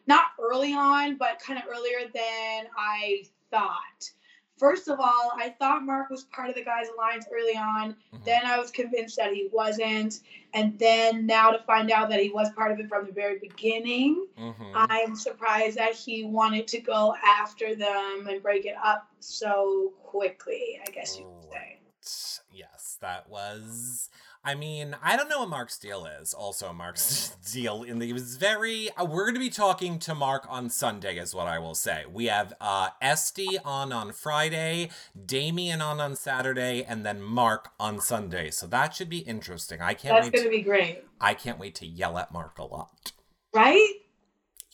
not 0.05 0.25
early 0.39 0.73
on, 0.73 1.17
but 1.17 1.39
kind 1.39 1.57
of 1.57 1.65
earlier 1.67 2.07
than 2.13 2.65
I 2.77 3.23
thought. 3.53 4.11
First 4.57 4.87
of 4.87 4.99
all, 4.99 5.31
I 5.35 5.49
thought 5.59 5.83
Mark 5.83 6.09
was 6.09 6.23
part 6.25 6.49
of 6.49 6.55
the 6.55 6.63
guys' 6.63 6.87
alliance 6.95 7.25
early 7.33 7.57
on. 7.57 7.91
Mm-hmm. 8.13 8.23
Then 8.23 8.45
I 8.45 8.59
was 8.59 8.71
convinced 8.71 9.17
that 9.17 9.33
he 9.33 9.49
wasn't. 9.51 10.21
And 10.53 10.77
then 10.79 11.25
now 11.25 11.51
to 11.51 11.59
find 11.59 11.91
out 11.91 12.09
that 12.09 12.21
he 12.21 12.29
was 12.29 12.49
part 12.51 12.71
of 12.71 12.79
it 12.79 12.87
from 12.87 13.05
the 13.05 13.11
very 13.11 13.39
beginning, 13.39 14.27
mm-hmm. 14.39 14.71
I'm 14.75 15.15
surprised 15.15 15.77
that 15.77 15.95
he 15.95 16.23
wanted 16.23 16.67
to 16.67 16.79
go 16.79 17.15
after 17.25 17.75
them 17.75 18.27
and 18.29 18.41
break 18.41 18.65
it 18.65 18.75
up 18.81 19.07
so 19.19 19.93
quickly, 20.03 20.79
I 20.87 20.91
guess 20.91 21.17
you 21.17 21.25
could 21.25 21.51
say. 21.51 22.43
Yes, 22.51 22.97
that 23.01 23.27
was 23.29 24.09
I 24.45 24.55
mean, 24.55 24.97
I 25.01 25.15
don't 25.15 25.29
know 25.29 25.39
what 25.39 25.49
Mark's 25.49 25.77
deal 25.79 26.05
is. 26.05 26.33
Also, 26.33 26.73
Mark's 26.73 27.29
deal 27.53 27.83
in 27.83 27.99
the 27.99 28.09
it 28.09 28.13
was 28.13 28.35
very. 28.35 28.89
Uh, 28.91 29.05
we're 29.05 29.23
going 29.23 29.35
to 29.35 29.39
be 29.39 29.49
talking 29.49 29.99
to 29.99 30.13
Mark 30.13 30.45
on 30.49 30.69
Sunday, 30.69 31.17
is 31.17 31.33
what 31.33 31.47
I 31.47 31.59
will 31.59 31.75
say. 31.75 32.03
We 32.11 32.25
have 32.25 32.53
uh 32.59 32.89
Esty 33.01 33.57
on 33.63 33.93
on 33.93 34.11
Friday, 34.11 34.89
Damien 35.25 35.81
on 35.81 36.01
on 36.01 36.17
Saturday, 36.17 36.83
and 36.83 37.05
then 37.05 37.21
Mark 37.21 37.71
on 37.79 38.01
Sunday. 38.01 38.51
So 38.51 38.67
that 38.67 38.93
should 38.93 39.09
be 39.09 39.19
interesting. 39.19 39.81
I 39.81 39.93
can't. 39.93 40.15
That's 40.15 40.29
going 40.29 40.43
to 40.43 40.49
be 40.49 40.61
great. 40.61 41.05
I 41.21 41.33
can't 41.33 41.57
wait 41.57 41.75
to 41.75 41.85
yell 41.85 42.17
at 42.17 42.33
Mark 42.33 42.57
a 42.57 42.65
lot. 42.65 43.13
Right? 43.53 43.93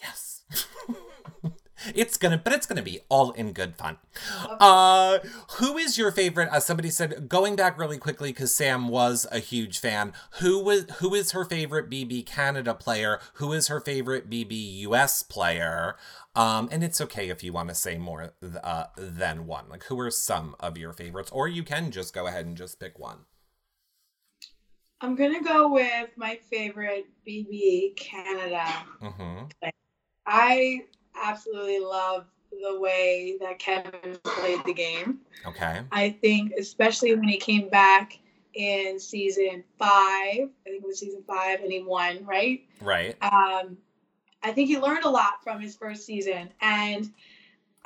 Yes. 0.01 0.43
It's 1.95 2.17
gonna, 2.17 2.38
but 2.38 2.53
it's 2.53 2.65
gonna 2.65 2.82
be 2.82 3.01
all 3.09 3.32
in 3.32 3.53
good 3.53 3.75
fun. 3.75 3.97
Uh, 4.59 5.19
who 5.57 5.77
is 5.77 5.97
your 5.97 6.11
favorite? 6.11 6.49
As 6.51 6.65
somebody 6.65 6.89
said 6.89 7.30
going 7.30 7.55
back 7.55 7.77
really 7.77 7.97
quickly 7.97 8.32
because 8.32 8.53
Sam 8.53 8.88
was 8.88 9.25
a 9.32 9.39
huge 9.39 9.80
fan. 9.80 10.13
Who 10.39 10.63
was 10.63 10.86
who 10.99 11.13
is 11.13 11.32
her 11.32 11.45
favorite 11.45 11.89
BB 11.89 12.25
Canada 12.25 12.73
player? 12.73 13.19
Who 13.36 13.53
is 13.53 13.67
her 13.67 13.80
favorite 13.80 14.30
BB 14.30 14.80
US 14.80 15.23
player? 15.23 15.95
Um, 16.36 16.69
and 16.71 16.84
it's 16.84 17.01
okay 17.01 17.30
if 17.30 17.43
you 17.43 17.51
want 17.51 17.69
to 17.69 17.75
say 17.75 17.97
more 17.97 18.34
uh, 18.63 18.86
than 18.97 19.45
one. 19.45 19.65
Like, 19.69 19.84
who 19.86 19.99
are 19.99 20.11
some 20.11 20.55
of 20.59 20.77
your 20.77 20.93
favorites, 20.93 21.32
or 21.32 21.47
you 21.47 21.63
can 21.63 21.91
just 21.91 22.13
go 22.13 22.27
ahead 22.27 22.45
and 22.45 22.55
just 22.55 22.80
pick 22.80 22.99
one. 22.99 23.25
I'm 25.01 25.15
gonna 25.15 25.41
go 25.41 25.71
with 25.71 26.09
my 26.17 26.39
favorite 26.49 27.07
BB 27.27 27.95
Canada. 27.95 28.65
Mm-hmm. 29.01 29.69
I 30.25 30.82
absolutely 31.22 31.80
love 31.80 32.26
the 32.51 32.80
way 32.80 33.38
that 33.39 33.59
Kevin 33.59 34.17
played 34.24 34.59
the 34.65 34.74
game. 34.74 35.20
Okay. 35.45 35.82
I 35.91 36.09
think, 36.22 36.53
especially 36.57 37.15
when 37.15 37.28
he 37.28 37.38
came 37.38 37.70
back 37.70 38.17
in 38.53 38.99
season 38.99 39.63
five, 39.78 39.88
I 39.88 40.70
think 40.70 40.84
it 40.84 40.86
was 40.86 40.99
season 40.99 41.24
five, 41.28 41.61
and 41.61 41.72
he 41.72 41.84
won, 41.84 42.26
right? 42.26 42.65
Right. 42.82 43.15
Um, 43.22 43.78
I 44.41 44.51
think 44.51 44.67
he 44.70 44.80
learned 44.80 45.05
a 45.05 45.09
lot 45.09 45.43
from 45.43 45.61
his 45.61 45.76
first 45.76 46.05
season, 46.05 46.49
and 46.61 47.09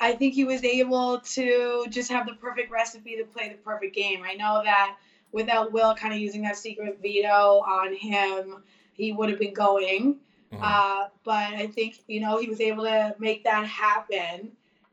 I 0.00 0.12
think 0.12 0.34
he 0.34 0.44
was 0.44 0.64
able 0.64 1.20
to 1.20 1.86
just 1.90 2.10
have 2.10 2.26
the 2.26 2.34
perfect 2.34 2.70
recipe 2.70 3.16
to 3.16 3.24
play 3.24 3.50
the 3.50 3.58
perfect 3.58 3.94
game. 3.94 4.22
I 4.24 4.34
know 4.34 4.62
that 4.64 4.96
without 5.32 5.72
Will 5.72 5.94
kind 5.94 6.14
of 6.14 6.20
using 6.20 6.42
that 6.42 6.56
secret 6.56 6.98
veto 7.02 7.60
on 7.60 7.94
him, 7.94 8.62
he 8.92 9.12
would 9.12 9.28
have 9.28 9.38
been 9.38 9.54
going. 9.54 10.16
Mm-hmm. 10.54 10.62
Uh, 10.62 11.08
but 11.24 11.54
I 11.54 11.66
think 11.66 12.02
you 12.06 12.20
know 12.20 12.38
he 12.38 12.48
was 12.48 12.60
able 12.60 12.84
to 12.84 13.14
make 13.18 13.44
that 13.44 13.66
happen, 13.66 14.52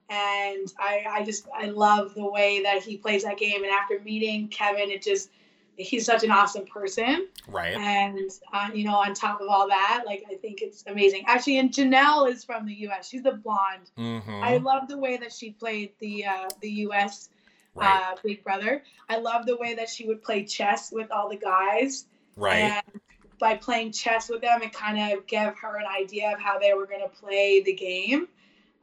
and 0.09 0.73
I 0.79 1.05
I 1.09 1.23
just 1.23 1.47
I 1.55 1.65
love 1.65 2.13
the 2.15 2.29
way 2.29 2.63
that 2.63 2.83
he 2.83 2.97
plays 2.97 3.23
that 3.23 3.37
game. 3.37 3.63
And 3.63 3.71
after 3.71 3.99
meeting 3.99 4.47
Kevin, 4.47 4.89
it 4.89 5.01
just 5.01 5.29
he's 5.77 6.05
such 6.05 6.23
an 6.23 6.31
awesome 6.31 6.65
person. 6.65 7.27
Right. 7.47 7.75
And 7.75 8.31
uh, 8.53 8.69
you 8.73 8.85
know, 8.85 8.95
on 8.95 9.13
top 9.13 9.41
of 9.41 9.47
all 9.47 9.67
that, 9.67 10.03
like 10.05 10.23
I 10.29 10.35
think 10.35 10.61
it's 10.61 10.83
amazing. 10.87 11.23
Actually, 11.27 11.59
and 11.59 11.71
Janelle 11.71 12.29
is 12.29 12.43
from 12.43 12.65
the 12.65 12.73
U.S. 12.73 13.09
She's 13.09 13.23
the 13.23 13.33
blonde. 13.33 13.89
Mm-hmm. 13.97 14.43
I 14.43 14.57
love 14.57 14.87
the 14.87 14.97
way 14.97 15.17
that 15.17 15.33
she 15.33 15.51
played 15.51 15.91
the 15.99 16.25
uh, 16.25 16.49
the 16.61 16.69
U.S. 16.69 17.29
Right. 17.73 17.87
Uh, 17.87 18.15
Big 18.23 18.43
Brother. 18.43 18.83
I 19.09 19.17
love 19.19 19.45
the 19.45 19.55
way 19.55 19.75
that 19.75 19.89
she 19.89 20.05
would 20.05 20.23
play 20.23 20.43
chess 20.43 20.91
with 20.91 21.11
all 21.11 21.29
the 21.29 21.37
guys. 21.37 22.05
Right. 22.35 22.57
And 22.57 23.01
by 23.41 23.55
playing 23.55 23.91
chess 23.91 24.29
with 24.29 24.41
them, 24.41 24.61
it 24.61 24.71
kind 24.71 24.97
of 24.97 25.27
gave 25.27 25.51
her 25.61 25.77
an 25.77 25.87
idea 25.87 26.31
of 26.31 26.39
how 26.39 26.57
they 26.57 26.73
were 26.73 26.85
going 26.85 27.01
to 27.01 27.07
play 27.07 27.59
the 27.59 27.73
game. 27.73 28.21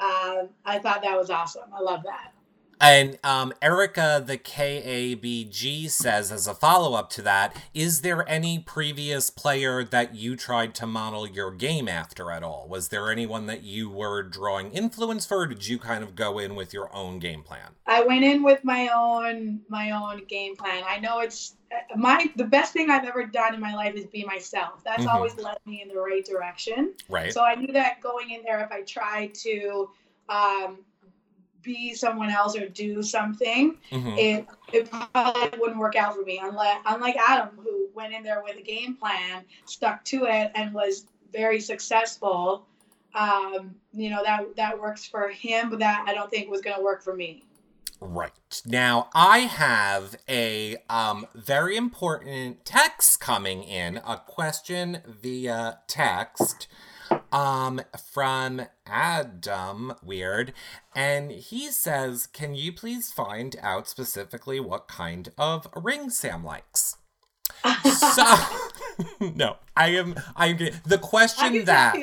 Um, 0.00 0.50
I 0.66 0.78
thought 0.82 1.02
that 1.02 1.16
was 1.16 1.30
awesome. 1.30 1.72
I 1.72 1.80
love 1.80 2.02
that. 2.04 2.32
And 2.80 3.18
um, 3.24 3.52
Erica, 3.60 4.22
the 4.24 4.38
KABG, 4.38 5.90
says 5.90 6.30
as 6.30 6.46
a 6.46 6.54
follow 6.54 6.94
up 6.94 7.10
to 7.10 7.22
that, 7.22 7.56
is 7.74 8.02
there 8.02 8.28
any 8.28 8.58
previous 8.58 9.30
player 9.30 9.82
that 9.84 10.14
you 10.14 10.36
tried 10.36 10.74
to 10.76 10.86
model 10.86 11.26
your 11.26 11.50
game 11.50 11.88
after 11.88 12.30
at 12.30 12.42
all? 12.42 12.66
Was 12.68 12.88
there 12.88 13.10
anyone 13.10 13.46
that 13.46 13.62
you 13.62 13.90
were 13.90 14.22
drawing 14.22 14.70
influence 14.70 15.26
for, 15.26 15.46
did 15.46 15.66
you 15.66 15.78
kind 15.78 16.04
of 16.04 16.14
go 16.14 16.38
in 16.38 16.54
with 16.54 16.72
your 16.72 16.94
own 16.94 17.18
game 17.18 17.42
plan? 17.42 17.70
I 17.86 18.02
went 18.02 18.24
in 18.24 18.42
with 18.42 18.62
my 18.64 18.88
own 18.94 19.60
my 19.68 19.90
own 19.90 20.24
game 20.26 20.54
plan. 20.56 20.84
I 20.86 20.98
know 20.98 21.20
it's 21.20 21.56
my 21.96 22.30
the 22.36 22.44
best 22.44 22.72
thing 22.72 22.90
I've 22.90 23.04
ever 23.04 23.24
done 23.24 23.54
in 23.54 23.60
my 23.60 23.74
life 23.74 23.94
is 23.94 24.06
be 24.06 24.24
myself. 24.24 24.84
That's 24.84 25.00
mm-hmm. 25.00 25.08
always 25.08 25.36
led 25.36 25.56
me 25.66 25.82
in 25.82 25.88
the 25.88 25.98
right 25.98 26.24
direction. 26.24 26.94
Right. 27.08 27.32
So 27.32 27.42
I 27.42 27.54
knew 27.54 27.72
that 27.72 28.00
going 28.00 28.30
in 28.30 28.42
there, 28.44 28.60
if 28.60 28.70
I 28.70 28.82
tried 28.82 29.34
to 29.36 29.90
um, 30.28 30.78
be 31.68 31.92
someone 31.92 32.30
else 32.30 32.56
or 32.56 32.66
do 32.66 33.02
something, 33.02 33.76
mm-hmm. 33.92 34.18
it 34.18 34.46
it 34.72 34.90
probably 34.90 35.58
wouldn't 35.58 35.78
work 35.78 35.96
out 35.96 36.14
for 36.14 36.22
me. 36.22 36.40
Unlike 36.42 36.78
unlike 36.86 37.16
Adam, 37.16 37.50
who 37.62 37.88
went 37.94 38.14
in 38.14 38.22
there 38.22 38.42
with 38.42 38.56
a 38.56 38.62
game 38.62 38.96
plan, 38.96 39.44
stuck 39.66 40.02
to 40.06 40.24
it, 40.24 40.50
and 40.54 40.72
was 40.72 41.06
very 41.30 41.60
successful. 41.60 42.66
Um, 43.14 43.74
you 43.92 44.08
know 44.08 44.22
that 44.24 44.56
that 44.56 44.80
works 44.80 45.06
for 45.06 45.28
him, 45.28 45.68
but 45.68 45.78
that 45.80 46.06
I 46.08 46.14
don't 46.14 46.30
think 46.30 46.50
was 46.50 46.62
going 46.62 46.76
to 46.76 46.82
work 46.82 47.02
for 47.02 47.14
me. 47.14 47.44
Right. 48.00 48.62
Now, 48.64 49.08
I 49.12 49.38
have 49.40 50.16
a 50.28 50.76
um, 50.88 51.26
very 51.34 51.76
important 51.76 52.64
text 52.64 53.20
coming 53.20 53.64
in, 53.64 53.96
a 53.96 54.22
question 54.24 55.02
via 55.20 55.80
text 55.88 56.68
um, 57.32 57.80
from 58.12 58.62
Adam 58.86 59.94
Weird. 60.02 60.52
And 60.94 61.30
he 61.30 61.70
says, 61.70 62.26
Can 62.26 62.54
you 62.54 62.72
please 62.72 63.10
find 63.12 63.56
out 63.60 63.88
specifically 63.88 64.60
what 64.60 64.88
kind 64.88 65.30
of 65.38 65.68
ring 65.74 66.10
Sam 66.10 66.44
likes? 66.44 66.96
so, 67.64 68.24
no, 69.34 69.56
I 69.76 69.88
am, 69.88 70.14
I 70.36 70.48
am, 70.48 70.58
the 70.84 70.98
question 70.98 71.64
that, 71.64 71.96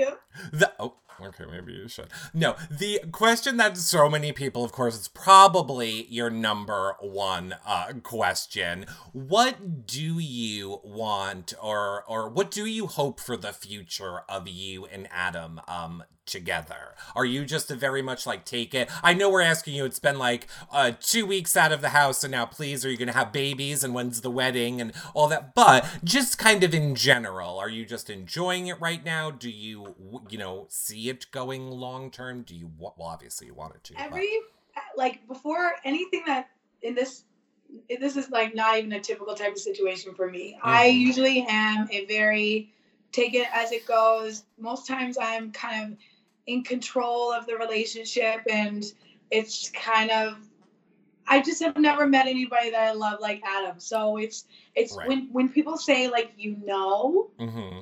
the, 0.52 0.72
oh, 0.80 0.96
Okay, 1.22 1.46
maybe 1.50 1.72
you 1.72 1.88
should. 1.88 2.08
No, 2.34 2.56
the 2.70 3.00
question 3.12 3.58
that 3.58 3.78
so 3.78 4.10
many 4.10 4.32
people, 4.32 4.64
of 4.64 4.72
course, 4.72 4.98
it's 4.98 5.08
probably 5.08 6.06
your 6.08 6.30
number 6.30 6.96
one 7.00 7.56
uh, 7.66 7.94
question. 8.04 8.86
What 9.14 9.86
do 9.86 10.20
you 10.20 10.82
want, 10.84 11.54
or 11.62 12.04
or 12.08 12.30
what 12.30 12.52
do 12.52 12.66
you 12.66 12.88
hope 12.88 13.20
for 13.20 13.38
the 13.38 13.54
future 13.54 14.20
of 14.28 14.48
you 14.48 14.86
and 14.86 15.08
Adam 15.12 15.62
um 15.68 16.04
together? 16.26 16.96
Are 17.16 17.26
you 17.26 17.46
just 17.46 17.72
a 17.72 17.76
very 17.76 18.02
much 18.02 18.26
like 18.26 18.46
take 18.46 18.74
it? 18.74 18.90
I 19.04 19.14
know 19.14 19.30
we're 19.30 19.42
asking 19.42 19.76
you. 19.76 19.86
It's 19.86 20.00
been 20.00 20.18
like 20.18 20.48
uh, 20.72 20.94
two 21.00 21.26
weeks 21.26 21.56
out 21.56 21.72
of 21.72 21.82
the 21.82 21.90
house, 21.90 22.24
and 22.24 22.32
now 22.32 22.46
please, 22.46 22.86
are 22.86 22.92
you 22.92 22.98
going 22.98 23.08
to 23.08 23.14
have 23.14 23.32
babies? 23.32 23.84
And 23.84 23.94
when's 23.94 24.22
the 24.22 24.32
wedding 24.32 24.82
and 24.82 24.94
all 25.14 25.28
that? 25.28 25.56
But 25.56 25.86
just 26.04 26.38
kind 26.38 26.64
of 26.64 26.74
in 26.74 26.96
general, 26.96 27.58
are 27.58 27.70
you 27.70 27.86
just 27.86 28.10
enjoying 28.10 28.68
it 28.68 28.80
right 28.80 29.04
now? 29.04 29.32
Do 29.32 29.50
you 29.50 29.96
you 30.30 30.38
know 30.38 30.68
see 30.70 31.10
it 31.10 31.30
going 31.32 31.70
long 31.70 32.12
term? 32.12 32.44
Do 32.44 32.56
you 32.56 32.72
well 32.78 32.96
obviously 33.00 33.48
you 33.48 33.54
want 33.54 33.76
it 33.76 33.84
to 33.86 34.02
every 34.02 34.30
but. 34.74 34.84
like 34.98 35.28
before 35.28 35.74
anything 35.84 36.24
that 36.26 36.50
in 36.82 36.96
this 36.96 37.24
this 38.00 38.16
is 38.16 38.30
like 38.30 38.56
not 38.56 38.78
even 38.78 38.94
a 38.94 39.00
typical 39.00 39.36
type 39.36 39.54
of 39.54 39.60
situation 39.60 40.14
for 40.14 40.30
me. 40.30 40.56
Mm-hmm. 40.58 40.70
I 40.70 40.86
usually 40.86 41.46
am 41.48 41.88
a 41.92 42.06
very 42.06 42.72
take 43.12 43.34
it 43.34 43.48
as 43.54 43.72
it 43.72 43.86
goes. 43.86 44.44
Most 44.58 44.88
times 44.88 45.18
I'm 45.20 45.52
kind 45.52 45.94
of 45.94 45.98
in 46.48 46.64
control 46.64 47.32
of 47.32 47.46
the 47.46 47.56
relationship 47.56 48.42
and 48.50 48.86
it's 49.32 49.70
kind 49.72 50.12
of 50.12 50.38
I 51.28 51.42
just 51.42 51.62
have 51.64 51.78
never 51.78 52.06
met 52.06 52.28
anybody 52.28 52.70
that 52.72 52.82
I 52.82 52.92
love 52.92 53.20
like 53.20 53.42
Adam. 53.44 53.80
So 53.80 54.18
it's 54.18 54.46
it's 54.76 54.96
right. 54.96 55.08
when 55.08 55.30
when 55.32 55.50
people 55.50 55.78
say 55.78 56.08
like 56.08 56.32
you 56.38 56.58
know, 56.64 57.32
mm-hmm. 57.40 57.80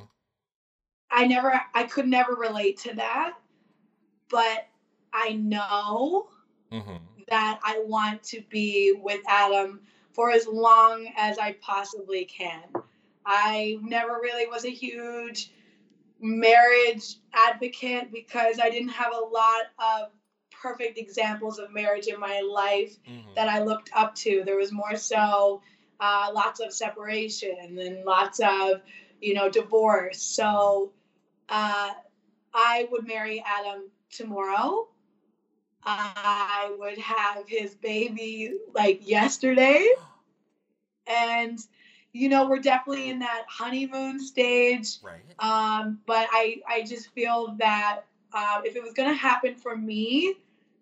I 1.12 1.28
never 1.28 1.60
I 1.74 1.84
could 1.84 2.08
never 2.08 2.36
relate 2.36 2.78
to 2.80 2.96
that, 2.96 3.34
but 4.30 4.68
I 5.12 5.34
know 5.34 6.30
mm-hmm. 6.72 6.96
that 7.28 7.60
I 7.64 7.84
want 7.86 8.24
to 8.24 8.42
be 8.50 8.98
with 9.02 9.22
Adam 9.28 9.82
for 10.14 10.32
as 10.32 10.48
long 10.48 11.12
as 11.18 11.38
I 11.38 11.54
possibly 11.54 12.26
can. 12.26 12.64
I 13.26 13.78
never 13.82 14.20
really 14.22 14.48
was 14.48 14.66
a 14.66 14.70
huge 14.70 15.52
marriage 16.24 17.18
advocate 17.34 18.12
because 18.12 18.60
I 18.60 18.70
didn't 18.70 18.90
have 18.90 19.14
a 19.14 19.20
lot 19.20 19.64
of 19.80 20.12
perfect 20.52 20.98
examples 20.98 21.60
of 21.60 21.72
marriage 21.72 22.08
in 22.08 22.20
my 22.20 22.40
life 22.42 22.98
Mhm. 23.08 23.36
that 23.36 23.50
I 23.50 23.64
looked 23.64 23.92
up 23.94 24.16
to. 24.16 24.44
There 24.46 24.58
was 24.58 24.72
more 24.72 24.96
so 24.96 25.62
uh, 26.00 26.32
lots 26.34 26.60
of 26.60 26.74
separation 26.74 27.80
and 27.80 28.04
lots 28.06 28.40
of, 28.40 28.82
you 29.22 29.34
know, 29.34 29.50
divorce. 29.50 30.22
So 30.22 30.92
uh, 31.50 31.92
I 32.54 32.88
would 32.92 33.08
marry 33.08 33.44
Adam 33.46 33.90
tomorrow. 34.10 34.90
I 35.86 36.76
would 36.80 36.98
have 36.98 37.48
his 37.48 37.76
baby 37.76 38.54
like 38.74 39.08
yesterday. 39.08 39.88
And, 41.08 41.60
you 42.14 42.30
know, 42.30 42.48
we're 42.48 42.60
definitely 42.60 43.10
in 43.10 43.20
that 43.20 43.44
honeymoon 43.48 44.20
stage. 44.20 44.98
Right. 45.02 45.22
Um, 45.40 46.00
but 46.06 46.28
I, 46.32 46.62
I 46.68 46.84
just 46.84 47.10
feel 47.14 47.56
that 47.60 48.02
uh, 48.32 48.62
if 48.64 48.76
it 48.76 48.84
was 48.84 48.94
going 48.94 49.10
to 49.10 49.16
happen 49.16 49.56
for 49.56 49.76
me, 49.76 50.36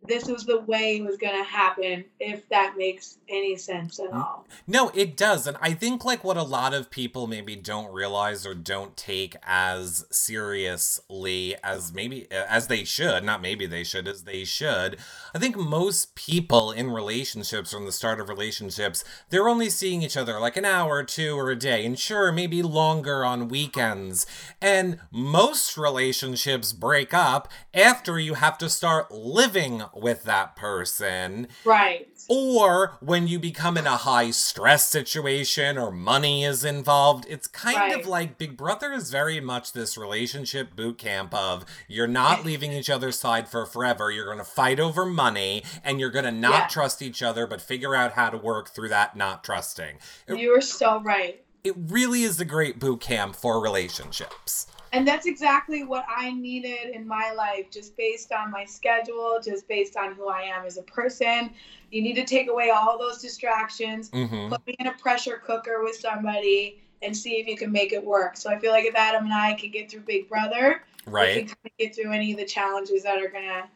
this 0.04 0.26
was 0.26 0.46
the 0.46 0.62
way 0.62 0.98
it 0.98 1.04
was 1.04 1.18
going 1.18 1.38
to 1.38 1.44
happen, 1.44 2.04
if 2.20 2.48
that 2.50 2.76
makes 2.76 3.20
any 3.30 3.56
sense 3.56 4.00
at 4.00 4.08
mm-hmm. 4.08 4.18
all. 4.18 4.48
No, 4.66 4.90
it 4.96 5.16
does. 5.16 5.46
And 5.46 5.58
I 5.62 5.74
think 5.74 6.04
like 6.04 6.24
what 6.24 6.38
a 6.38 6.44
lot 6.44 6.74
of 6.74 6.90
people 6.90 7.28
maybe 7.28 7.56
don't 7.56 7.94
realize 7.94 8.46
or 8.46 8.56
don't 8.56 8.98
take 8.98 9.36
as 9.44 10.06
seriously 10.10 11.56
as 11.64 11.94
maybe 11.94 12.28
as 12.32 12.68
they 12.68 12.84
should, 12.84 13.24
not 13.24 13.42
maybe 13.42 13.68
they 13.68 13.84
should, 13.84 14.08
as 14.08 14.24
they 14.24 14.44
should. 14.44 14.98
I 15.36 15.40
think 15.40 15.56
most 15.56 16.16
people 16.16 16.72
in 16.72 16.90
relationships 16.90 17.72
from 17.72 17.86
the 17.86 17.92
start 17.92 18.20
of 18.20 18.28
relationships, 18.28 19.04
they're 19.30 19.50
only 19.50 19.70
seeing 19.70 20.02
each 20.02 20.18
other 20.18 20.40
like 20.40 20.58
an 20.58 20.66
hour 20.66 20.98
or 20.98 21.04
two 21.04 21.38
or 21.38 21.52
a 21.52 21.56
day, 21.56 21.86
and 21.86 21.98
sure, 21.98 22.32
maybe 22.32 22.64
longer 22.64 23.24
on 23.24 23.48
weekends. 23.50 24.26
And 24.60 25.00
most 25.12 25.78
relationships 25.78 26.74
break 26.74 27.14
up 27.14 27.50
after 27.74 28.20
you 28.20 28.34
have 28.34 28.58
to 28.58 28.70
start 28.70 29.12
living 29.12 29.84
with 29.96 30.24
that 30.24 30.56
person 30.56 31.48
Right. 31.66 32.08
or 32.30 32.98
when 33.00 33.28
you 33.28 33.40
become 33.40 33.78
in 33.78 33.88
a 33.88 33.98
high 33.98 34.32
stress 34.32 34.88
situation 34.88 35.78
or 35.78 35.92
money 35.92 36.44
is 36.44 36.64
involved 36.64 37.26
it's 37.30 37.48
kind 37.48 37.78
Right. 37.78 38.00
of 38.00 38.06
like 38.06 38.38
big 38.38 38.56
brother 38.58 38.92
is 38.94 39.10
very 39.12 39.40
much 39.40 39.74
this 39.74 39.98
relationship 39.98 40.76
boot 40.76 40.98
camp 40.98 41.34
of 41.34 41.66
you're 41.88 42.08
not 42.22 42.46
leaving 42.46 42.72
each 42.74 42.90
other's 42.90 43.20
side 43.20 43.48
for 43.50 43.66
forever 43.66 44.12
you're 44.12 44.26
going 44.26 44.38
to 44.38 44.44
fight 44.44 44.80
over 44.80 45.06
money 45.06 45.64
and 45.84 46.00
you're 46.00 46.10
going 46.12 46.26
to 46.26 46.32
not 46.32 46.52
Yeah. 46.52 46.68
trust 46.68 47.02
each 47.02 47.22
other 47.24 47.46
but 47.48 47.62
figure 47.62 47.96
out 47.96 48.14
how 48.14 48.30
to 48.30 48.38
work 48.38 48.70
through 48.70 48.90
that 48.90 49.16
not 49.16 49.44
trusting 49.44 49.98
You 50.28 50.56
are 50.56 50.62
so 50.62 51.00
right. 51.02 51.44
It 51.64 51.76
really 51.78 52.24
is 52.24 52.40
a 52.40 52.46
great 52.46 52.80
boot 52.80 53.02
camp 53.02 53.36
for 53.36 53.62
relationships 53.62 54.68
And 54.94 55.08
that's 55.08 55.26
exactly 55.26 55.84
what 55.84 56.06
I 56.10 56.32
needed 56.32 56.94
in 56.94 57.08
my 57.08 57.32
life, 57.32 57.72
just 57.72 57.96
based 57.96 58.34
on 58.34 58.52
my 58.52 58.66
schedule, 58.66 59.40
just 59.44 59.68
based 59.68 59.96
on 59.96 60.14
who 60.16 60.28
I 60.28 60.42
am 60.42 60.66
as 60.66 60.78
a 60.78 60.84
person. 60.84 61.52
You 61.92 62.02
need 62.02 62.16
to 62.16 62.26
take 62.26 62.50
away 62.50 62.72
all 62.72 62.98
those 62.98 63.22
distractions, 63.22 64.10
hmm 64.10 64.50
put 64.50 64.66
me 64.68 64.76
in 64.80 64.88
a 64.88 64.94
pressure 64.94 65.42
cooker 65.46 65.82
with 65.82 65.96
somebody, 65.96 66.82
and 67.02 67.16
see 67.16 67.40
if 67.40 67.48
you 67.48 67.56
can 67.56 67.72
make 67.72 67.94
it 67.94 68.04
work. 68.04 68.36
So 68.36 68.50
I 68.50 68.60
feel 68.60 68.72
like 68.72 68.86
if 68.86 68.96
Adam 68.96 69.24
and 69.24 69.34
I 69.34 69.54
can 69.54 69.72
get 69.72 69.90
through 69.90 70.02
Big 70.02 70.28
Brother, 70.28 70.84
we 71.06 71.14
right 71.14 71.34
can 71.34 71.46
kind 71.46 71.66
of 71.66 71.72
get 71.80 71.96
through 71.96 72.12
any 72.12 72.34
of 72.34 72.38
the 72.38 72.46
challenges 72.46 73.04
that 73.04 73.18
are 73.22 73.30
gonna 73.30 73.70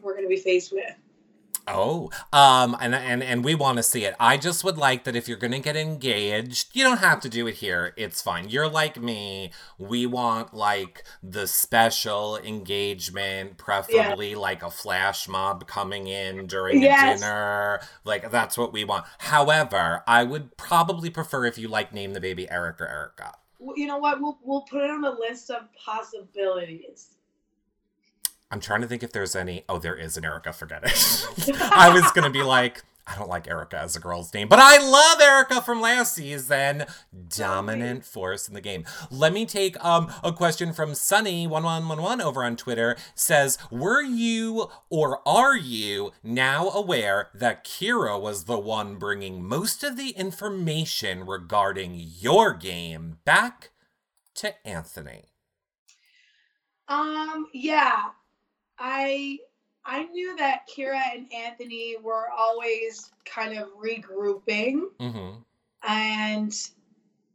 we're 0.00 0.14
gonna 0.14 0.28
be 0.28 0.36
faced 0.36 0.72
with. 0.72 0.94
Oh, 1.68 2.10
um, 2.32 2.76
and 2.80 2.94
and 2.94 3.22
and 3.22 3.44
we 3.44 3.54
want 3.54 3.76
to 3.76 3.82
see 3.82 4.04
it. 4.04 4.14
I 4.18 4.36
just 4.36 4.64
would 4.64 4.76
like 4.76 5.04
that 5.04 5.14
if 5.14 5.28
you're 5.28 5.36
gonna 5.38 5.60
get 5.60 5.76
engaged, 5.76 6.74
you 6.74 6.82
don't 6.82 6.98
have 6.98 7.20
to 7.20 7.28
do 7.28 7.46
it 7.46 7.54
here. 7.56 7.94
It's 7.96 8.20
fine. 8.20 8.48
You're 8.48 8.68
like 8.68 9.00
me. 9.00 9.52
We 9.78 10.06
want 10.06 10.52
like 10.54 11.04
the 11.22 11.46
special 11.46 12.36
engagement, 12.38 13.58
preferably 13.58 14.34
like 14.34 14.62
a 14.62 14.70
flash 14.70 15.28
mob 15.28 15.66
coming 15.66 16.08
in 16.08 16.46
during 16.46 16.82
Yes. 16.82 17.18
a 17.18 17.20
dinner. 17.20 17.80
Like 18.04 18.30
that's 18.30 18.58
what 18.58 18.72
we 18.72 18.84
want. 18.84 19.04
However, 19.18 20.02
I 20.06 20.24
would 20.24 20.56
probably 20.56 21.10
prefer 21.10 21.46
if 21.46 21.58
you 21.58 21.68
like 21.68 21.92
name 21.94 22.12
the 22.12 22.20
baby 22.20 22.50
Eric 22.50 22.80
or 22.80 22.88
Erica. 22.88 23.34
Well, 23.58 23.78
You 23.78 23.86
know 23.86 23.98
what? 23.98 24.20
We'll 24.20 24.38
we'll 24.42 24.62
put 24.62 24.82
it 24.82 24.90
on 24.90 25.04
a 25.04 25.10
list 25.10 25.50
of 25.50 25.62
possibilities. 25.74 27.10
I'm 28.52 28.60
trying 28.60 28.82
to 28.82 28.86
think 28.86 29.02
if 29.02 29.12
there's 29.12 29.34
any. 29.34 29.64
Oh, 29.66 29.78
there 29.78 29.96
is 29.96 30.18
an 30.18 30.26
Erica. 30.26 30.52
Forget 30.52 30.82
it. 30.84 31.56
I 31.72 31.88
was 31.88 32.12
gonna 32.12 32.28
be 32.28 32.42
like, 32.42 32.82
I 33.06 33.16
don't 33.16 33.30
like 33.30 33.48
Erica 33.48 33.78
as 33.78 33.96
a 33.96 34.00
girl's 34.00 34.32
name, 34.34 34.46
but 34.46 34.58
I 34.58 34.76
love 34.76 35.22
Erica 35.22 35.62
from 35.62 35.80
last 35.80 36.14
season. 36.14 36.84
Dominant 37.28 38.04
force 38.04 38.48
in 38.48 38.54
the 38.54 38.60
game. 38.60 38.84
Let 39.10 39.32
me 39.32 39.46
take 39.46 39.82
um 39.82 40.12
a 40.22 40.34
question 40.34 40.74
from 40.74 40.94
Sunny 40.94 41.46
one 41.46 41.62
one 41.62 41.88
one 41.88 42.02
one 42.02 42.20
over 42.20 42.44
on 42.44 42.56
Twitter. 42.56 42.94
Says, 43.14 43.56
were 43.70 44.02
you 44.02 44.68
or 44.90 45.26
are 45.26 45.56
you 45.56 46.12
now 46.22 46.68
aware 46.68 47.30
that 47.32 47.64
Kiera 47.64 48.20
was 48.20 48.44
the 48.44 48.58
one 48.58 48.96
bringing 48.96 49.42
most 49.42 49.82
of 49.82 49.96
the 49.96 50.10
information 50.10 51.24
regarding 51.24 51.94
your 51.96 52.52
game 52.52 53.16
back 53.24 53.70
to 54.34 54.54
Anthony? 54.68 55.24
Um, 56.86 57.48
yeah. 57.54 58.10
I 58.84 59.38
I 59.84 60.04
knew 60.06 60.36
that 60.38 60.68
Kiera 60.68 61.00
and 61.14 61.32
Anthony 61.32 61.96
were 62.02 62.28
always 62.36 63.10
kind 63.24 63.56
of 63.56 63.68
regrouping 63.80 64.80
Mm-hmm. 65.00 65.38
and 65.88 66.52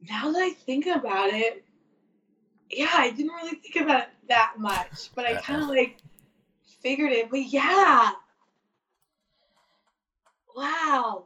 now 0.10 0.32
that 0.32 0.40
I 0.42 0.50
think 0.52 0.86
about 0.88 1.30
it, 1.34 1.64
yeah, 2.70 2.92
I 2.94 3.12
didn't 3.12 3.32
really 3.32 3.56
think 3.56 3.78
about 3.78 4.02
it 4.02 4.10
that 4.28 4.56
much, 4.58 5.10
but 5.16 5.26
I 5.26 5.36
kind 5.42 5.64
of 5.64 5.70
like 5.70 5.98
figured 6.82 7.12
it. 7.14 7.30
But 7.32 7.46
yeah. 7.46 8.12
Wow. 10.56 11.26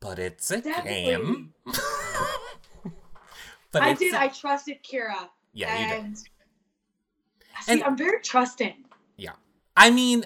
But 0.00 0.18
it's 0.18 0.50
a 0.50 0.60
Definitely. 0.60 1.04
game. 1.04 1.54
but 3.72 3.82
I 3.82 3.94
did. 3.94 4.12
a- 4.14 4.20
I 4.20 4.28
trusted 4.28 4.78
Kiera. 4.82 5.28
yeah, 5.52 5.96
you 5.96 6.02
did. 6.02 6.18
see, 6.18 6.24
And- 7.68 7.84
I'm 7.84 7.96
very 7.96 8.20
trusting. 8.20 8.74
I 9.76 9.90
mean, 9.90 10.24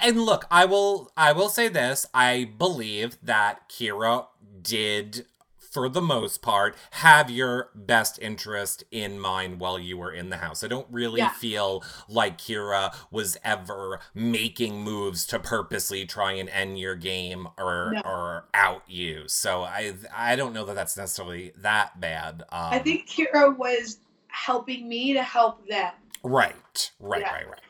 and 0.00 0.20
look, 0.22 0.44
I 0.50 0.64
will 0.66 1.10
I 1.16 1.32
will 1.32 1.48
say 1.48 1.68
this, 1.68 2.06
I 2.12 2.50
believe 2.58 3.16
that 3.22 3.68
Kiera 3.68 4.26
did 4.60 5.26
for 5.58 5.88
the 5.88 6.02
most 6.02 6.42
part 6.42 6.76
have 6.90 7.30
your 7.30 7.70
best 7.74 8.18
interest 8.20 8.84
in 8.90 9.18
mind 9.18 9.58
while 9.58 9.78
you 9.78 9.96
were 9.96 10.12
in 10.12 10.28
the 10.28 10.36
house. 10.36 10.62
I 10.62 10.68
don't 10.68 10.86
really 10.90 11.20
Yeah. 11.20 11.30
feel 11.30 11.82
like 12.10 12.36
Kiera 12.36 12.94
was 13.10 13.38
ever 13.42 13.98
making 14.12 14.82
moves 14.82 15.26
to 15.28 15.38
purposely 15.38 16.04
try 16.04 16.32
and 16.32 16.50
end 16.50 16.78
your 16.78 16.94
game 16.94 17.48
or 17.56 17.92
No. 17.94 18.00
or 18.04 18.48
out 18.52 18.82
you. 18.86 19.26
So 19.28 19.62
I 19.62 19.94
I 20.14 20.36
don't 20.36 20.52
know 20.52 20.66
that 20.66 20.74
that's 20.74 20.98
necessarily 20.98 21.52
that 21.56 21.98
bad. 21.98 22.42
Um, 22.50 22.74
I 22.74 22.78
think 22.78 23.08
Kiera 23.08 23.56
was 23.56 23.96
helping 24.28 24.86
me 24.86 25.14
to 25.14 25.22
help 25.22 25.66
them. 25.66 25.92
Right, 26.22 26.90
right, 27.00 27.22
Yeah. 27.22 27.32
right, 27.32 27.48
right. 27.48 27.60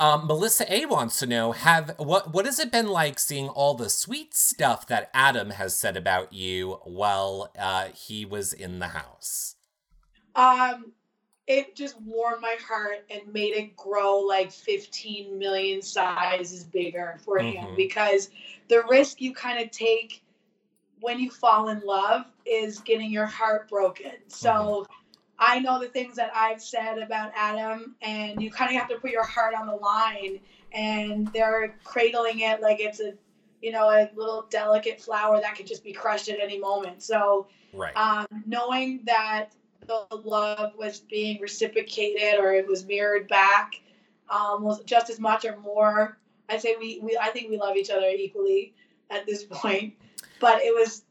Um, 0.00 0.26
Melissa 0.26 0.72
A 0.72 0.86
wants 0.86 1.18
to 1.20 1.26
know 1.26 1.52
have 1.52 1.94
what 1.98 2.32
what 2.32 2.46
has 2.46 2.58
it 2.58 2.72
been 2.72 2.88
like 2.88 3.18
seeing 3.18 3.48
all 3.48 3.74
the 3.74 3.90
sweet 3.90 4.34
stuff 4.34 4.86
that 4.88 5.10
Adam 5.14 5.50
has 5.50 5.76
said 5.76 5.96
about 5.96 6.32
you 6.32 6.80
while 6.84 7.52
uh, 7.58 7.88
he 7.94 8.24
was 8.24 8.52
in 8.52 8.78
the 8.78 8.88
house? 8.88 9.56
Um, 10.34 10.92
it 11.46 11.76
just 11.76 12.00
warmed 12.00 12.40
my 12.40 12.56
heart 12.66 13.04
and 13.10 13.32
made 13.32 13.54
it 13.54 13.76
grow 13.76 14.18
like 14.18 14.50
15 14.50 15.38
million 15.38 15.82
sizes 15.82 16.64
bigger 16.64 17.18
for 17.24 17.38
him 17.38 17.66
Mhm. 17.66 17.76
because 17.76 18.30
the 18.68 18.82
risk 18.88 19.20
you 19.20 19.34
kind 19.34 19.62
of 19.62 19.70
take 19.70 20.22
when 21.00 21.18
you 21.18 21.30
fall 21.30 21.68
in 21.68 21.80
love 21.84 22.24
is 22.46 22.80
getting 22.80 23.10
your 23.10 23.26
heart 23.26 23.68
broken. 23.68 24.12
So 24.28 24.86
I 25.38 25.58
know 25.58 25.80
the 25.80 25.88
things 25.88 26.16
that 26.16 26.30
I've 26.34 26.62
said 26.62 26.98
about 26.98 27.32
Adam, 27.36 27.96
and 28.02 28.40
you 28.40 28.50
kind 28.50 28.70
of 28.70 28.76
have 28.80 28.88
to 28.90 28.96
put 28.96 29.10
your 29.10 29.24
heart 29.24 29.54
on 29.54 29.66
the 29.66 29.74
line, 29.74 30.40
and 30.72 31.28
they're 31.32 31.74
cradling 31.84 32.40
it 32.40 32.60
like 32.60 32.80
it's 32.80 33.00
a 33.00 33.14
you 33.60 33.72
know 33.72 33.88
a 33.88 34.10
little 34.14 34.46
delicate 34.50 35.00
flower 35.00 35.40
that 35.40 35.56
could 35.56 35.66
just 35.66 35.82
be 35.82 35.92
crushed 35.92 36.28
at 36.28 36.38
any 36.40 36.58
moment. 36.58 37.02
So 37.02 37.48
Right. 37.72 37.96
um, 37.96 38.26
knowing 38.46 39.00
that 39.04 39.50
the 39.86 40.06
love 40.24 40.72
was 40.78 41.00
being 41.00 41.40
reciprocated 41.40 42.38
or 42.38 42.54
it 42.54 42.66
was 42.66 42.86
mirrored 42.86 43.28
back 43.28 43.72
um, 44.30 44.62
was 44.62 44.82
just 44.84 45.10
as 45.10 45.18
much 45.18 45.44
or 45.44 45.56
more. 45.58 46.18
I'd 46.48 46.60
say 46.60 46.76
we, 46.78 47.00
we 47.02 47.18
I 47.20 47.28
think 47.30 47.50
we 47.50 47.58
love 47.58 47.76
each 47.76 47.90
other 47.90 48.06
equally 48.06 48.74
at 49.10 49.26
this 49.26 49.44
point, 49.50 49.94
but 50.40 50.62
it 50.62 50.74
was 50.74 51.04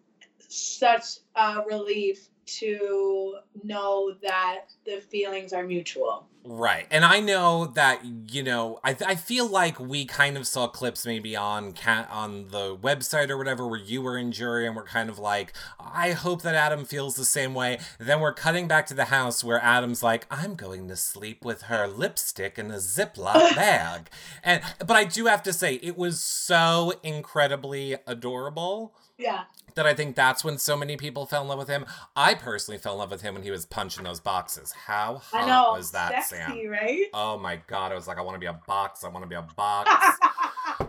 such 0.47 1.19
a 1.35 1.63
relief 1.67 2.29
to 2.45 3.35
know 3.63 4.13
that 4.21 4.65
the 4.85 5.01
feelings 5.09 5.53
are 5.53 5.63
mutual. 5.63 6.27
Right. 6.45 6.87
And 6.91 7.05
I 7.05 7.21
know 7.21 7.67
that, 7.67 8.01
you 8.03 8.43
know, 8.43 8.79
I, 8.83 8.97
I 9.05 9.15
feel 9.15 9.47
like 9.47 9.79
we 9.79 10.03
kind 10.03 10.35
of 10.35 10.45
saw 10.45 10.67
clips 10.67 11.05
maybe 11.05 11.37
on 11.37 11.71
cat 11.71 12.09
on 12.11 12.49
the 12.49 12.75
website 12.75 13.29
or 13.29 13.37
whatever 13.37 13.65
where 13.65 13.79
you 13.79 14.01
were 14.01 14.17
in 14.17 14.33
jury 14.33 14.67
and 14.67 14.75
we're 14.75 14.83
kind 14.83 15.09
of 15.09 15.17
like, 15.17 15.53
I 15.79 16.11
hope 16.11 16.41
that 16.41 16.53
Adam 16.53 16.83
feels 16.83 17.15
the 17.15 17.23
same 17.23 17.53
way. 17.53 17.79
Then 17.97 18.19
we're 18.19 18.33
cutting 18.33 18.67
back 18.67 18.87
to 18.87 18.93
the 18.93 19.05
house 19.05 19.41
where 19.41 19.61
Adam's 19.61 20.03
like, 20.03 20.27
I'm 20.29 20.55
going 20.55 20.89
to 20.89 20.97
sleep 20.97 21.45
with 21.45 21.63
her 21.63 21.87
lipstick 21.87 22.59
in 22.59 22.71
a 22.71 22.75
Ziploc 22.75 23.55
bag. 23.55 24.09
And 24.43 24.61
but 24.79 24.97
I 24.97 25.05
do 25.05 25.27
have 25.27 25.43
to 25.43 25.53
say, 25.53 25.75
it 25.75 25.97
was 25.97 26.21
so 26.21 26.93
incredibly 27.03 27.95
adorable. 28.05 28.93
Yeah. 29.17 29.43
That 29.75 29.85
I 29.85 29.93
think 29.93 30.15
that's 30.15 30.43
when 30.43 30.57
so 30.57 30.77
many 30.77 30.97
people 30.97 31.25
fell 31.25 31.41
in 31.41 31.47
love 31.47 31.57
with 31.57 31.67
him. 31.67 31.85
I 32.15 32.35
personally 32.35 32.77
fell 32.77 32.93
in 32.93 32.99
love 32.99 33.11
with 33.11 33.21
him 33.21 33.33
when 33.33 33.43
he 33.43 33.51
was 33.51 33.65
punching 33.65 34.03
those 34.03 34.19
boxes. 34.19 34.71
How 34.71 35.15
hot 35.15 35.47
know, 35.47 35.77
was 35.77 35.91
that, 35.91 36.25
sexy, 36.25 36.35
Sam? 36.63 36.69
right? 36.69 37.05
Oh 37.13 37.37
my 37.37 37.59
god, 37.67 37.91
I 37.91 37.95
was 37.95 38.07
like, 38.07 38.17
I 38.17 38.21
want 38.21 38.35
to 38.35 38.39
be 38.39 38.45
a 38.45 38.59
box. 38.67 39.03
I 39.03 39.09
want 39.09 39.23
to 39.23 39.29
be 39.29 39.35
a 39.35 39.41
box. 39.57 39.89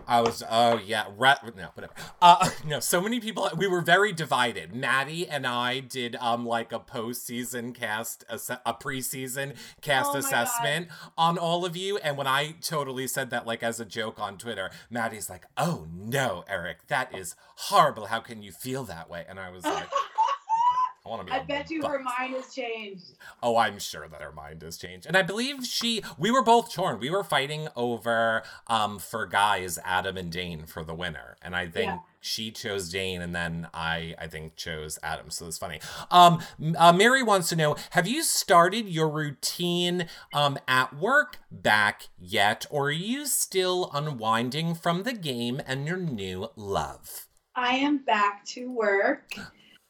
I 0.07 0.21
was, 0.21 0.43
oh 0.49 0.79
yeah, 0.83 1.05
rat, 1.17 1.41
no, 1.55 1.69
whatever. 1.73 1.93
Uh, 2.21 2.49
no, 2.65 2.79
so 2.79 3.01
many 3.01 3.19
people. 3.19 3.49
We 3.57 3.67
were 3.67 3.81
very 3.81 4.13
divided. 4.13 4.73
Maddie 4.75 5.27
and 5.27 5.45
I 5.45 5.79
did 5.79 6.15
um 6.17 6.45
like 6.45 6.71
a 6.71 6.79
postseason 6.79 7.73
cast, 7.73 8.23
a 8.29 8.73
preseason 8.73 9.55
cast 9.81 10.11
Oh 10.13 10.17
assessment 10.17 10.89
on 11.17 11.37
all 11.37 11.65
of 11.65 11.75
you. 11.75 11.97
And 11.97 12.17
when 12.17 12.27
I 12.27 12.55
totally 12.61 13.07
said 13.07 13.29
that 13.31 13.45
like 13.45 13.63
as 13.63 13.79
a 13.79 13.85
joke 13.85 14.19
on 14.19 14.37
Twitter, 14.37 14.71
Maddie's 14.89 15.29
like, 15.29 15.45
"Oh 15.57 15.87
no, 15.91 16.43
Eric, 16.47 16.87
that 16.87 17.15
is 17.15 17.35
horrible. 17.55 18.07
How 18.07 18.19
can 18.19 18.41
you 18.41 18.51
feel 18.51 18.83
that 18.85 19.09
way?" 19.09 19.25
And 19.27 19.39
I 19.39 19.49
was 19.49 19.63
like. 19.65 19.87
I 21.05 21.09
want 21.09 21.21
to 21.21 21.25
be. 21.25 21.31
I 21.39 21.43
bet 21.43 21.69
you 21.69 21.83
her 21.83 21.99
mind 22.01 22.33
has 22.33 22.53
changed. 22.53 23.11
Oh, 23.43 23.57
I'm 23.57 23.77
sure 23.77 24.07
that 24.07 24.21
her 24.21 24.31
mind 24.31 24.63
has 24.63 24.75
changed. 24.77 25.05
And 25.05 25.15
I 25.15 25.21
believe 25.21 25.65
she 25.65 26.01
we 26.17 26.31
were 26.31 26.41
both 26.43 26.73
torn. 26.73 26.99
We 26.99 27.09
were 27.11 27.23
fighting 27.23 27.67
over 27.75 28.41
um 28.67 28.97
for 28.97 29.25
guys 29.27 29.77
Adam 29.83 30.17
and 30.17 30.31
Dane 30.31 30.65
for 30.65 30.83
the 30.83 30.95
winner. 30.95 31.37
And 31.43 31.55
I 31.55 31.67
think 31.67 31.85
Yeah. 31.91 31.99
she 32.21 32.49
chose 32.49 32.89
Dane 32.89 33.21
and 33.21 33.35
then 33.35 33.67
I 33.73 34.15
I 34.17 34.27
think 34.27 34.55
chose 34.55 34.97
Adam. 35.03 35.29
So 35.29 35.45
it's 35.47 35.59
funny. 35.59 35.79
Um 36.09 36.41
uh, 36.77 36.91
Mary 36.93 37.21
wants 37.21 37.49
to 37.49 37.55
know, 37.55 37.75
have 37.91 38.07
you 38.07 38.23
started 38.23 38.89
your 38.89 39.07
routine 39.09 40.07
um 40.33 40.57
at 40.67 40.95
work 40.95 41.37
back 41.51 42.07
yet 42.17 42.65
or 42.71 42.87
are 42.87 42.91
you 42.91 43.27
still 43.27 43.91
unwinding 43.93 44.73
from 44.73 45.03
the 45.03 45.13
game 45.13 45.61
and 45.67 45.85
your 45.87 45.97
new 45.97 46.49
love? 46.55 47.27
I 47.55 47.75
am 47.75 47.99
back 47.99 48.43
to 48.47 48.71
work. 48.71 49.33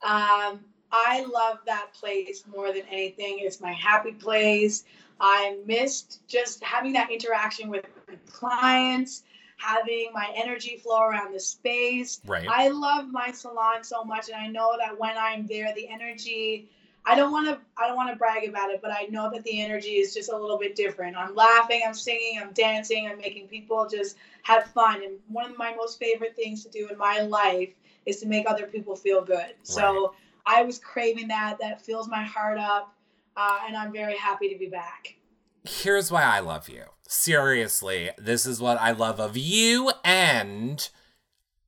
Um, 0.06 0.60
I 0.92 1.26
love 1.26 1.60
that 1.66 1.94
place 1.94 2.44
more 2.54 2.72
than 2.72 2.84
anything. 2.90 3.40
It's 3.40 3.60
my 3.60 3.74
happy 3.74 4.12
place. 4.12 4.86
I 5.20 5.58
missed 5.66 6.22
just 6.28 6.64
having 6.64 6.94
that 6.94 7.10
interaction 7.10 7.70
with 7.70 7.86
clients, 8.32 9.24
having 9.58 10.12
my 10.14 10.32
energy 10.36 10.78
flow 10.78 11.02
around 11.02 11.34
the 11.34 11.40
space. 11.40 12.22
Right. 12.26 12.48
I 12.50 12.70
love 12.70 13.10
my 13.10 13.32
salon 13.32 13.84
so 13.84 14.04
much, 14.04 14.30
and 14.30 14.38
I 14.38 14.48
know 14.48 14.76
that 14.78 15.00
when 15.00 15.18
I'm 15.18 15.48
there, 15.48 15.74
the 15.74 15.88
energy. 15.88 16.70
I 17.08 17.14
don't 17.14 17.32
want 17.32 17.48
to. 17.48 17.60
I 17.78 17.88
don't 17.88 17.96
want 17.96 18.10
to 18.10 18.16
brag 18.16 18.50
about 18.50 18.72
it, 18.72 18.82
but 18.82 18.92
I 18.92 19.04
know 19.12 19.30
that 19.32 19.44
the 19.44 19.62
energy 19.62 19.98
is 19.98 20.14
just 20.14 20.32
a 20.32 20.36
little 20.36 20.58
bit 20.58 20.76
different. 20.76 21.16
I'm 21.16 21.36
laughing, 21.36 21.84
I'm 21.86 21.94
singing, 21.94 22.40
I'm 22.42 22.52
dancing, 22.54 23.08
I'm 23.08 23.20
making 23.20 23.48
people 23.48 23.88
just 23.88 24.18
have 24.42 24.66
fun. 24.72 25.04
And 25.04 25.14
one 25.28 25.52
of 25.52 25.58
my 25.58 25.76
most 25.76 26.00
favorite 26.00 26.36
things 26.36 26.64
to 26.64 26.70
do 26.72 26.90
in 26.90 26.98
my 26.98 27.20
life 27.22 27.70
is 28.08 28.20
to 28.22 28.28
make 28.28 28.50
other 28.50 28.66
people 28.66 28.96
feel 28.96 29.24
good. 29.24 29.54
So 29.62 30.16
I 30.46 30.64
was 30.64 30.80
craving 30.80 31.28
that. 31.30 31.58
That 31.60 31.82
fills 31.82 32.08
my 32.08 32.24
heart 32.24 32.58
up, 32.58 32.96
uh, 33.36 33.60
and 33.68 33.76
I'm 33.76 33.92
very 33.92 34.18
happy 34.18 34.50
to 34.50 34.58
be 34.58 34.68
back. 34.68 35.16
Here's 35.64 36.12
why 36.12 36.24
I 36.24 36.40
love 36.40 36.70
you. 36.70 36.84
Seriously, 37.08 38.12
this 38.18 38.46
is 38.46 38.60
what 38.60 38.80
I 38.80 38.92
love 38.92 39.20
of 39.20 39.36
you 39.36 39.92
and 40.04 40.88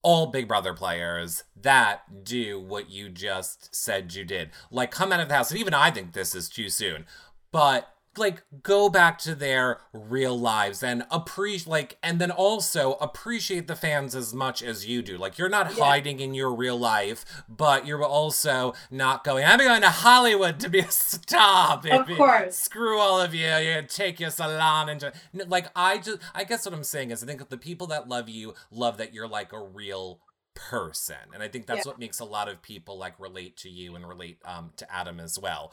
all 0.04 0.28
Big 0.28 0.48
Brother 0.48 0.74
players 0.74 1.44
that 1.60 2.24
do 2.24 2.60
what 2.60 2.90
you 2.90 3.10
just 3.10 3.76
said 3.76 4.14
you 4.14 4.24
did. 4.24 4.52
Like, 4.72 4.92
come 4.92 5.12
out 5.12 5.20
of 5.20 5.28
the 5.30 5.36
house, 5.36 5.52
and 5.52 5.60
even 5.60 5.74
I 5.74 5.92
think 5.92 6.14
this 6.14 6.36
is 6.36 6.50
too 6.50 6.70
soon, 6.70 7.06
but 7.52 7.97
like 8.18 8.44
go 8.64 8.90
back 8.90 9.18
to 9.20 9.36
their 9.36 9.80
real 9.94 10.38
lives 10.38 10.82
and 10.84 11.06
appreciate 11.12 11.68
like 11.68 11.98
and 12.04 12.20
then 12.20 12.32
also 12.32 12.94
appreciate 12.94 13.68
the 13.68 13.76
fans 13.76 14.16
as 14.16 14.34
much 14.34 14.62
as 14.64 14.86
you 14.86 15.02
do 15.02 15.18
like 15.18 15.38
you're 15.38 15.50
not 15.50 15.76
Yeah. 15.78 15.84
hiding 15.86 16.20
in 16.20 16.34
your 16.34 16.54
real 16.54 16.78
life 16.78 17.26
but 17.50 17.86
you're 17.86 18.04
also 18.04 18.74
not 18.92 19.24
going 19.24 19.46
i'm 19.46 19.60
going 19.60 19.82
to 19.82 19.90
hollywood 19.90 20.60
to 20.62 20.70
be 20.70 20.80
a 20.80 20.92
star 20.92 21.80
baby. 21.82 22.16
course. 22.16 22.56
screw 22.58 22.98
all 23.00 23.20
of 23.20 23.34
you 23.34 23.42
you're 23.48 23.82
take 23.84 24.20
your 24.20 24.30
salon 24.30 24.90
and 24.90 25.12
like 25.50 25.68
i 25.76 25.98
just 25.98 26.20
i 26.36 26.44
guess 26.44 26.66
what 26.66 26.74
i'm 26.74 26.84
saying 26.84 27.12
is 27.12 27.24
i 27.24 27.26
think 27.26 27.40
that 27.40 27.50
the 27.50 27.58
people 27.58 27.88
that 27.88 28.08
love 28.08 28.30
you 28.30 28.54
love 28.72 28.98
that 28.98 29.14
you're 29.14 29.28
like 29.28 29.54
a 29.54 29.62
real 29.62 30.20
person 30.56 31.16
and 31.34 31.44
i 31.44 31.48
think 31.48 31.68
that's 31.68 31.86
Yeah. 31.86 31.92
what 31.92 32.00
makes 32.00 32.20
a 32.20 32.26
lot 32.26 32.50
of 32.50 32.62
people 32.62 32.98
like 32.98 33.20
relate 33.20 33.58
to 33.58 33.70
you 33.70 33.96
and 33.96 34.08
relate 34.08 34.40
um 34.44 34.72
to 34.78 34.92
adam 34.92 35.20
as 35.20 35.38
well 35.38 35.72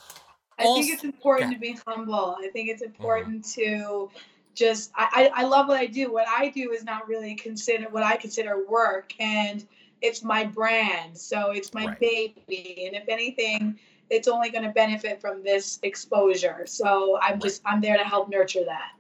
I 0.59 0.63
think 0.65 0.93
it's 0.93 1.05
important 1.05 1.51
yeah. 1.51 1.57
to 1.57 1.61
be 1.61 1.79
humble. 1.87 2.37
I 2.39 2.49
think 2.49 2.69
it's 2.69 2.83
mm-hmm. 2.83 2.95
important 2.95 3.45
to 3.53 4.11
just 4.55 4.93
I, 4.95 5.31
I 5.35 5.43
I 5.43 5.45
love 5.45 5.69
what 5.69 5.79
I 5.79 5.87
do. 5.87 6.13
What 6.13 6.29
I 6.29 6.49
do 6.49 6.73
is 6.73 6.85
not 6.85 7.09
really 7.09 7.35
consider 7.35 7.89
what 7.91 8.03
I 8.03 8.17
consider 8.17 8.65
work 8.69 9.13
and 9.19 9.67
it's 10.01 10.23
my 10.23 10.45
brand. 10.45 11.17
So 11.17 11.51
it's 11.51 11.73
my 11.73 11.87
Right. 11.87 12.01
baby. 12.01 12.85
And 12.87 12.95
if 12.95 13.09
anything, 13.09 13.79
it's 14.11 14.29
only 14.29 14.51
gonna 14.51 14.73
benefit 14.73 15.21
from 15.21 15.43
this 15.43 15.79
exposure. 15.83 16.67
So 16.67 17.19
I'm 17.21 17.41
just 17.41 17.63
I'm 17.65 17.81
there 17.81 17.97
to 17.97 18.05
help 18.05 18.29
nurture 18.29 18.65
that. 18.65 18.93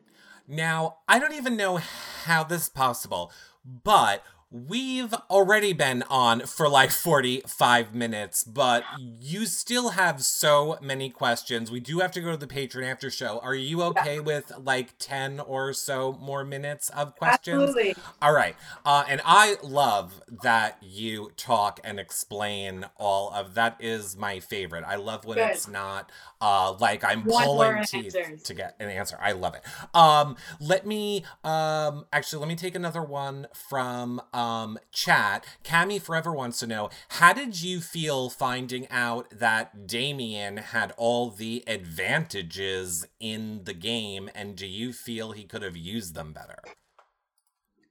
Now, 0.46 0.98
I 1.08 1.18
don't 1.18 1.32
even 1.34 1.56
know 1.56 1.80
how 2.24 2.44
this 2.44 2.64
is 2.64 2.68
possible, 2.68 3.32
but 3.64 4.22
we've 4.54 5.12
already 5.30 5.72
been 5.72 6.04
on 6.08 6.38
for 6.42 6.68
like 6.68 6.92
45 6.92 7.92
minutes, 7.92 8.44
but 8.44 8.84
you 9.00 9.46
still 9.46 9.90
have 9.90 10.22
so 10.22 10.78
many 10.80 11.10
questions. 11.10 11.72
We 11.72 11.80
do 11.80 11.98
have 11.98 12.12
to 12.12 12.20
go 12.20 12.30
to 12.30 12.36
the 12.36 12.46
patron 12.46 12.84
after 12.88 13.10
show. 13.10 13.40
Are 13.42 13.56
you 13.56 13.82
okay 13.82 14.20
with 14.20 14.52
like 14.62 14.96
10 15.00 15.40
or 15.40 15.72
so 15.72 16.12
more 16.20 16.44
minutes 16.44 16.88
of 16.90 17.16
questions? 17.16 17.62
Absolutely. 17.62 17.96
All 18.22 18.32
right. 18.32 18.54
Uh, 18.86 19.02
and 19.08 19.20
I 19.24 19.56
love 19.64 20.22
that 20.44 20.78
you 20.80 21.32
talk 21.36 21.80
and 21.82 21.98
explain 21.98 22.86
all 22.96 23.32
of 23.34 23.54
that 23.54 23.76
is 23.80 24.16
my 24.16 24.38
favorite. 24.38 24.84
I 24.86 24.94
love 24.94 25.24
when 25.24 25.38
Good. 25.38 25.50
it's 25.50 25.66
not 25.66 26.12
uh, 26.40 26.74
like 26.78 27.02
I'm 27.02 27.24
One 27.24 27.44
pulling 27.44 27.82
teeth 27.84 28.14
answers. 28.14 28.44
to 28.44 28.54
get 28.54 28.76
an 28.78 28.88
answer. 28.88 29.18
I 29.20 29.32
love 29.32 29.56
it. 29.56 29.62
Um, 29.96 30.36
let 30.60 30.86
me 30.86 31.24
um, 31.42 32.06
actually 32.12 32.38
let 32.38 32.48
me 32.48 32.54
take 32.54 32.76
another 32.76 33.02
one 33.02 33.48
from 33.52 34.20
um, 34.32 34.43
chat. 34.92 35.46
Cami 35.64 36.00
Forever 36.00 36.32
wants 36.32 36.58
to 36.60 36.66
know 36.66 36.90
how 37.10 37.32
did 37.32 37.62
you 37.62 37.80
feel 37.80 38.30
finding 38.30 38.88
out 38.90 39.28
that 39.30 39.86
Damien 39.86 40.58
had 40.58 40.92
all 40.96 41.30
the 41.30 41.64
advantages 41.66 43.06
in 43.20 43.64
the 43.64 43.74
game, 43.74 44.30
and 44.34 44.56
do 44.56 44.66
you 44.66 44.92
feel 44.92 45.32
he 45.32 45.44
could 45.44 45.62
have 45.62 45.76
used 45.76 46.14
them 46.14 46.32
better? 46.32 46.58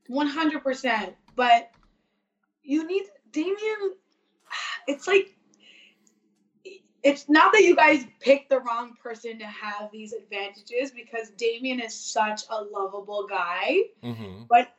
One 0.07 0.27
hundred 0.27 0.63
percent. 0.63 1.15
But 1.35 1.71
you 2.61 2.85
need 2.87 3.03
Damien. 3.31 3.55
It's 4.85 5.07
like 5.07 5.33
it's 7.03 7.29
not 7.29 7.51
that 7.51 7.63
you 7.63 7.75
guys 7.75 8.05
picked 8.21 8.49
the 8.49 8.59
wrong 8.61 8.95
person 9.01 9.37
to 9.39 9.45
have 9.45 9.91
these 9.91 10.13
advantages 10.13 10.91
because 10.91 11.29
Damien 11.37 11.81
is 11.81 11.93
such 11.93 12.43
a 12.49 12.61
lovable 12.61 13.27
guy. 13.29 13.79
Mm-hmm. 14.03 14.43
But 14.49 14.69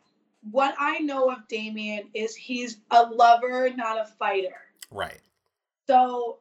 what 0.50 0.74
I 0.78 0.98
know 0.98 1.30
of 1.30 1.48
Damien 1.48 2.08
is 2.14 2.34
he's 2.34 2.78
a 2.90 3.02
lover, 3.02 3.70
not 3.74 3.98
a 3.98 4.04
fighter. 4.04 4.56
Right. 4.90 5.20
So 5.86 6.38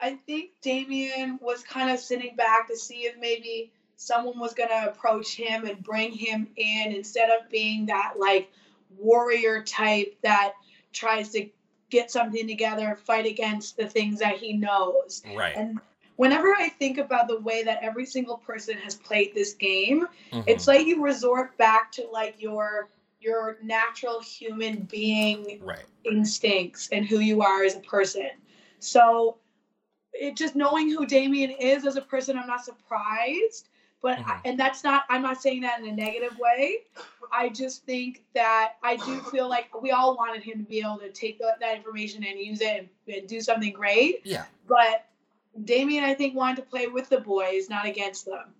I 0.00 0.14
think 0.26 0.50
Damien 0.62 1.38
was 1.42 1.62
kind 1.62 1.90
of 1.90 1.98
sitting 1.98 2.36
back 2.36 2.68
to 2.68 2.76
see 2.76 3.02
if 3.02 3.16
maybe 3.18 3.72
someone 3.96 4.38
was 4.38 4.54
going 4.54 4.70
to 4.70 4.88
approach 4.88 5.34
him 5.34 5.66
and 5.66 5.82
bring 5.82 6.12
him 6.12 6.48
in 6.56 6.92
instead 6.92 7.28
of 7.30 7.50
being 7.50 7.86
that 7.86 8.14
like 8.18 8.50
warrior 8.98 9.62
type 9.62 10.16
that 10.22 10.52
tries 10.92 11.30
to 11.30 11.48
get 11.90 12.10
something 12.10 12.46
together, 12.46 12.96
fight 13.04 13.26
against 13.26 13.76
the 13.76 13.86
things 13.86 14.20
that 14.20 14.38
he 14.38 14.52
knows. 14.54 15.22
Right. 15.36 15.54
And 15.56 15.80
whenever 16.16 16.54
I 16.54 16.68
think 16.68 16.98
about 16.98 17.28
the 17.28 17.40
way 17.40 17.64
that 17.64 17.80
every 17.82 18.06
single 18.06 18.38
person 18.38 18.78
has 18.78 18.94
played 18.94 19.34
this 19.34 19.54
game, 19.54 20.06
Mhm. 20.32 20.44
it's 20.46 20.66
like 20.66 20.86
you 20.86 21.02
resort 21.02 21.56
back 21.58 21.92
to 21.92 22.06
like 22.10 22.40
your 22.40 22.88
your 23.20 23.58
natural 23.62 24.20
human 24.20 24.82
being 24.90 25.60
right. 25.62 25.84
instincts 26.04 26.88
and 26.92 27.04
who 27.06 27.18
you 27.18 27.42
are 27.42 27.62
as 27.64 27.76
a 27.76 27.80
person. 27.80 28.30
So 28.78 29.36
it 30.12 30.36
just 30.36 30.56
knowing 30.56 30.88
who 30.90 31.06
Damien 31.06 31.50
is 31.50 31.86
as 31.86 31.96
a 31.96 32.00
person, 32.02 32.38
I'm 32.38 32.46
not 32.46 32.64
surprised. 32.64 33.68
But 34.02 34.18
I, 34.20 34.22
Mhm. 34.22 34.40
and 34.46 34.58
that's 34.58 34.82
not. 34.82 35.04
I'm 35.10 35.20
not 35.20 35.42
saying 35.42 35.60
that 35.60 35.80
in 35.80 35.86
a 35.86 35.92
negative 35.92 36.38
way. 36.38 36.86
I 37.30 37.50
just 37.50 37.84
think 37.84 38.24
that 38.32 38.76
I 38.82 38.96
do 38.96 39.20
feel 39.20 39.46
like 39.46 39.78
we 39.82 39.90
all 39.90 40.16
wanted 40.16 40.42
him 40.42 40.64
to 40.64 40.64
be 40.64 40.78
able 40.80 40.98
to 41.00 41.10
take 41.10 41.38
that, 41.40 41.60
that 41.60 41.76
information 41.76 42.24
and 42.24 42.38
use 42.38 42.62
it 42.62 42.88
and, 43.06 43.14
and 43.14 43.28
do 43.28 43.42
something 43.42 43.74
great. 43.74 44.22
Yeah. 44.24 44.46
But 44.66 45.06
Damien, 45.64 46.02
I 46.04 46.14
think, 46.14 46.34
wanted 46.34 46.56
to 46.56 46.62
play 46.62 46.86
with 46.86 47.10
the 47.10 47.20
boys, 47.20 47.68
not 47.68 47.84
against 47.84 48.24
them. 48.24 48.54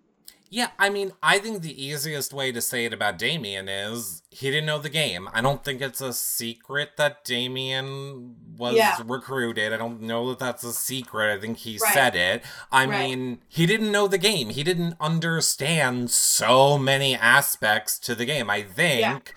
Yeah, 0.53 0.71
I 0.81 0.91
mean, 0.91 1.13
I 1.23 1.39
think 1.39 1.63
the 1.63 1.81
easiest 1.85 2.33
way 2.35 2.51
to 2.51 2.61
say 2.61 2.85
it 2.85 2.93
about 2.93 3.19
Damien 3.19 3.69
is 3.69 4.23
he 4.33 4.51
didn't 4.51 4.67
know 4.67 4.81
the 4.81 4.89
game. 4.89 5.29
I 5.33 5.41
don't 5.41 5.65
think 5.65 5.81
it's 5.81 6.01
a 6.01 6.13
secret 6.13 6.97
that 6.97 7.25
Damien 7.25 8.35
was 8.57 8.75
Yeah. 8.75 8.99
recruited. 9.05 9.73
I 9.73 9.77
don't 9.77 10.03
know 10.03 10.29
that 10.31 10.41
that's 10.41 10.65
a 10.65 10.73
secret. 10.73 11.33
I 11.33 11.41
think 11.41 11.59
he 11.59 11.79
Right. 11.79 11.95
said 11.95 12.17
it. 12.17 12.43
I 12.73 12.85
Right. 12.85 13.09
mean, 13.11 13.43
he 13.49 13.65
didn't 13.65 13.93
know 13.93 14.09
the 14.09 14.19
game. 14.19 14.51
He 14.51 14.65
didn't 14.65 14.97
understand 14.99 16.11
so 16.11 16.77
many 16.77 17.15
aspects 17.15 17.97
to 18.01 18.17
the 18.17 18.25
game. 18.25 18.51
I 18.51 18.63
think 18.63 19.33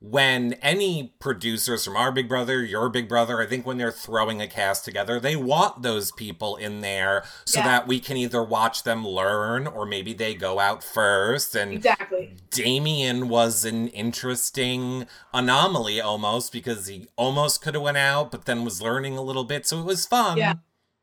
when 0.00 0.52
any 0.54 1.12
producers 1.18 1.84
from 1.84 1.96
our 1.96 2.12
Big 2.12 2.28
Brother, 2.28 2.62
your 2.64 2.88
Big 2.88 3.08
Brother, 3.08 3.40
I 3.40 3.46
think 3.46 3.66
when 3.66 3.78
they're 3.78 3.90
throwing 3.90 4.40
a 4.40 4.46
cast 4.46 4.84
together, 4.84 5.18
they 5.18 5.34
want 5.34 5.82
those 5.82 6.12
people 6.12 6.54
in 6.56 6.82
there 6.82 7.24
so 7.44 7.58
Yeah. 7.60 7.66
that 7.66 7.88
we 7.88 7.98
can 7.98 8.16
either 8.16 8.42
watch 8.42 8.84
them 8.84 9.06
learn 9.06 9.66
or 9.66 9.84
maybe 9.84 10.12
they 10.12 10.34
go 10.34 10.60
out 10.60 10.84
first. 10.84 11.56
And 11.56 11.72
Exactly. 11.72 12.36
Damien 12.50 13.28
was 13.28 13.64
an 13.64 13.88
interesting 13.88 15.06
anomaly 15.34 16.00
almost 16.00 16.52
because 16.52 16.86
he 16.86 17.08
almost 17.16 17.60
could 17.60 17.74
have 17.74 17.82
went 17.82 17.96
out, 17.98 18.30
but 18.30 18.44
then 18.44 18.64
was 18.64 18.80
learning 18.80 19.16
a 19.18 19.22
little 19.22 19.44
bit, 19.44 19.66
so 19.66 19.80
it 19.80 19.84
was 19.84 20.06
fun. 20.06 20.38
Yeah. 20.38 20.54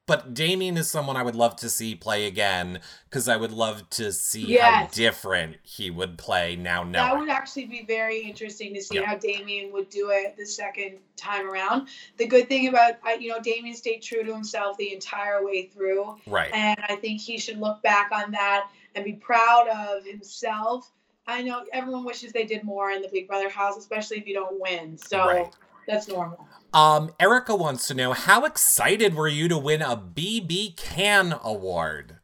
But 0.07 0.35
Damien 0.35 0.77
is 0.77 0.87
someone 0.87 1.17
I 1.17 1.23
would 1.23 1.35
love 1.35 1.55
to 1.57 1.69
see 1.69 1.95
play 1.95 2.27
again 2.27 2.79
because 3.09 3.27
I 3.27 3.37
would 3.37 3.51
love 3.51 3.89
to 3.91 4.11
see 4.11 4.55
how 4.55 4.87
different 4.91 5.57
he 5.63 5.89
would 5.89 6.17
play 6.19 6.55
now 6.55 6.83
No, 6.83 6.91
That 6.99 7.17
would 7.17 7.29
actually 7.29 7.65
be 7.65 7.83
very 7.87 8.19
interesting 8.19 8.73
to 8.75 8.83
see 8.83 8.95
Yeah. 8.97 9.05
how 9.05 9.17
Damien 9.17 9.71
would 9.73 9.89
do 9.89 10.11
it 10.11 10.37
the 10.37 10.45
second 10.45 10.99
time 11.15 11.49
around. 11.49 11.87
The 12.17 12.27
good 12.27 12.47
thing 12.47 12.67
about, 12.67 12.95
you 13.19 13.29
know, 13.29 13.39
Damien 13.39 13.75
stayed 13.75 14.03
true 14.03 14.23
to 14.23 14.31
himself 14.31 14.77
the 14.77 14.93
entire 14.93 15.43
way 15.43 15.67
through. 15.67 16.17
Right. 16.27 16.53
And 16.53 16.79
I 16.87 16.97
think 16.97 17.19
he 17.19 17.39
should 17.39 17.57
look 17.59 17.81
back 17.81 18.11
on 18.11 18.29
that 18.31 18.69
and 18.93 19.03
be 19.03 19.13
proud 19.13 19.67
of 19.69 20.05
himself. 20.05 20.91
I 21.25 21.41
know 21.41 21.65
everyone 21.73 22.05
wishes 22.05 22.31
they 22.31 22.45
did 22.45 22.63
more 22.63 22.91
in 22.91 23.01
the 23.01 23.09
Big 23.09 23.27
Brother 23.27 23.49
house, 23.49 23.75
especially 23.77 24.17
if 24.17 24.27
you 24.27 24.35
don't 24.35 24.59
win. 24.59 24.99
So 24.99 25.17
Right. 25.25 25.51
that's 25.87 26.07
normal. 26.07 26.47
Um, 26.75 27.13
Erica 27.21 27.55
wants 27.55 27.87
to 27.87 27.93
know 27.93 28.11
how 28.11 28.43
excited 28.43 29.15
were 29.15 29.29
you 29.29 29.47
to 29.47 29.57
win 29.57 29.81
a 29.81 29.95
BB 29.95 30.75
Can 30.75 31.33
award? 31.41 32.17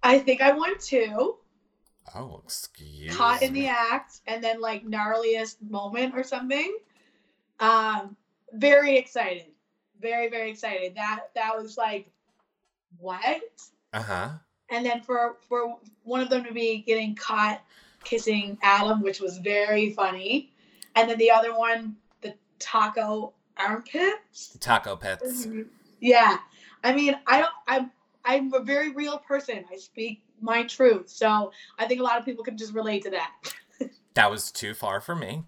I 0.00 0.20
think 0.20 0.40
I 0.40 0.52
won 0.52 0.78
two. 0.78 1.38
Oh, 2.14 2.40
excuse 2.44 3.12
caught 3.16 3.42
in 3.42 3.52
the 3.52 3.66
act 3.66 4.20
and 4.28 4.44
then 4.44 4.60
like 4.60 4.86
gnarliest 4.86 5.56
moment 5.68 6.14
or 6.14 6.22
something 6.22 6.78
um 7.58 8.16
very 8.52 8.96
excited 8.96 9.46
very 10.00 10.28
very 10.28 10.48
excited 10.50 10.94
that 10.94 11.24
that 11.34 11.56
was 11.56 11.76
like 11.76 12.08
what 12.98 13.42
Uh-huh. 13.92 14.28
and 14.70 14.86
then 14.86 15.00
for 15.00 15.38
for 15.48 15.76
one 16.04 16.20
of 16.20 16.30
them 16.30 16.44
to 16.44 16.52
be 16.52 16.84
getting 16.86 17.16
caught 17.16 17.60
kissing 18.04 18.58
adam 18.62 19.02
which 19.02 19.18
was 19.20 19.38
very 19.38 19.90
funny 19.90 20.52
and 20.94 21.10
then 21.10 21.18
the 21.18 21.32
other 21.32 21.56
one 21.58 21.96
the 22.20 22.32
taco 22.60 23.32
armpits 23.58 24.56
Taco 24.60 24.96
pits. 24.96 25.46
yeah 26.00 26.38
i 26.82 26.92
mean 26.94 27.14
i 27.26 27.38
don't 27.38 27.52
i'm 27.68 27.90
i'm 28.24 28.52
a 28.54 28.60
very 28.60 28.92
real 28.92 29.18
person 29.18 29.64
i 29.72 29.76
speak 29.76 30.22
my 30.40 30.62
truth 30.64 31.08
so 31.08 31.52
i 31.78 31.86
think 31.86 32.00
a 32.00 32.02
lot 32.02 32.18
of 32.18 32.24
people 32.24 32.44
can 32.44 32.56
just 32.56 32.74
relate 32.74 33.02
to 33.04 33.10
that 33.10 33.32
That 34.14 34.30
was 34.30 34.52
too 34.52 34.74
far 34.74 35.00
for 35.00 35.16
me. 35.16 35.42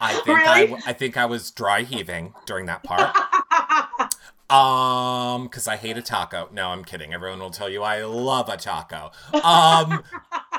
I 0.00 0.14
think 0.14 0.40
I, 0.40 0.54
Really? 0.62 0.66
w- 0.72 0.82
I 0.84 0.92
think 0.92 1.16
I 1.16 1.24
was 1.26 1.52
dry 1.52 1.82
heaving 1.82 2.34
during 2.46 2.66
that 2.66 2.82
part. 2.82 3.16
Um, 4.50 5.44
because 5.44 5.66
I 5.66 5.76
hate 5.76 5.96
a 5.96 6.02
taco. 6.02 6.50
No, 6.52 6.68
I'm 6.68 6.84
kidding. 6.84 7.14
Everyone 7.14 7.38
will 7.40 7.48
tell 7.50 7.70
you 7.70 7.82
I 7.82 8.04
love 8.04 8.50
a 8.50 8.58
taco. 8.58 9.10
Um, 9.42 10.02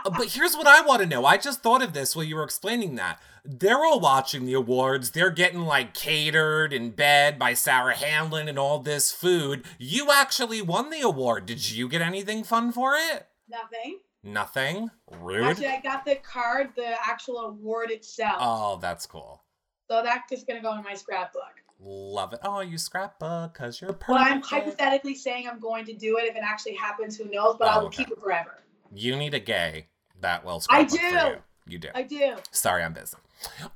but 0.03 0.29
here's 0.29 0.55
what 0.55 0.67
I 0.67 0.81
want 0.81 1.01
to 1.01 1.07
know. 1.07 1.25
I 1.25 1.37
just 1.37 1.61
thought 1.61 1.81
of 1.81 1.93
this 1.93 2.15
while 2.15 2.25
you 2.25 2.35
were 2.35 2.43
explaining 2.43 2.95
that. 2.95 3.19
They're 3.45 3.83
all 3.83 3.99
watching 3.99 4.45
the 4.45 4.53
awards. 4.53 5.11
They're 5.11 5.29
getting 5.29 5.61
like 5.61 5.93
catered 5.93 6.71
in 6.73 6.91
bed 6.91 7.37
by 7.37 7.53
Sarah 7.53 7.95
Hanlon 7.95 8.47
and 8.47 8.57
all 8.57 8.79
this 8.79 9.11
food. 9.11 9.65
You 9.77 10.11
actually 10.11 10.61
won 10.61 10.89
the 10.89 11.01
award. 11.01 11.45
Did 11.45 11.69
you 11.71 11.87
get 11.89 12.01
anything 12.01 12.43
fun 12.43 12.71
for 12.71 12.93
it? 12.95 13.27
Nothing. 13.49 13.99
Nothing. 14.23 14.89
Rude. 15.19 15.43
Actually, 15.43 15.67
I 15.67 15.81
got 15.81 16.05
the 16.05 16.15
card, 16.15 16.69
the 16.75 16.95
actual 17.05 17.39
award 17.39 17.91
itself. 17.91 18.37
Oh, 18.39 18.79
that's 18.81 19.05
cool. 19.05 19.43
So 19.91 20.01
that's 20.01 20.29
just 20.29 20.47
gonna 20.47 20.61
go 20.61 20.73
in 20.77 20.83
my 20.83 20.93
scrapbook. 20.93 21.43
Love 21.85 22.31
it. 22.31 22.39
Oh, 22.43 22.61
you 22.61 22.77
scrapbook 22.77 23.51
because 23.53 23.81
you're 23.81 23.91
perfect. 23.91 24.09
Well, 24.09 24.19
I'm 24.19 24.41
hypothetically 24.41 25.15
saying 25.15 25.49
I'm 25.49 25.59
going 25.59 25.83
to 25.85 25.93
do 25.93 26.17
it. 26.17 26.23
If 26.23 26.37
it 26.37 26.43
actually 26.43 26.75
happens, 26.75 27.17
who 27.17 27.25
knows? 27.29 27.57
But 27.59 27.67
oh, 27.67 27.71
I 27.71 27.75
Oh, 27.75 27.79
will 27.81 27.87
okay. 27.87 28.05
keep 28.05 28.13
it 28.13 28.19
forever. 28.21 28.63
You 28.93 29.17
need 29.17 29.33
a 29.33 29.39
gay 29.41 29.87
that 30.21 30.45
will 30.45 30.61
I 30.69 30.83
do. 30.83 30.97
you. 30.97 31.35
You 31.65 31.77
do. 31.79 31.89
I 31.95 32.03
do. 32.03 32.35
Sorry, 32.51 32.83
I'm 32.83 32.93
busy. 32.93 33.17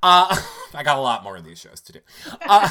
Uh, 0.03 0.35
I 0.73 0.83
got 0.83 0.97
a 0.97 1.01
lot 1.01 1.23
more 1.23 1.37
of 1.37 1.45
these 1.45 1.59
shows 1.59 1.81
to 1.81 1.93
do. 1.93 1.99
Uh, 2.45 2.69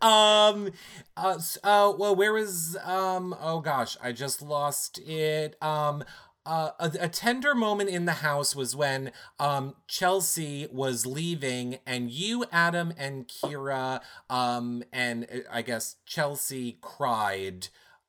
um, 0.06 0.70
uh, 1.16 1.38
uh, 1.64 1.92
well, 1.98 2.14
where 2.14 2.32
was 2.32 2.76
um? 2.84 3.34
Oh 3.40 3.60
gosh, 3.60 3.96
I 4.02 4.12
just 4.12 4.42
lost 4.42 4.98
it. 4.98 5.56
Um. 5.62 6.04
Uh, 6.44 6.70
a, 6.78 6.92
a 7.00 7.08
tender 7.08 7.56
moment 7.56 7.90
in 7.90 8.04
the 8.04 8.12
house 8.12 8.54
was 8.54 8.76
when 8.76 9.10
um, 9.40 9.74
Chelsea 9.88 10.68
was 10.70 11.04
leaving, 11.04 11.78
and 11.84 12.08
you, 12.08 12.44
Adam, 12.52 12.92
and 12.96 13.26
Kiera, 13.26 14.00
um, 14.30 14.84
and 14.92 15.24
uh, 15.24 15.38
I 15.50 15.62
guess 15.62 15.96
Chelsea 16.06 16.78
cried 16.80 17.66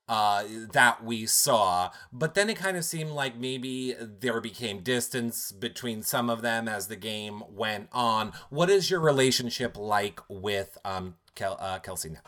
uh, 0.08 0.44
that 0.72 1.04
we 1.04 1.26
saw. 1.26 1.92
But 2.12 2.34
then 2.34 2.50
it 2.50 2.56
kind 2.58 2.78
of 2.78 2.86
seemed 2.86 3.12
like 3.12 3.38
maybe 3.38 3.96
there 4.00 4.40
became 4.42 4.80
distance 4.82 5.52
between 5.52 6.02
some 6.04 6.30
of 6.30 6.42
them 6.42 6.68
as 6.68 6.88
the 6.88 6.96
game 6.96 7.44
went 7.50 7.90
on. 7.92 8.34
What 8.50 8.70
is 8.70 8.90
your 8.90 9.00
relationship 9.02 9.78
like 9.78 10.22
with 10.30 10.78
um, 10.86 11.16
Kel- 11.36 11.58
uh, 11.60 11.80
Kelsey 11.80 12.10
now? 12.10 12.22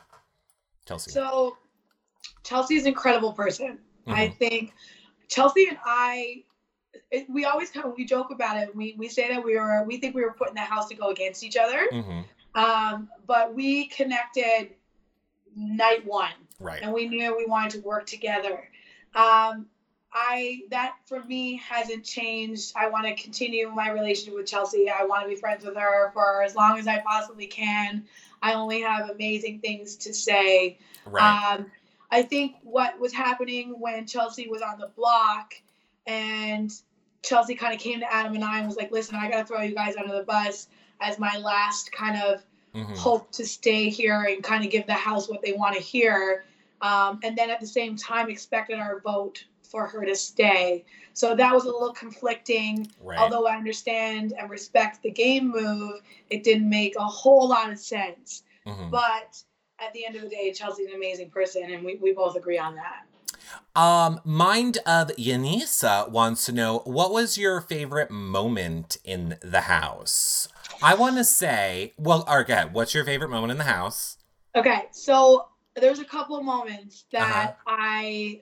Chelsea. 0.85 1.11
So 1.11 1.57
Chelsea's 2.43 2.83
an 2.83 2.89
incredible 2.89 3.33
person. 3.33 3.79
I 4.07 4.29
Mhm. 4.29 4.37
think 4.37 4.73
Chelsea 5.27 5.67
and 5.67 5.77
I, 5.85 6.43
it, 7.11 7.29
we 7.29 7.45
always 7.45 7.69
kind 7.69 7.85
of 7.85 7.93
we 7.95 8.05
joke 8.05 8.31
about 8.31 8.57
it. 8.57 8.75
We 8.75 8.95
we 8.97 9.07
say 9.07 9.29
that 9.29 9.43
we 9.43 9.55
were 9.55 9.83
we 9.83 9.97
think 9.97 10.15
we 10.15 10.23
were 10.23 10.33
put 10.33 10.49
in 10.49 10.55
the 10.55 10.61
house 10.61 10.89
to 10.89 10.95
go 10.95 11.09
against 11.09 11.43
each 11.43 11.55
other. 11.57 11.85
hmm 11.91 12.21
Um, 12.55 13.09
but 13.27 13.53
we 13.53 13.87
connected 13.87 14.71
night 15.55 16.03
one. 16.05 16.31
Right. 16.59 16.81
and 16.81 16.93
we 16.93 17.07
knew 17.07 17.35
we 17.35 17.45
wanted 17.45 17.71
to 17.71 17.79
work 17.79 18.05
together. 18.05 18.69
Um, 19.15 19.67
I 20.11 20.61
that 20.71 20.95
for 21.05 21.23
me 21.23 21.57
hasn't 21.57 22.03
changed. 22.03 22.73
I 22.75 22.89
want 22.89 23.05
to 23.05 23.15
continue 23.21 23.69
my 23.69 23.91
relationship 23.91 24.35
with 24.35 24.47
Chelsea. 24.47 24.89
I 24.89 25.03
want 25.05 25.23
to 25.23 25.29
be 25.29 25.35
friends 25.35 25.63
with 25.63 25.75
her 25.75 26.11
for 26.11 26.41
as 26.43 26.55
long 26.55 26.79
as 26.79 26.87
I 26.87 26.99
possibly 26.99 27.45
can. 27.47 28.03
I 28.41 28.53
only 28.53 28.81
have 28.81 29.09
amazing 29.09 29.59
things 29.59 29.95
to 29.97 30.13
say. 30.13 30.77
Right. 31.05 31.53
Um, 31.53 31.71
I 32.11 32.23
think 32.23 32.55
what 32.63 32.99
was 32.99 33.13
happening 33.13 33.75
when 33.79 34.07
Chelsea 34.07 34.47
was 34.47 34.61
on 34.63 34.79
the 34.79 34.87
block 34.87 35.53
and 36.07 36.71
Chelsea 37.21 37.53
kind 37.53 37.73
of 37.73 37.79
came 37.79 37.99
to 37.99 38.11
Adam 38.11 38.33
and 38.33 38.43
I 38.43 38.57
and 38.59 38.67
was 38.67 38.77
like, 38.77 38.91
listen, 38.91 39.15
I 39.15 39.29
got 39.29 39.41
to 39.41 39.45
throw 39.45 39.61
you 39.61 39.75
guys 39.75 39.95
under 39.95 40.15
the 40.15 40.23
bus 40.23 40.67
as 40.99 41.19
my 41.19 41.37
last 41.37 41.91
kind 41.91 42.19
of 42.21 42.43
Mhm. 42.73 42.95
hope 42.97 43.31
to 43.31 43.45
stay 43.47 43.89
here 43.89 44.21
and 44.23 44.43
kind 44.43 44.63
of 44.63 44.69
give 44.69 44.85
the 44.85 44.93
house 44.93 45.27
what 45.27 45.41
they 45.41 45.53
want 45.53 45.75
to 45.75 45.81
hear. 45.81 46.45
Um, 46.81 47.19
and 47.23 47.37
then 47.37 47.49
at 47.49 47.59
the 47.59 47.67
same 47.67 47.95
time, 47.95 48.29
expected 48.29 48.79
our 48.79 49.01
vote 49.01 49.43
for 49.63 49.85
her 49.85 50.05
to 50.05 50.15
stay. 50.15 50.83
So 51.13 51.35
that 51.35 51.53
was 51.53 51.65
a 51.65 51.71
little 51.71 51.93
conflicting. 51.93 52.87
Right. 53.01 53.19
Although 53.19 53.47
I 53.47 53.55
understand 53.55 54.33
and 54.37 54.49
respect 54.49 55.03
the 55.03 55.11
game 55.11 55.49
move, 55.49 56.01
it 56.29 56.43
didn't 56.43 56.69
make 56.69 56.95
a 56.97 57.05
whole 57.05 57.47
lot 57.47 57.71
of 57.71 57.79
sense. 57.79 58.43
Mhm. 58.65 58.89
But 58.89 59.43
at 59.79 59.93
the 59.93 60.05
end 60.05 60.15
of 60.15 60.23
the 60.23 60.29
day, 60.29 60.51
Chelsea's 60.51 60.87
an 60.87 60.95
amazing 60.95 61.29
person, 61.29 61.71
and 61.71 61.83
we, 61.83 61.95
we 61.95 62.13
both 62.13 62.35
agree 62.35 62.57
on 62.57 62.75
that. 62.75 63.05
Um, 63.75 64.19
Mind 64.23 64.77
of 64.85 65.09
Yanisa 65.17 66.09
wants 66.09 66.45
to 66.45 66.51
know 66.51 66.79
what 66.79 67.11
was 67.11 67.37
your 67.37 67.61
favorite 67.61 68.11
moment 68.11 68.97
in 69.03 69.37
the 69.41 69.61
house? 69.61 70.47
I 70.81 70.95
want 70.95 71.17
to 71.17 71.23
say, 71.23 71.93
well, 71.97 72.25
okay, 72.27 72.65
what's 72.71 72.93
your 72.93 73.05
favorite 73.05 73.29
moment 73.29 73.51
in 73.51 73.57
the 73.57 73.63
house? 73.65 74.17
Okay, 74.55 74.87
so 74.91 75.47
there's 75.79 75.99
a 75.99 76.05
couple 76.05 76.37
of 76.37 76.43
moments 76.45 77.05
that 77.11 77.23
Uh-huh. 77.23 77.53
I 77.67 78.41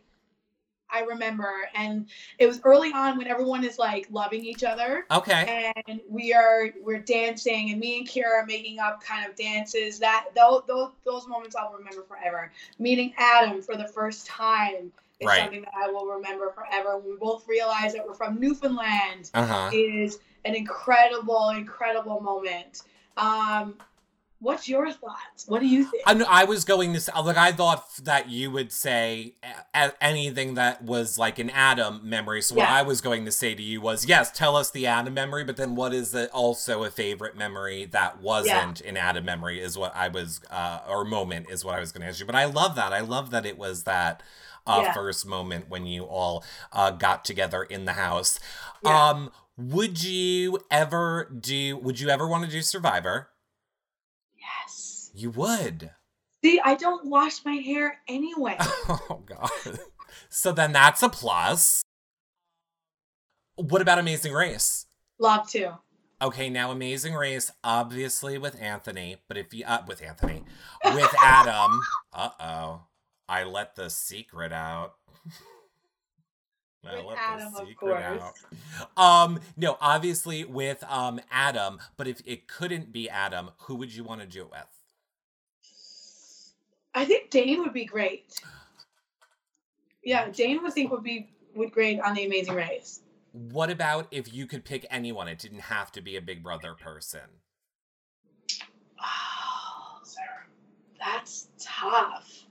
I 0.89 1.01
remember, 1.01 1.69
and 1.75 2.07
it 2.39 2.47
was 2.47 2.61
early 2.63 2.91
on 2.93 3.17
when 3.17 3.27
everyone 3.27 3.63
is 3.65 3.77
like 3.77 4.07
loving 4.09 4.45
each 4.45 4.63
other. 4.63 5.05
Okay. 5.11 5.71
and 5.87 5.99
we 6.09 6.33
are 6.33 6.69
we're 6.81 6.99
dancing 6.99 7.71
and 7.71 7.79
me 7.79 7.99
and 7.99 8.07
Kiera 8.07 8.41
are 8.43 8.45
making 8.45 8.79
up 8.79 9.01
kind 9.03 9.29
of 9.29 9.35
dances 9.35 9.99
that 9.99 10.27
those 10.35 10.63
those, 10.67 10.91
those 11.05 11.27
moments 11.27 11.55
I'll 11.55 11.73
remember 11.73 12.03
forever. 12.03 12.51
Meeting 12.79 13.13
Adam 13.17 13.61
for 13.61 13.75
the 13.75 13.87
first 13.87 14.27
time 14.27 14.91
is 15.19 15.27
Right. 15.27 15.39
something 15.41 15.61
that 15.61 15.73
I 15.75 15.87
will 15.89 16.05
remember 16.05 16.51
forever. 16.51 16.97
We 16.99 17.15
both 17.17 17.47
realize 17.47 17.93
that 17.93 18.05
we're 18.07 18.13
from 18.13 18.39
Newfoundland 18.39 19.31
Uh 19.33 19.45
huh. 19.45 19.69
is 19.73 20.19
an 20.45 20.55
incredible, 20.55 21.49
incredible 21.49 22.21
moment. 22.21 22.83
Um, 23.17 23.75
what's 24.39 24.67
your 24.69 24.91
thoughts? 24.91 25.45
What 25.47 25.59
do 25.61 25.67
you 25.67 25.83
think? 25.85 26.03
I, 26.05 26.41
I 26.41 26.43
was 26.45 26.63
going 26.63 26.93
to 26.93 26.99
say, 26.99 27.11
like, 27.19 27.37
I 27.37 27.51
thought 27.51 27.85
that 28.03 28.29
you 28.29 28.51
would 28.51 28.71
say 28.71 29.35
a- 29.73 29.91
anything 30.01 30.53
that 30.55 30.83
was 30.83 31.17
like 31.17 31.39
an 31.39 31.49
Adam 31.49 32.01
memory. 32.03 32.41
So, 32.41 32.55
what 32.55 32.69
I 32.69 32.81
was 32.83 33.01
going 33.01 33.25
to 33.25 33.31
say 33.31 33.55
to 33.55 33.61
you 33.63 33.81
was, 33.81 34.05
yes, 34.07 34.31
tell 34.31 34.55
us 34.55 34.69
the 34.71 34.85
Adam 34.87 35.13
memory, 35.13 35.43
but 35.43 35.57
then 35.57 35.75
what 35.75 35.93
is 35.93 36.11
the, 36.11 36.29
also 36.31 36.83
a 36.83 36.91
favorite 36.91 37.35
memory 37.37 37.85
that 37.85 38.21
wasn't 38.21 38.81
an 38.81 38.97
Adam 38.97 39.25
memory 39.25 39.59
is 39.59 39.77
what 39.77 39.95
I 39.95 40.07
was, 40.07 40.41
uh, 40.51 40.79
or 40.87 41.03
moment 41.05 41.47
is 41.49 41.65
what 41.65 41.75
I 41.75 41.79
was 41.79 41.91
going 41.91 42.01
to 42.03 42.07
ask 42.07 42.19
you. 42.19 42.25
But 42.25 42.35
I 42.35 42.45
love 42.45 42.75
that. 42.75 42.93
I 42.93 42.99
love 43.01 43.31
that 43.31 43.45
it 43.45 43.57
was 43.57 43.83
that. 43.83 44.23
Uh, 44.65 44.81
Yeah. 44.83 44.91
first 44.93 45.25
moment 45.25 45.69
when 45.69 45.85
you 45.85 46.03
all 46.03 46.43
uh, 46.73 46.91
got 46.91 47.23
together 47.23 47.63
in 47.63 47.85
the 47.85 47.93
house. 47.93 48.37
Yeah. 48.83 49.09
Um, 49.11 49.31
would 49.55 50.03
you 50.03 50.59
ever 50.69 51.23
do? 51.39 51.77
Would 51.77 52.01
you 52.01 52.09
ever 52.09 52.27
want 52.27 52.43
to 52.43 52.51
do 52.51 52.61
Survivor? 52.61 53.29
You 55.17 55.31
would. 55.31 55.89
See, 56.43 56.59
I 56.63 56.75
don't 56.75 57.07
wash 57.07 57.43
my 57.43 57.55
hair 57.55 57.97
anyway. 58.07 58.57
Oh 59.09 59.23
god. 59.25 59.49
So 60.29 60.51
then 60.51 60.71
that's 60.71 61.01
a 61.03 61.09
plus. 61.09 61.81
What 63.55 63.81
about 63.81 63.97
Amazing 63.99 64.33
Race? 64.33 64.85
Love 65.19 65.49
to. 65.51 65.79
Okay, 66.21 66.49
now 66.49 66.71
Amazing 66.71 67.15
Race, 67.15 67.51
obviously 67.63 68.37
with 68.37 68.61
Anthony, 68.61 69.17
but 69.27 69.37
if 69.37 69.53
you 69.53 69.65
uh, 69.65 69.81
with 69.87 70.03
Anthony, 70.03 70.43
with 70.85 71.13
Adam, 71.21 71.81
uh 72.13 72.29
oh, 72.39 72.81
I 73.27 73.43
let 73.43 73.75
the 73.75 73.89
secret 73.89 74.51
out. 74.53 74.93
I 76.85 76.95
With 76.97 77.05
let 77.05 77.17
Adam, 77.17 77.53
the 77.53 77.61
of 77.61 77.67
secret 77.67 78.03
course. 78.19 78.43
out. 78.97 78.97
Um, 79.03 79.39
no, 79.57 79.77
obviously 79.81 80.43
with 80.45 80.83
um 80.87 81.19
Adam, 81.31 81.79
but 81.97 82.07
if 82.07 82.21
it 82.25 82.47
couldn't 82.47 82.91
be 82.93 83.09
Adam, 83.09 83.49
who 83.61 83.75
would 83.75 83.93
you 83.93 84.03
want 84.03 84.21
to 84.21 84.27
do 84.27 84.41
it 84.43 84.51
with? 84.51 84.76
I 86.97 87.05
think 87.05 87.29
Dane 87.29 87.59
would 87.59 87.73
be 87.73 87.85
great. 87.85 88.41
Yeah, 90.03 90.29
Dane 90.29 90.63
would 90.63 90.73
think 90.73 90.91
would 90.91 91.03
be 91.03 91.29
would 91.53 91.71
great 91.71 91.99
on 91.99 92.15
the 92.15 92.25
Amazing 92.25 92.55
Race. 92.55 93.01
What 93.33 93.69
about 93.69 94.07
if 94.09 94.33
you 94.33 94.47
could 94.47 94.65
pick 94.65 94.83
anyone? 94.89 95.27
It 95.27 95.37
didn't 95.37 95.59
have 95.59 95.91
to 95.91 96.01
be 96.01 96.15
a 96.15 96.21
Big 96.21 96.41
Brother 96.41 96.73
person. 96.73 97.21
Oh, 98.99 99.99
Sarah, 100.01 100.47
that's 100.99 101.49
tough. 101.59 102.45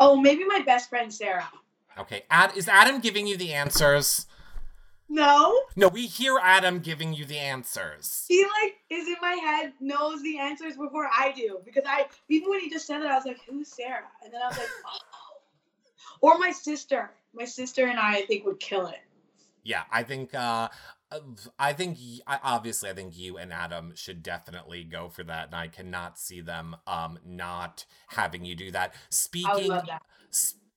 Oh, 0.00 0.16
maybe 0.16 0.44
my 0.44 0.62
best 0.66 0.88
friend 0.88 1.12
Sarah. 1.14 1.48
Okay, 1.98 2.24
Ad- 2.30 2.56
is 2.56 2.66
Adam 2.66 2.98
giving 2.98 3.28
you 3.28 3.36
the 3.36 3.52
answers? 3.52 4.26
No, 5.12 5.60
No, 5.74 5.88
we 5.88 6.06
hear 6.06 6.38
Adam 6.40 6.78
giving 6.78 7.12
you 7.12 7.24
the 7.24 7.36
answers. 7.38 8.24
he 8.28 8.44
like 8.44 8.76
is 8.90 9.08
in 9.08 9.16
my 9.20 9.34
head, 9.34 9.72
knows 9.80 10.22
the 10.22 10.38
answers 10.38 10.76
before 10.76 11.08
I 11.08 11.32
do. 11.32 11.58
Because 11.64 11.82
I 11.84 12.06
even 12.28 12.48
when 12.48 12.60
he 12.60 12.70
just 12.70 12.86
said 12.86 13.00
that 13.02 13.10
I 13.10 13.16
was 13.16 13.26
like, 13.26 13.40
"Who's 13.48 13.66
Sarah?" 13.68 14.08
And 14.24 14.32
then 14.32 14.40
I 14.40 14.46
was 14.48 14.56
like, 14.56 14.68
"Oh." 14.86 14.98
Or 16.20 16.38
my 16.38 16.52
sister. 16.52 17.10
My 17.34 17.44
sister 17.44 17.86
and 17.86 17.98
I, 17.98 18.18
I 18.18 18.26
think, 18.26 18.44
would 18.46 18.60
kill 18.60 18.86
it. 18.86 19.00
Yeah, 19.64 19.82
I 19.90 20.02
think. 20.04 20.32
uh 20.34 20.68
I 21.58 21.72
think 21.72 21.98
I- 22.28 22.38
obviously 22.44 22.88
I 22.88 22.92
think 22.92 23.18
you 23.18 23.36
and 23.36 23.52
Adam 23.52 23.92
should 23.96 24.22
definitely 24.22 24.84
go 24.84 25.08
for 25.08 25.24
that, 25.24 25.46
and 25.46 25.56
I 25.56 25.66
cannot 25.66 26.20
see 26.20 26.40
them 26.40 26.76
um 26.86 27.18
not 27.24 27.84
having 28.08 28.44
you 28.44 28.54
do 28.54 28.70
that. 28.70 28.94
I 28.94 28.96
Speaking 29.10 29.68
love 29.70 29.86
that. 29.86 30.02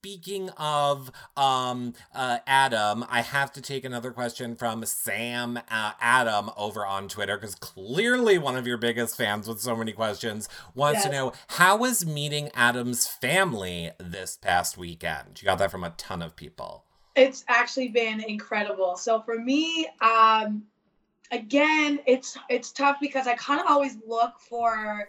Speaking 0.04 0.50
of 0.58 1.10
um, 1.34 1.94
uh, 2.14 2.40
Adam, 2.46 3.06
I 3.08 3.22
have 3.22 3.50
to 3.54 3.62
take 3.62 3.86
another 3.86 4.10
question 4.10 4.54
from 4.54 4.84
Sam 4.84 5.58
uh, 5.70 5.92
Adam 5.98 6.50
over 6.58 6.84
on 6.84 7.08
Twitter 7.08 7.38
because 7.38 7.54
clearly 7.54 8.36
one 8.36 8.54
of 8.54 8.66
your 8.66 8.76
biggest 8.76 9.16
fans 9.16 9.48
with 9.48 9.60
so 9.60 9.74
many 9.74 9.92
questions 9.92 10.46
wants 10.74 11.04
to 11.04 11.10
know 11.10 11.32
how 11.48 11.78
was 11.78 12.04
meeting 12.04 12.50
Adam's 12.52 13.06
family 13.06 13.92
this 13.98 14.36
past 14.36 14.76
weekend? 14.76 15.40
You 15.40 15.46
got 15.46 15.56
that 15.56 15.70
from 15.70 15.84
a 15.84 15.94
ton 15.96 16.20
of 16.20 16.36
people. 16.36 16.84
It's 17.16 17.42
actually 17.48 17.88
been 17.88 18.22
incredible. 18.22 18.98
So 18.98 19.22
for 19.22 19.38
me, 19.38 19.88
um, 20.02 20.64
again, 21.30 21.98
it's 22.06 22.36
it's 22.50 22.72
tough 22.72 22.98
because 23.00 23.26
I 23.26 23.36
kind 23.36 23.58
of 23.58 23.68
always 23.68 23.96
look 24.06 24.38
for 24.38 25.08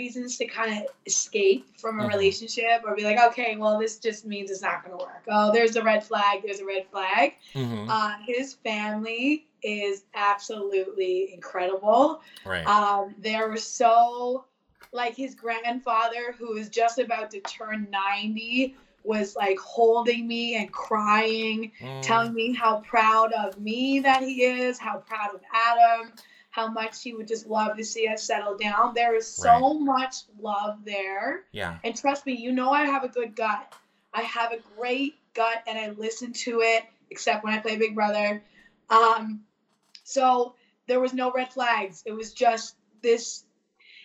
reasons 0.00 0.36
to 0.38 0.44
kind 0.46 0.70
of 0.78 0.82
escape 1.06 1.62
from 1.82 2.00
a 2.00 2.04
Mhm. 2.04 2.14
relationship 2.14 2.76
or 2.84 2.94
be 2.94 3.04
like, 3.10 3.20
okay, 3.28 3.56
well, 3.56 3.78
this 3.78 3.98
just 3.98 4.26
means 4.32 4.50
it's 4.50 4.62
not 4.62 4.78
going 4.84 4.96
to 4.98 5.02
work. 5.04 5.22
Oh, 5.28 5.50
there's 5.52 5.76
a 5.76 5.82
red 5.82 6.02
flag. 6.10 6.42
There's 6.44 6.60
a 6.60 6.68
red 6.74 6.84
flag. 6.92 7.36
hmm 7.54 7.88
Uh, 7.88 8.14
his 8.26 8.54
family 8.68 9.46
is 9.62 10.04
absolutely 10.14 11.32
incredible. 11.32 12.20
right. 12.44 12.66
Um, 12.66 13.14
they 13.18 13.36
were 13.38 13.56
so 13.56 14.44
like 14.92 15.14
his 15.16 15.34
grandfather, 15.34 16.34
who 16.38 16.56
is 16.56 16.68
just 16.68 16.98
about 16.98 17.30
to 17.32 17.40
turn 17.40 17.88
90, 17.90 18.74
was 19.04 19.36
like 19.36 19.58
holding 19.58 20.26
me 20.26 20.56
and 20.56 20.70
crying, 20.72 21.70
Mm, 21.80 22.02
telling 22.02 22.34
me 22.34 22.52
how 22.54 22.80
proud 22.80 23.32
of 23.32 23.58
me 23.58 24.00
that 24.00 24.22
he 24.22 24.42
is, 24.42 24.78
how 24.78 24.96
proud 24.98 25.30
of 25.34 25.40
Adam, 25.52 26.12
how 26.56 26.66
much 26.66 27.02
he 27.02 27.12
would 27.12 27.28
just 27.28 27.46
love 27.46 27.76
to 27.76 27.84
see 27.84 28.08
us 28.08 28.22
settle 28.22 28.56
down. 28.56 28.94
There 28.94 29.14
is 29.14 29.26
so 29.26 29.74
much 29.74 30.22
love 30.40 30.78
there. 30.86 31.42
yeah. 31.52 31.76
And 31.84 31.94
trust 31.94 32.24
me, 32.24 32.32
you 32.32 32.50
know 32.50 32.70
I 32.70 32.86
have 32.86 33.04
a 33.04 33.08
good 33.08 33.36
gut. 33.36 33.74
I 34.14 34.22
have 34.22 34.52
a 34.52 34.56
great 34.74 35.16
gut 35.34 35.62
and 35.66 35.78
I 35.78 35.90
listen 35.90 36.32
to 36.32 36.62
it, 36.62 36.84
except 37.10 37.44
when 37.44 37.52
I 37.52 37.58
play 37.58 37.76
Big 37.76 37.94
Brother. 37.94 38.42
Um, 38.88 39.42
so 40.02 40.54
there 40.88 40.98
was 40.98 41.12
no 41.12 41.30
red 41.30 41.52
flags. 41.52 42.02
It 42.06 42.12
was 42.12 42.32
just 42.32 42.76
this. 43.02 43.44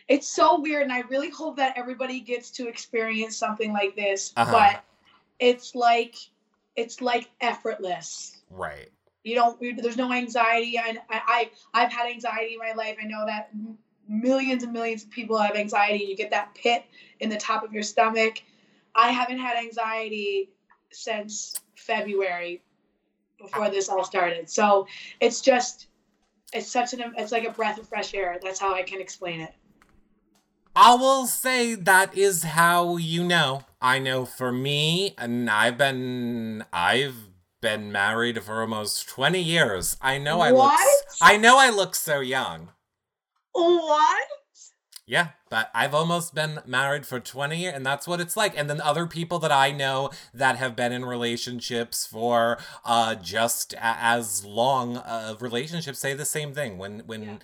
It's 0.10 0.28
so 0.28 0.60
weird, 0.60 0.84
and 0.84 0.92
I 0.92 1.02
really 1.02 1.30
hope 1.30 1.56
that 1.56 1.78
everybody 1.78 2.20
gets 2.20 2.52
to 2.52 2.68
experience 2.68 3.38
something 3.38 3.72
like 3.72 3.96
this. 3.96 4.34
Uh-huh. 4.36 4.52
But 4.52 4.84
it's 5.40 5.74
like 5.74 6.16
it's 6.76 7.00
like 7.00 7.30
effortless. 7.40 8.42
Right. 8.50 8.90
You 9.24 9.36
don't. 9.36 9.60
we- 9.60 9.74
There's 9.74 9.98
no 9.98 10.12
anxiety. 10.12 10.78
I, 10.80 10.98
I 11.10 11.22
I- 11.28 11.52
I've 11.74 11.92
had 11.92 12.08
anxiety 12.10 12.54
in 12.54 12.60
my 12.60 12.74
life. 12.74 12.98
I 13.02 13.06
know 13.06 13.26
that 13.26 13.52
millions 14.08 14.64
and 14.64 14.74
millions 14.74 15.04
of 15.04 15.10
people 15.12 15.38
have 15.38 15.56
anxiety. 15.56 16.04
You 16.06 16.16
get 16.16 16.32
that 16.32 16.54
pit 16.56 16.84
in 17.20 17.30
the 17.30 17.38
top 17.38 17.64
of 17.64 17.74
your 17.74 17.84
stomach. 17.84 18.42
I 18.96 19.12
haven't 19.12 19.40
had 19.40 19.58
anxiety 19.58 20.50
since 20.92 21.56
February, 21.76 22.62
before 23.40 23.70
this 23.70 23.90
all 23.90 24.04
started. 24.04 24.50
So 24.50 24.88
it's 25.20 25.40
just, 25.42 25.88
it's 26.54 26.68
such 26.68 26.94
an, 26.94 27.14
it's 27.18 27.32
like 27.32 27.46
a 27.46 27.52
breath 27.52 27.78
of 27.80 27.88
fresh 27.88 28.14
air. 28.14 28.38
That's 28.42 28.60
how 28.60 28.74
I 28.74 28.84
can 28.84 29.00
explain 29.00 29.42
it. 29.42 29.54
I 30.76 30.96
will 30.96 31.28
say 31.28 31.76
that 31.76 32.18
is 32.18 32.44
how 32.44 32.98
you 32.98 33.24
know. 33.24 33.64
I 33.82 34.00
know 34.00 34.26
for 34.26 34.52
me, 34.52 35.16
and 35.18 35.50
I've 35.50 35.78
been 35.78 36.64
I've 36.72 37.16
been 37.62 37.92
married 37.92 38.44
for 38.44 38.62
almost 38.62 39.08
twenty 39.08 39.42
years. 39.42 39.96
I 40.02 40.18
know 40.18 40.42
I 40.42 40.52
look. 40.52 40.74
I 41.22 41.38
know 41.38 41.58
I 41.60 41.70
look 41.70 41.96
so 41.96 42.20
young. 42.20 42.70
What? 43.54 44.28
Yeah, 45.06 45.30
but 45.50 45.70
I've 45.74 45.94
almost 45.94 46.34
been 46.34 46.60
married 46.66 47.06
for 47.06 47.20
20 47.20 47.58
years, 47.58 47.74
and 47.76 47.86
that's 47.86 48.08
what 48.08 48.22
it's 48.22 48.38
like. 48.38 48.58
And 48.58 48.70
then 48.70 48.80
other 48.80 49.06
people 49.08 49.40
that 49.40 49.52
I 49.52 49.72
know 49.72 50.10
that 50.34 50.56
have 50.56 50.74
been 50.74 50.94
in 50.94 51.04
relationships 51.04 52.06
for 52.08 52.58
uh, 52.86 53.16
just 53.16 53.74
a- 53.74 53.80
as 53.82 54.46
long 54.46 54.98
of 54.98 55.42
relationships 55.42 56.00
say 56.00 56.14
the 56.14 56.24
same 56.24 56.54
thing. 56.54 56.78
When 56.78 57.00
when 57.08 57.24
Yeah. 57.24 57.38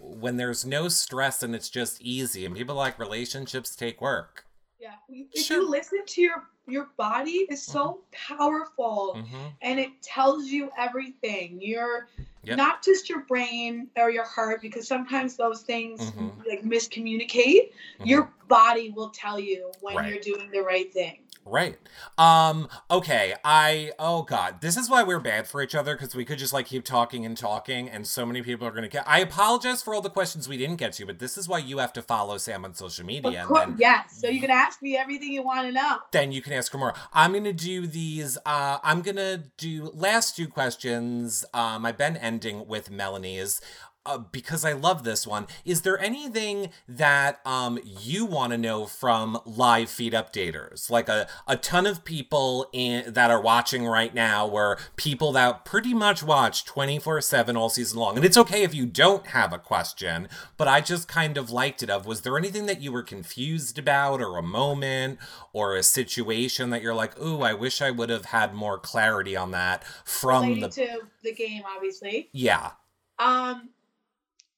when 0.00 0.36
there's 0.36 0.64
no 0.64 0.88
stress 0.88 1.44
and 1.44 1.54
it's 1.54 1.68
just 1.70 2.00
easy, 2.00 2.44
and 2.44 2.56
people 2.56 2.74
like 2.74 2.98
relationships 2.98 3.76
take 3.76 4.00
work. 4.00 4.44
Yeah. 4.80 4.94
If 5.08 5.44
Sure. 5.46 5.58
you 5.58 5.70
listen 5.70 6.04
to 6.04 6.20
your 6.20 6.48
your 6.66 6.88
body 6.96 7.46
is 7.50 7.62
so 7.62 8.00
powerful. 8.12 9.20
hmm 9.20 9.48
and 9.62 9.78
it 9.78 9.90
tells 10.02 10.46
you 10.46 10.70
everything. 10.76 11.58
You're 11.60 12.08
Yep. 12.44 12.56
not 12.56 12.82
just 12.82 13.08
your 13.08 13.20
brain 13.20 13.88
or 13.96 14.10
your 14.10 14.24
heart, 14.24 14.60
because 14.60 14.86
sometimes 14.88 15.36
those 15.36 15.62
things 15.62 16.12
Mhm. 16.16 16.46
like 16.48 16.62
miscommunicate. 16.64 17.70
Your 18.02 18.32
body 18.48 18.90
will 18.90 19.10
tell 19.10 19.38
you 19.38 19.72
when 19.80 19.96
Right. 19.96 20.12
you're 20.12 20.20
doing 20.20 20.50
the 20.50 20.62
right 20.62 20.92
thing. 20.92 21.21
Right. 21.44 21.76
Um, 22.18 22.68
okay. 22.90 23.34
I, 23.44 23.92
oh 23.98 24.22
God, 24.22 24.60
this 24.60 24.76
is 24.76 24.88
why 24.88 25.02
we're 25.02 25.18
bad 25.20 25.48
for 25.48 25.60
each 25.60 25.74
other 25.74 25.94
because 25.96 26.14
we 26.14 26.24
could 26.24 26.38
just 26.38 26.52
like 26.52 26.66
keep 26.66 26.84
talking 26.84 27.26
and 27.26 27.36
talking, 27.36 27.88
and 27.90 28.06
so 28.06 28.24
many 28.24 28.42
people 28.42 28.66
are 28.66 28.70
going 28.70 28.84
to 28.84 28.88
get. 28.88 29.06
I 29.08 29.18
apologize 29.18 29.82
for 29.82 29.92
all 29.94 30.00
the 30.00 30.08
questions 30.10 30.48
we 30.48 30.56
didn't 30.56 30.76
get 30.76 30.92
to, 30.94 31.06
but 31.06 31.18
this 31.18 31.36
is 31.36 31.48
why 31.48 31.58
you 31.58 31.78
have 31.78 31.92
to 31.94 32.02
follow 32.02 32.38
Sam 32.38 32.64
on 32.64 32.74
social 32.74 33.04
media. 33.04 33.30
Of 33.30 33.34
And 33.36 33.48
course, 33.48 33.66
then, 33.66 33.76
yes. 33.78 34.20
So 34.20 34.28
you 34.28 34.40
can 34.40 34.50
ask 34.50 34.80
me 34.82 34.96
everything 34.96 35.32
you 35.32 35.42
want 35.42 35.66
to 35.66 35.72
know. 35.72 35.98
then 36.12 36.30
you 36.32 36.42
can 36.42 36.52
ask 36.52 36.72
her 36.72 36.78
more. 36.78 36.94
I'm 37.12 37.32
gonna 37.32 37.52
do 37.52 37.86
these. 37.86 38.38
Uh, 38.46 38.78
I'm 38.84 39.02
gonna 39.02 39.44
do 39.56 39.90
last 39.94 40.36
two 40.36 40.46
questions. 40.48 41.44
Um, 41.52 41.84
I've 41.84 41.98
been 41.98 42.16
ending 42.16 42.66
with 42.66 42.90
Melanie's. 42.90 43.60
Uh, 44.04 44.18
because 44.18 44.64
I 44.64 44.72
love 44.72 45.04
this 45.04 45.26
one. 45.26 45.46
Is 45.64 45.82
there 45.82 45.98
anything 46.00 46.70
that 46.88 47.40
um, 47.46 47.78
you 47.84 48.24
want 48.26 48.52
to 48.52 48.58
know 48.58 48.86
from 48.86 49.38
live 49.44 49.90
feed 49.90 50.12
updaters? 50.12 50.90
Like 50.90 51.08
a, 51.08 51.28
a 51.46 51.56
ton 51.56 51.86
of 51.86 52.04
people 52.04 52.68
in, 52.72 53.12
that 53.12 53.30
are 53.30 53.40
watching 53.40 53.86
right 53.86 54.12
now 54.12 54.46
were 54.46 54.78
people 54.96 55.32
that 55.32 55.64
pretty 55.64 55.94
much 55.94 56.22
watch 56.22 56.64
24 56.64 57.20
7 57.20 57.56
all 57.56 57.68
season 57.68 57.98
long. 57.98 58.16
And 58.16 58.24
it's 58.24 58.36
okay 58.36 58.64
if 58.64 58.74
you 58.74 58.86
don't 58.86 59.28
have 59.28 59.52
a 59.52 59.58
question, 59.58 60.28
but 60.56 60.66
I 60.66 60.80
just 60.80 61.06
kind 61.06 61.38
of 61.38 61.50
liked 61.50 61.82
it. 61.82 61.90
Of 61.90 62.04
was 62.06 62.22
there 62.22 62.36
anything 62.36 62.66
that 62.66 62.80
you 62.80 62.90
were 62.90 63.02
confused 63.02 63.78
about, 63.78 64.20
or 64.20 64.36
a 64.36 64.42
moment, 64.42 65.18
or 65.52 65.76
a 65.76 65.82
situation 65.82 66.70
that 66.70 66.82
you're 66.82 66.94
like, 66.94 67.20
ooh, 67.20 67.42
I 67.42 67.54
wish 67.54 67.80
I 67.80 67.90
would 67.90 68.10
have 68.10 68.26
had 68.26 68.54
more 68.54 68.78
clarity 68.78 69.36
on 69.36 69.52
that 69.52 69.84
from 70.04 70.42
Relating 70.42 70.62
the. 70.62 70.68
to 70.68 70.98
the 71.22 71.34
game, 71.34 71.62
obviously. 71.76 72.28
Yeah. 72.32 72.72
Um, 73.18 73.70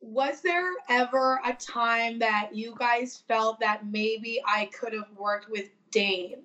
was 0.05 0.43
there 0.43 0.71
ever 0.89 1.41
a 1.45 1.55
time 1.55 2.19
that 2.19 2.51
you 2.55 2.75
guys 2.79 3.23
felt 3.27 3.61
that 3.61 3.87
maybe 3.87 4.41
I 4.47 4.67
could 4.67 4.93
have 4.93 5.09
worked 5.17 5.51
with 5.51 5.71
Dane? 5.91 6.43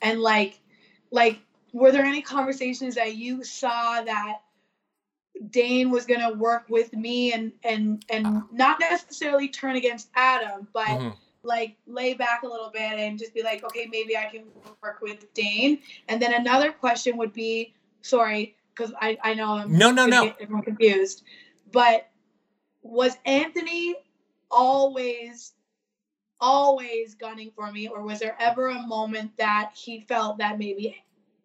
And 0.00 0.20
like, 0.20 0.60
like, 1.10 1.38
were 1.72 1.92
there 1.92 2.04
any 2.04 2.22
conversations 2.22 2.94
that 2.94 3.16
you 3.16 3.44
saw 3.44 4.02
that 4.02 4.40
Dane 5.50 5.90
was 5.90 6.06
gonna 6.06 6.32
work 6.32 6.64
with 6.68 6.92
me 6.94 7.32
and 7.32 7.52
and 7.64 8.04
and 8.08 8.42
not 8.52 8.80
necessarily 8.80 9.48
turn 9.48 9.76
against 9.76 10.08
Adam, 10.14 10.66
but 10.72 10.86
Mhm. 10.86 11.16
like 11.42 11.76
lay 11.86 12.14
back 12.14 12.44
a 12.44 12.46
little 12.46 12.70
bit 12.70 12.80
and 12.98 13.18
just 13.18 13.34
be 13.34 13.42
like, 13.42 13.62
okay, 13.64 13.86
maybe 13.90 14.16
I 14.16 14.26
can 14.26 14.44
work 14.82 15.02
with 15.02 15.32
Dane. 15.34 15.80
And 16.08 16.22
then 16.22 16.32
another 16.32 16.72
question 16.72 17.18
would 17.18 17.34
be, 17.34 17.74
sorry, 18.00 18.56
because 18.74 18.94
I 18.98 19.18
I 19.22 19.34
know 19.34 19.52
I'm 19.52 19.76
No, 19.76 19.90
no, 19.90 20.06
no. 20.06 20.32
everyone 20.40 20.62
confused, 20.62 21.24
but 21.70 22.08
was 22.84 23.16
Anthony 23.26 23.96
always 24.50 25.54
always 26.40 27.14
gunning 27.14 27.50
for 27.56 27.72
me, 27.72 27.88
or 27.88 28.02
was 28.02 28.20
there 28.20 28.36
ever 28.38 28.68
a 28.68 28.86
moment 28.86 29.32
that 29.38 29.72
he 29.74 30.00
felt 30.00 30.38
that 30.38 30.58
maybe 30.58 31.02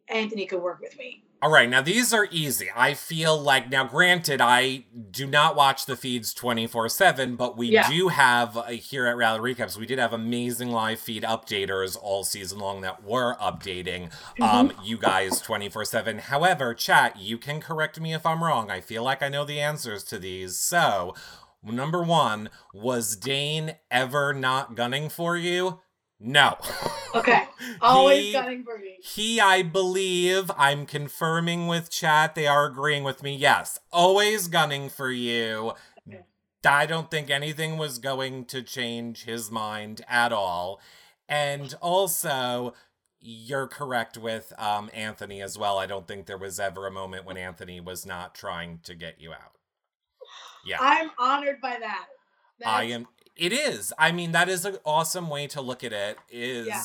Anthony 0.09 0.45
could 0.45 0.61
work 0.61 0.81
with 0.81 0.97
me? 0.97 1.23
All 1.41 1.49
right, 1.49 1.69
now 1.69 1.81
these 1.81 2.13
are 2.13 2.27
easy. 2.31 2.69
I 2.75 2.93
feel 2.93 3.39
like, 3.39 3.69
now 3.69 3.85
granted, 3.85 4.41
I 4.41 4.83
do 5.09 5.25
not 5.25 5.55
watch 5.55 5.85
the 5.85 5.95
feeds 5.95 6.33
24 6.33 6.89
7, 6.89 7.37
but 7.37 7.55
we 7.55 7.67
Yeah. 7.69 7.89
do 7.89 8.09
have 8.09 8.57
uh, 8.57 8.63
here 8.71 9.07
at 9.07 9.15
Rally 9.15 9.39
Recaps, 9.39 9.77
we 9.77 9.85
did 9.85 9.99
have 9.99 10.11
amazing 10.11 10.69
live 10.71 10.99
feed 10.99 11.23
updaters 11.23 11.95
all 12.01 12.25
season 12.25 12.59
long 12.59 12.81
that 12.81 13.05
were 13.05 13.35
updating 13.35 14.11
um, 14.41 14.73
you 14.83 14.97
guys 14.97 15.39
24 15.39 15.85
7. 15.85 16.17
However, 16.19 16.73
chat, 16.73 17.17
you 17.17 17.37
can 17.37 17.61
correct 17.61 18.01
me 18.01 18.13
if 18.13 18.25
I'm 18.25 18.43
wrong. 18.43 18.69
I 18.69 18.81
feel 18.81 19.03
like 19.03 19.23
I 19.23 19.29
know 19.29 19.45
the 19.45 19.61
answers 19.61 20.03
to 20.05 20.19
these. 20.19 20.59
So, 20.59 21.15
number 21.63 22.03
one, 22.03 22.49
was 22.73 23.15
Dane 23.15 23.75
ever 23.89 24.33
not 24.33 24.75
gunning 24.75 25.07
for 25.07 25.37
you? 25.37 25.79
No. 26.19 26.57
Okay, 27.15 27.47
always 27.81 28.25
He- 28.25 28.31
gunning 28.33 28.63
for 28.63 28.77
me. 28.77 28.97
He, 29.01 29.39
I 29.39 29.63
believe, 29.63 30.51
I'm 30.57 30.85
confirming 30.85 31.67
with 31.67 31.89
chat, 31.89 32.35
they 32.35 32.47
are 32.47 32.65
agreeing 32.65 33.03
with 33.03 33.23
me. 33.23 33.35
Yes, 33.35 33.79
always 33.91 34.47
gunning 34.47 34.89
for 34.89 35.11
you. 35.11 35.73
Okay. 36.07 36.23
I 36.65 36.85
don't 36.85 37.09
think 37.09 37.29
anything 37.29 37.77
was 37.77 37.99
going 37.99 38.45
to 38.45 38.61
change 38.61 39.23
his 39.23 39.49
mind 39.49 40.01
at 40.09 40.33
all. 40.33 40.81
And 41.29 41.73
also, 41.81 42.73
you're 43.21 43.67
correct 43.67 44.17
with 44.17 44.51
um, 44.57 44.89
Anthony 44.93 45.41
as 45.41 45.57
well. 45.57 45.77
I 45.77 45.85
don't 45.85 46.07
think 46.07 46.25
there 46.25 46.37
was 46.37 46.59
ever 46.59 46.85
a 46.85 46.91
moment 46.91 47.25
when 47.25 47.37
Anthony 47.37 47.79
was 47.79 48.05
not 48.05 48.35
trying 48.35 48.79
to 48.83 48.95
get 48.95 49.21
you 49.21 49.31
out. 49.31 49.55
Yeah. 50.65 50.77
I'm 50.81 51.11
honored 51.17 51.61
by 51.61 51.77
that. 51.79 52.07
I 52.65 52.83
am. 52.85 53.07
It 53.39 53.53
is. 53.53 53.93
I 53.97 54.11
mean, 54.11 54.33
that 54.33 54.49
is 54.49 54.65
an 54.65 54.77
awesome 54.85 55.29
way 55.29 55.47
to 55.47 55.61
look 55.61 55.83
at 55.83 55.93
it. 55.93 56.17
Is 56.29 56.67
Yeah. 56.67 56.83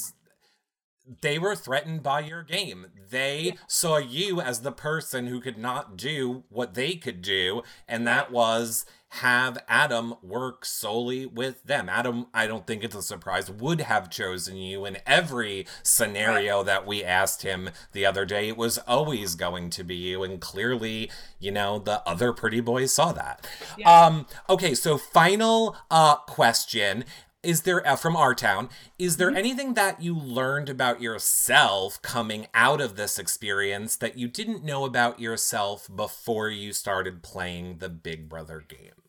they 1.21 1.39
were 1.39 1.55
threatened 1.57 2.03
by 2.03 2.21
your 2.21 2.43
game. 2.43 2.87
They 3.11 3.41
Yeah. 3.41 3.53
saw 3.67 3.97
you 3.99 4.41
as 4.41 4.61
the 4.63 4.73
person 4.73 5.27
who 5.27 5.41
could 5.41 5.59
not 5.59 5.97
do 5.97 6.45
what 6.49 6.75
they 6.75 6.95
could 6.97 7.21
do, 7.23 7.63
and 7.89 8.07
that 8.07 8.31
was 8.31 8.87
have 9.21 9.59
Adam 9.69 10.15
work 10.23 10.65
solely 10.65 11.25
with 11.25 11.63
them. 11.65 11.89
Adam, 11.89 12.27
I 12.35 12.49
don't 12.49 12.67
think 12.67 12.83
it's 12.83 12.97
a 12.97 13.03
surprise, 13.03 13.51
would 13.51 13.83
have 13.83 14.11
chosen 14.11 14.57
you 14.57 14.85
in 14.85 14.99
every 15.07 15.67
scenario 15.85 16.65
that 16.65 16.85
we 16.85 17.05
asked 17.05 17.43
him 17.43 17.71
the 17.93 18.05
other 18.05 18.25
day. 18.25 18.49
It 18.49 18.57
was 18.57 18.79
always 18.79 19.37
going 19.37 19.71
to 19.71 19.85
be 19.85 19.95
you, 19.95 20.25
and 20.25 20.41
clearly, 20.41 21.11
you 21.39 21.53
know, 21.53 21.79
the 21.79 22.07
other 22.09 22.33
pretty 22.33 22.61
boys 22.61 22.93
saw 22.93 23.13
that. 23.13 23.47
Yeah. 23.79 23.89
Um, 23.89 24.27
okay, 24.49 24.75
so 24.75 24.99
final 24.99 25.77
uh 25.91 26.17
question. 26.17 27.05
Is 27.45 27.63
there 27.63 27.87
uh, 27.87 27.97
from 27.97 28.17
our 28.17 28.35
town? 28.35 28.71
Is 28.99 29.19
there 29.19 29.31
anything 29.31 29.75
that 29.75 30.03
you 30.03 30.19
learned 30.19 30.71
about 30.71 31.03
yourself 31.03 32.01
coming 32.01 32.47
out 32.55 32.81
of 32.81 32.97
this 32.97 33.19
experience 33.19 33.97
that 33.97 34.17
you 34.17 34.29
didn't 34.29 34.65
know 34.65 34.85
about 34.85 35.21
yourself 35.21 35.89
before 35.95 36.49
you 36.49 36.73
started 36.73 37.23
playing 37.23 37.79
the 37.79 37.91
Big 37.91 38.31
Brother 38.31 38.65
game? 38.67 39.04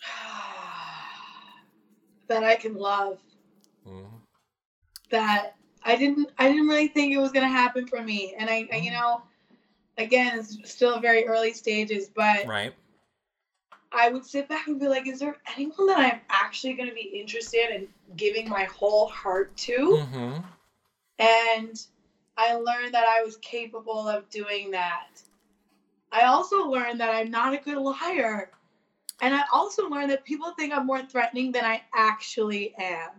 that 2.28 2.44
I 2.44 2.56
can 2.56 2.74
love. 2.74 3.18
Mhm. 3.86 4.20
That 5.10 5.54
I 5.82 5.96
didn't. 5.96 6.30
I 6.38 6.48
didn't 6.48 6.66
really 6.66 6.88
think 6.88 7.12
it 7.12 7.18
was 7.18 7.32
gonna 7.32 7.48
happen 7.48 7.86
for 7.86 8.02
me, 8.02 8.34
and 8.36 8.50
I, 8.50 8.68
I 8.72 8.76
you 8.76 8.90
know, 8.90 9.22
again, 9.98 10.38
it's 10.38 10.70
still 10.70 11.00
very 11.00 11.26
early 11.26 11.52
stages, 11.52 12.08
but 12.08 12.46
Right? 12.46 12.74
I 13.92 14.10
would 14.10 14.26
sit 14.26 14.48
back 14.48 14.66
and 14.66 14.78
be 14.78 14.88
like, 14.88 15.06
is 15.06 15.20
there 15.20 15.36
anyone 15.56 15.86
that 15.86 15.98
I'm 15.98 16.20
actually 16.28 16.74
gonna 16.74 16.92
be 16.92 17.18
interested 17.20 17.70
in 17.70 17.88
giving 18.16 18.48
my 18.48 18.64
whole 18.64 19.06
heart 19.06 19.56
to? 19.58 19.78
Mm-hmm. 19.78 20.40
And 21.18 21.86
I 22.36 22.54
learned 22.54 22.94
that 22.94 23.06
I 23.06 23.22
was 23.22 23.36
capable 23.38 24.08
of 24.08 24.28
doing 24.28 24.72
that. 24.72 25.22
I 26.12 26.24
also 26.24 26.68
learned 26.68 27.00
that 27.00 27.10
I'm 27.10 27.30
not 27.30 27.54
a 27.54 27.58
good 27.58 27.78
liar. 27.78 28.50
And 29.20 29.34
I 29.34 29.42
also 29.52 29.88
learned 29.88 30.10
that 30.10 30.24
people 30.24 30.52
think 30.58 30.72
I'm 30.72 30.86
more 30.86 31.02
threatening 31.02 31.52
than 31.52 31.64
I 31.64 31.82
actually 31.94 32.74
am. 32.78 33.10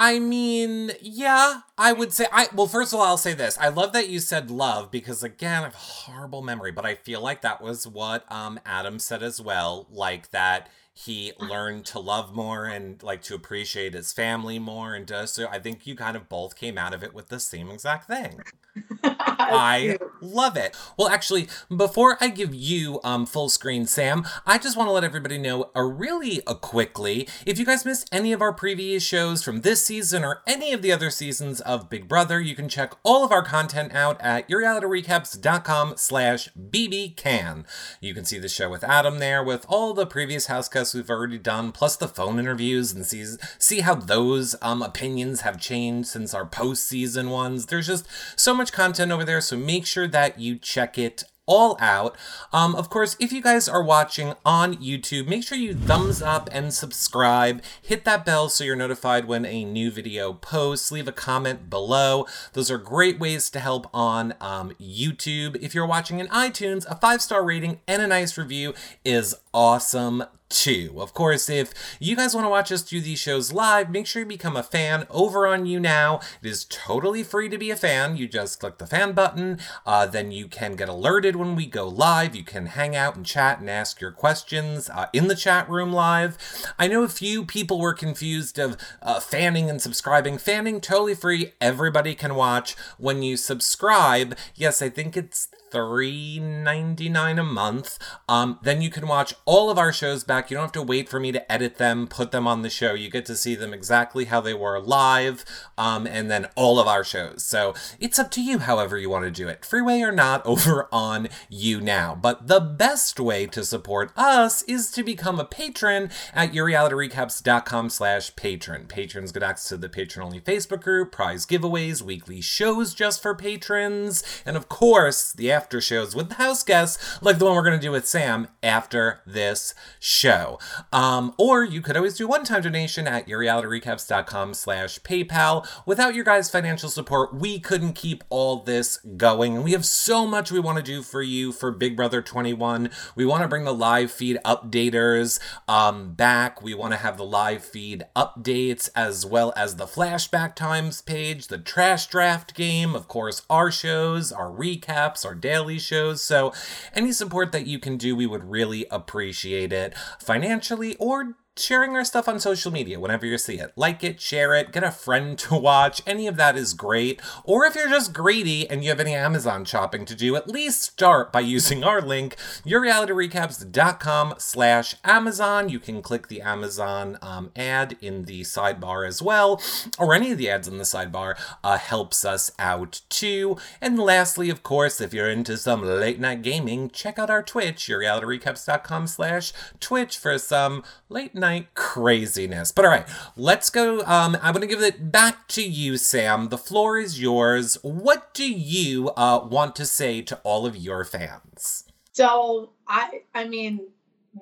I 0.00 0.20
mean, 0.20 0.92
yeah, 1.00 1.62
I 1.76 1.92
would 1.92 2.12
say 2.12 2.26
I 2.32 2.48
well, 2.54 2.68
first 2.68 2.92
of 2.92 3.00
all, 3.00 3.06
I'll 3.06 3.16
say 3.16 3.34
this. 3.34 3.58
I 3.58 3.68
love 3.68 3.92
that 3.94 4.08
you 4.08 4.20
said 4.20 4.48
love 4.48 4.92
because 4.92 5.24
again, 5.24 5.62
I 5.62 5.64
have 5.64 5.74
a 5.74 5.76
horrible 5.76 6.40
memory, 6.40 6.70
but 6.70 6.86
I 6.86 6.94
feel 6.94 7.20
like 7.20 7.42
that 7.42 7.60
was 7.60 7.86
what 7.86 8.30
um 8.30 8.60
Adam 8.64 9.00
said 9.00 9.24
as 9.24 9.40
well, 9.40 9.88
like 9.90 10.30
that 10.30 10.68
he 10.94 11.32
learned 11.38 11.84
to 11.86 11.98
love 11.98 12.34
more 12.34 12.66
and 12.66 13.02
like 13.02 13.22
to 13.22 13.34
appreciate 13.34 13.94
his 13.94 14.12
family 14.12 14.58
more 14.58 14.94
and 14.94 15.06
does 15.06 15.32
so 15.32 15.46
I 15.48 15.60
think 15.60 15.86
you 15.86 15.94
kind 15.94 16.16
of 16.16 16.28
both 16.28 16.56
came 16.56 16.76
out 16.76 16.92
of 16.92 17.04
it 17.04 17.14
with 17.14 17.28
the 17.28 17.38
same 17.38 17.70
exact 17.70 18.08
thing. 18.08 18.40
I 19.02 19.96
Cute. 19.98 20.22
love 20.22 20.56
it. 20.56 20.76
Well, 20.98 21.08
actually, 21.08 21.48
before 21.74 22.16
I 22.20 22.28
give 22.28 22.54
you 22.54 23.00
um 23.04 23.26
full 23.26 23.48
screen 23.48 23.86
Sam, 23.86 24.26
I 24.46 24.58
just 24.58 24.76
want 24.76 24.88
to 24.88 24.92
let 24.92 25.04
everybody 25.04 25.38
know 25.38 25.70
a 25.74 25.84
really 25.84 26.40
a 26.46 26.54
quickly. 26.54 27.28
If 27.46 27.58
you 27.58 27.64
guys 27.64 27.84
missed 27.84 28.08
any 28.12 28.32
of 28.32 28.42
our 28.42 28.52
previous 28.52 29.02
shows 29.02 29.42
from 29.42 29.62
this 29.62 29.84
season 29.84 30.24
or 30.24 30.42
any 30.46 30.72
of 30.72 30.82
the 30.82 30.92
other 30.92 31.10
seasons 31.10 31.60
of 31.62 31.88
Big 31.88 32.08
Brother, 32.08 32.40
you 32.40 32.54
can 32.54 32.68
check 32.68 32.92
all 33.02 33.24
of 33.24 33.32
our 33.32 33.42
content 33.42 33.94
out 33.94 34.20
at 34.20 34.48
yourrealityrecaps.com 34.48 35.94
slash 35.96 36.48
bbcan. 36.54 37.64
You 38.00 38.14
can 38.14 38.24
see 38.24 38.38
the 38.38 38.48
show 38.48 38.68
with 38.70 38.84
Adam 38.84 39.18
there 39.18 39.42
with 39.42 39.64
all 39.68 39.94
the 39.94 40.06
previous 40.06 40.46
house 40.46 40.68
cuts 40.68 40.94
we've 40.94 41.10
already 41.10 41.38
done, 41.38 41.72
plus 41.72 41.96
the 41.96 42.08
phone 42.08 42.38
interviews 42.38 42.92
and 42.92 43.04
see, 43.06 43.24
see 43.58 43.80
how 43.80 43.94
those 43.94 44.54
um 44.62 44.82
opinions 44.82 45.42
have 45.42 45.60
changed 45.60 46.08
since 46.08 46.34
our 46.34 46.46
post-season 46.46 47.30
ones. 47.30 47.66
There's 47.66 47.86
just 47.86 48.06
so 48.36 48.54
much 48.54 48.67
content 48.70 49.12
over 49.12 49.24
there, 49.24 49.40
so 49.40 49.56
make 49.56 49.86
sure 49.86 50.08
that 50.08 50.38
you 50.38 50.56
check 50.58 50.98
it 50.98 51.24
all 51.48 51.76
out. 51.80 52.14
Um, 52.52 52.76
of 52.76 52.90
course, 52.90 53.16
if 53.18 53.32
you 53.32 53.42
guys 53.42 53.68
are 53.68 53.82
watching 53.82 54.34
on 54.44 54.74
YouTube, 54.74 55.26
make 55.26 55.42
sure 55.42 55.58
you 55.58 55.74
thumbs 55.74 56.22
up 56.22 56.48
and 56.52 56.72
subscribe. 56.72 57.62
Hit 57.82 58.04
that 58.04 58.24
bell 58.24 58.48
so 58.50 58.62
you're 58.62 58.76
notified 58.76 59.24
when 59.24 59.46
a 59.46 59.64
new 59.64 59.90
video 59.90 60.34
posts. 60.34 60.92
Leave 60.92 61.08
a 61.08 61.12
comment 61.12 61.70
below. 61.70 62.26
Those 62.52 62.70
are 62.70 62.78
great 62.78 63.18
ways 63.18 63.48
to 63.50 63.60
help 63.60 63.88
on 63.94 64.34
um, 64.40 64.72
YouTube. 64.80 65.56
If 65.56 65.74
you're 65.74 65.86
watching 65.86 66.20
in 66.20 66.28
iTunes, 66.28 66.86
a 66.86 66.94
five 66.94 67.22
star 67.22 67.42
rating 67.42 67.80
and 67.88 68.02
a 68.02 68.06
nice 68.06 68.36
review 68.36 68.74
is 69.04 69.34
awesome 69.52 70.24
too. 70.48 70.94
Of 70.96 71.12
course, 71.12 71.50
if 71.50 71.72
you 72.00 72.16
guys 72.16 72.34
want 72.34 72.44
to 72.44 72.50
watch 72.50 72.72
us 72.72 72.82
do 72.82 73.00
these 73.00 73.18
shows 73.18 73.52
live, 73.52 73.90
make 73.90 74.06
sure 74.06 74.22
you 74.22 74.26
become 74.26 74.56
a 74.56 74.62
fan 74.62 75.06
over 75.10 75.46
on 75.46 75.64
YouNow. 75.64 76.22
It 76.42 76.48
is 76.48 76.64
totally 76.64 77.22
free 77.22 77.48
to 77.48 77.58
be 77.58 77.70
a 77.70 77.76
fan. 77.76 78.16
You 78.16 78.28
just 78.28 78.60
click 78.60 78.78
the 78.78 78.86
fan 78.86 79.12
button. 79.12 79.58
Uh, 79.84 80.06
then 80.06 80.32
you 80.32 80.48
can 80.48 80.74
get 80.74 80.88
alerted 80.88 81.36
when 81.36 81.54
we 81.54 81.66
go 81.66 81.86
live. 81.86 82.34
You 82.34 82.44
can 82.44 82.66
hang 82.66 82.96
out 82.96 83.16
and 83.16 83.26
chat 83.26 83.60
and 83.60 83.68
ask 83.68 84.00
your 84.00 84.12
questions 84.12 84.88
uh, 84.90 85.06
in 85.12 85.28
the 85.28 85.34
chat 85.34 85.68
room 85.68 85.92
live. 85.92 86.38
I 86.78 86.88
know 86.88 87.02
a 87.02 87.08
few 87.08 87.44
people 87.44 87.78
were 87.78 87.94
confused 87.94 88.58
of 88.58 88.76
uh, 89.02 89.20
fanning 89.20 89.68
and 89.68 89.82
subscribing. 89.82 90.38
Fanning 90.38 90.80
totally 90.80 91.14
free. 91.14 91.52
Everybody 91.60 92.14
can 92.14 92.34
watch. 92.34 92.74
When 92.96 93.22
you 93.22 93.36
subscribe, 93.36 94.36
yes, 94.54 94.80
I 94.80 94.88
think 94.88 95.16
it's 95.16 95.48
$3.99 95.70 97.40
a 97.40 97.42
month. 97.42 97.98
Um, 98.28 98.58
then 98.62 98.82
you 98.82 98.90
can 98.90 99.06
watch 99.06 99.34
all 99.44 99.70
of 99.70 99.78
our 99.78 99.92
shows 99.92 100.24
back. 100.24 100.50
You 100.50 100.56
don't 100.56 100.64
have 100.64 100.72
to 100.72 100.82
wait 100.82 101.08
for 101.08 101.20
me 101.20 101.32
to 101.32 101.52
edit 101.52 101.76
them, 101.76 102.06
put 102.06 102.30
them 102.30 102.46
on 102.46 102.62
the 102.62 102.70
show. 102.70 102.94
You 102.94 103.10
get 103.10 103.26
to 103.26 103.36
see 103.36 103.54
them 103.54 103.72
exactly 103.72 104.26
how 104.26 104.40
they 104.40 104.54
were 104.54 104.80
live, 104.80 105.44
um, 105.76 106.06
and 106.06 106.30
then 106.30 106.48
all 106.54 106.78
of 106.78 106.86
our 106.86 107.04
shows. 107.04 107.42
So 107.42 107.74
it's 108.00 108.18
up 108.18 108.30
to 108.32 108.42
you, 108.42 108.58
however 108.58 108.98
you 108.98 109.10
want 109.10 109.24
to 109.24 109.30
do 109.30 109.48
it, 109.48 109.64
freeway 109.64 110.00
or 110.00 110.12
not, 110.12 110.44
over 110.46 110.88
on 110.92 111.28
YouNow. 111.50 112.20
But 112.20 112.48
the 112.48 112.60
best 112.60 113.20
way 113.20 113.46
to 113.46 113.64
support 113.64 114.12
us 114.16 114.62
is 114.62 114.90
to 114.92 115.02
become 115.02 115.38
a 115.38 115.44
patron 115.44 116.10
at 116.34 116.52
yourrealityrecaps.com 116.52 117.90
slash 117.90 118.34
patron. 118.36 118.86
Patrons 118.86 119.32
get 119.32 119.42
access 119.42 119.68
to 119.68 119.76
the 119.76 119.88
patron-only 119.88 120.40
Facebook 120.40 120.82
group, 120.82 121.12
prize 121.12 121.46
giveaways, 121.46 122.02
weekly 122.02 122.40
shows 122.40 122.94
just 122.94 123.22
for 123.22 123.34
patrons, 123.34 124.22
and 124.44 124.56
of 124.56 124.68
course, 124.68 125.32
the 125.32 125.50
after 125.58 125.80
shows 125.80 126.14
with 126.14 126.28
the 126.28 126.36
house 126.36 126.62
guests, 126.62 127.20
like 127.20 127.38
the 127.40 127.44
one 127.44 127.56
we're 127.56 127.64
going 127.64 127.76
to 127.76 127.84
do 127.84 127.90
with 127.90 128.06
Sam 128.06 128.46
after 128.62 129.22
this 129.26 129.74
show. 129.98 130.60
Um, 130.92 131.34
or 131.36 131.64
you 131.64 131.82
could 131.82 131.96
always 131.96 132.16
do 132.16 132.28
one-time 132.28 132.62
donation 132.62 133.08
at 133.08 133.26
yourrealityrecaps.com 133.26 134.54
slash 134.54 135.00
PayPal. 135.00 135.66
Without 135.84 136.14
your 136.14 136.24
guys' 136.24 136.48
financial 136.48 136.88
support, 136.88 137.34
we 137.34 137.58
couldn't 137.58 137.94
keep 137.94 138.22
all 138.30 138.62
this 138.62 138.98
going. 139.16 139.56
And 139.56 139.64
we 139.64 139.72
have 139.72 139.84
so 139.84 140.28
much 140.28 140.52
we 140.52 140.60
want 140.60 140.78
to 140.78 140.84
do 140.84 141.02
for 141.02 141.22
you 141.22 141.50
for 141.50 141.72
Big 141.72 141.96
Brother 141.96 142.22
21. 142.22 142.90
We 143.16 143.26
want 143.26 143.42
to 143.42 143.48
bring 143.48 143.64
the 143.64 143.74
live 143.74 144.12
feed 144.12 144.38
updaters 144.44 145.40
um, 145.66 146.14
back. 146.14 146.62
We 146.62 146.72
want 146.72 146.92
to 146.92 146.98
have 146.98 147.16
the 147.16 147.24
live 147.24 147.64
feed 147.64 148.06
updates 148.14 148.90
as 148.94 149.26
well 149.26 149.52
as 149.56 149.74
the 149.74 149.86
flashback 149.86 150.54
times 150.54 151.02
page, 151.02 151.48
the 151.48 151.58
trash 151.58 152.06
draft 152.06 152.54
game, 152.54 152.94
of 152.94 153.08
course, 153.08 153.42
our 153.50 153.72
shows, 153.72 154.30
our 154.30 154.46
recaps, 154.46 155.24
our 155.24 155.34
daily 155.48 155.78
shows. 155.78 156.20
So, 156.20 156.52
any 156.94 157.10
support 157.10 157.52
that 157.52 157.66
you 157.66 157.78
can 157.78 157.96
do, 157.96 158.14
we 158.14 158.26
would 158.26 158.44
really 158.44 158.86
appreciate 158.90 159.72
it 159.72 159.94
financially 160.20 160.94
or 160.96 161.36
sharing 161.58 161.96
our 161.96 162.04
stuff 162.04 162.28
on 162.28 162.40
social 162.40 162.72
media 162.72 163.00
whenever 163.00 163.26
you 163.26 163.38
see 163.38 163.58
it. 163.58 163.72
Like 163.76 164.04
it, 164.04 164.20
share 164.20 164.54
it, 164.54 164.72
get 164.72 164.84
a 164.84 164.90
friend 164.90 165.38
to 165.40 165.56
watch. 165.56 166.02
Any 166.06 166.26
of 166.26 166.36
that 166.36 166.56
is 166.56 166.74
great. 166.74 167.20
Or 167.44 167.64
if 167.64 167.74
you're 167.74 167.88
just 167.88 168.12
greedy 168.12 168.68
and 168.68 168.82
you 168.82 168.90
have 168.90 169.00
any 169.00 169.14
Amazon 169.14 169.64
shopping 169.64 170.04
to 170.06 170.14
do, 170.14 170.36
at 170.36 170.48
least 170.48 170.82
start 170.82 171.32
by 171.32 171.40
using 171.40 171.84
our 171.84 172.00
link, 172.00 172.36
yourrealityrecaps.com 172.64 174.34
slash 174.38 174.94
Amazon. 175.04 175.68
You 175.68 175.80
can 175.80 176.02
click 176.02 176.28
the 176.28 176.42
Amazon 176.42 177.18
um, 177.22 177.50
ad 177.56 177.96
in 178.00 178.24
the 178.24 178.42
sidebar 178.42 179.06
as 179.06 179.22
well, 179.22 179.60
or 179.98 180.14
any 180.14 180.32
of 180.32 180.38
the 180.38 180.50
ads 180.50 180.68
in 180.68 180.78
the 180.78 180.84
sidebar 180.84 181.38
uh, 181.62 181.78
helps 181.78 182.24
us 182.24 182.50
out 182.58 183.02
too. 183.08 183.56
And 183.80 183.98
lastly, 183.98 184.50
of 184.50 184.62
course, 184.62 185.00
if 185.00 185.12
you're 185.12 185.30
into 185.30 185.56
some 185.56 185.82
late 185.82 186.20
night 186.20 186.42
gaming, 186.42 186.90
check 186.90 187.18
out 187.18 187.30
our 187.30 187.42
Twitch, 187.42 187.86
yourrealityrecaps.com 187.86 189.06
slash 189.06 189.52
Twitch 189.80 190.18
for 190.18 190.38
some 190.38 190.82
late 191.08 191.34
night 191.34 191.74
craziness. 191.74 192.72
But 192.72 192.84
all 192.84 192.90
right, 192.90 193.06
let's 193.36 193.70
go. 193.70 194.00
Um, 194.04 194.36
I'm 194.42 194.52
going 194.52 194.66
to 194.66 194.66
give 194.66 194.82
it 194.82 195.10
back 195.10 195.48
to 195.48 195.62
you, 195.62 195.96
Sam. 195.96 196.48
The 196.48 196.58
floor 196.58 196.98
is 196.98 197.20
yours. 197.20 197.78
What 197.82 198.34
do 198.34 198.50
you 198.50 199.10
uh, 199.10 199.46
want 199.50 199.74
to 199.76 199.86
say 199.86 200.22
to 200.22 200.36
all 200.44 200.66
of 200.66 200.76
your 200.76 201.04
fans? 201.04 201.84
So, 202.12 202.70
I, 202.86 203.22
I 203.34 203.46
mean, 203.48 203.86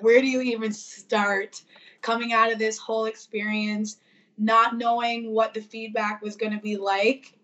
where 0.00 0.20
do 0.20 0.26
you 0.26 0.40
even 0.40 0.72
start 0.72 1.62
coming 2.02 2.32
out 2.32 2.52
of 2.52 2.58
this 2.58 2.78
whole 2.78 3.06
experience, 3.06 3.98
not 4.38 4.76
knowing 4.76 5.32
what 5.32 5.54
the 5.54 5.60
feedback 5.60 6.22
was 6.22 6.36
going 6.36 6.52
to 6.52 6.60
be 6.60 6.76
like? 6.76 7.36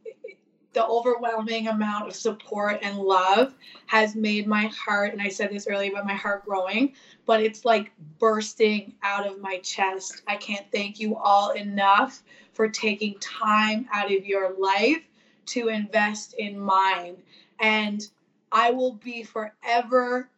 the 0.73 0.87
overwhelming 0.87 1.69
amount 1.69 2.09
of 2.09 2.15
support 2.15 2.79
and 2.83 2.99
love 2.99 3.55
has 3.87 4.15
made 4.15 4.47
my 4.47 4.67
heart, 4.67 5.13
and 5.13 5.21
I 5.21 5.29
said 5.29 5.51
this 5.51 5.67
earlier, 5.69 5.91
but 5.93 6.07
my 6.07 6.15
heart 6.15 6.45
growing, 6.45 6.95
but 7.27 7.43
it's 7.43 7.65
like 7.65 7.93
bursting 8.19 8.95
out 9.03 9.27
of 9.27 9.41
my 9.41 9.59
chest. 9.59 10.23
I 10.27 10.37
can't 10.37 10.67
thank 10.73 11.01
you 11.01 11.17
all 11.17 11.51
enough 11.51 12.23
for 12.53 12.69
taking 12.69 13.19
time 13.19 13.89
out 13.93 14.13
of 14.13 14.27
your 14.27 14.55
life 14.59 15.03
to 15.47 15.69
invest 15.69 16.35
in 16.35 16.59
mine. 16.59 17.17
And 17.61 18.07
I 18.51 18.71
will 18.71 18.95
be 18.95 19.23
forever 19.23 20.29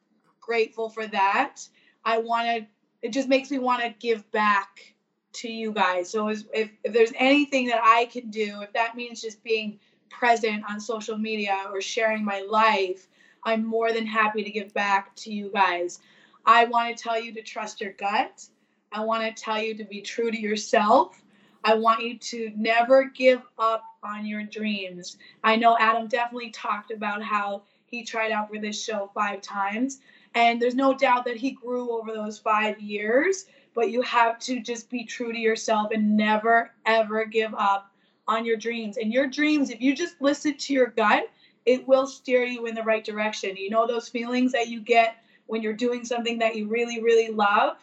grateful 0.41 0.91
for 0.91 1.07
that. 1.07 1.67
I 2.05 2.19
want 2.19 2.47
to, 2.47 2.67
it 3.03 3.13
just 3.13 3.29
makes 3.29 3.51
me 3.51 3.59
want 3.59 3.83
to 3.83 3.95
give 3.99 4.31
back 4.31 4.95
to 5.35 5.49
you 5.49 5.73
guys. 5.73 6.11
So 6.11 6.29
if, 6.29 6.45
if 6.53 6.71
there's 6.85 7.13
anything 7.17 7.67
that 7.69 7.81
I 7.83 8.07
can 8.07 8.31
do, 8.31 8.61
if 8.63 8.73
that 8.75 8.97
means 8.97 9.21
just 9.21 9.43
being 9.43 9.79
present 10.11 10.65
on 10.69 10.81
social 10.81 11.19
media 11.19 11.65
or 11.73 11.81
sharing 11.81 12.25
my 12.25 12.47
life, 12.49 13.09
I'm 13.43 13.67
more 13.67 13.93
than 13.93 14.07
happy 14.07 14.43
to 14.43 14.51
give 14.51 14.73
back 14.73 15.15
to 15.17 15.33
you 15.33 15.51
guys. 15.53 15.99
I 16.47 16.67
want 16.67 16.97
to 16.97 17.03
tell 17.03 17.21
you 17.21 17.33
to 17.35 17.43
trust 17.43 17.81
your 17.81 17.93
gut. 17.93 18.47
I 18.93 19.05
want 19.05 19.23
to 19.25 19.43
tell 19.43 19.61
you 19.61 19.75
to 19.77 19.85
be 19.85 20.01
true 20.01 20.31
to 20.31 20.41
yourself. 20.41 21.21
I 21.65 21.75
want 21.75 22.03
you 22.03 22.19
to 22.19 22.53
never 22.57 23.05
give 23.05 23.43
up 23.59 23.83
on 24.03 24.27
your 24.27 24.43
dreams. 24.45 25.17
I 25.43 25.57
know 25.57 25.77
Adam 25.79 26.07
definitely 26.07 26.51
talked 26.51 26.91
about 26.91 27.23
how 27.23 27.63
he 27.87 28.05
tried 28.05 28.33
out 28.33 28.51
for 28.51 28.59
this 28.59 28.83
show 28.83 29.11
five 29.15 29.41
times, 29.41 30.01
and 30.35 30.61
there's 30.61 30.75
no 30.75 30.95
doubt 30.95 31.25
that 31.25 31.37
he 31.37 31.53
grew 31.53 31.91
over 31.93 32.13
those 32.13 32.39
five 32.39 32.81
years. 32.81 33.47
But 33.75 33.91
you 33.91 34.03
have 34.03 34.39
to 34.41 34.61
just 34.61 34.89
be 34.89 35.05
true 35.05 35.33
to 35.33 35.39
yourself 35.39 35.91
and 35.93 36.17
never, 36.17 36.71
ever 36.87 37.25
give 37.25 37.53
up 37.55 37.91
on 38.29 38.45
your 38.45 38.57
dreams. 38.57 38.99
And 38.99 39.13
your 39.13 39.27
dreams, 39.27 39.71
if 39.71 39.81
you 39.81 39.97
just 39.97 40.21
listen 40.21 40.57
to 40.57 40.73
your 40.73 40.89
gut, 40.89 41.29
it 41.67 41.89
will 41.89 42.07
steer 42.07 42.45
you 42.45 42.67
in 42.67 42.75
the 42.75 42.83
right 42.83 43.05
direction. 43.05 43.57
You 43.57 43.71
know, 43.71 43.87
those 43.87 44.09
feelings 44.09 44.53
that 44.53 44.69
you 44.69 44.81
get 44.81 45.17
when 45.47 45.63
you're 45.63 45.73
doing 45.73 46.05
something 46.05 46.39
that 46.39 46.57
you 46.57 46.69
really, 46.69 47.03
really 47.03 47.33
love, 47.33 47.77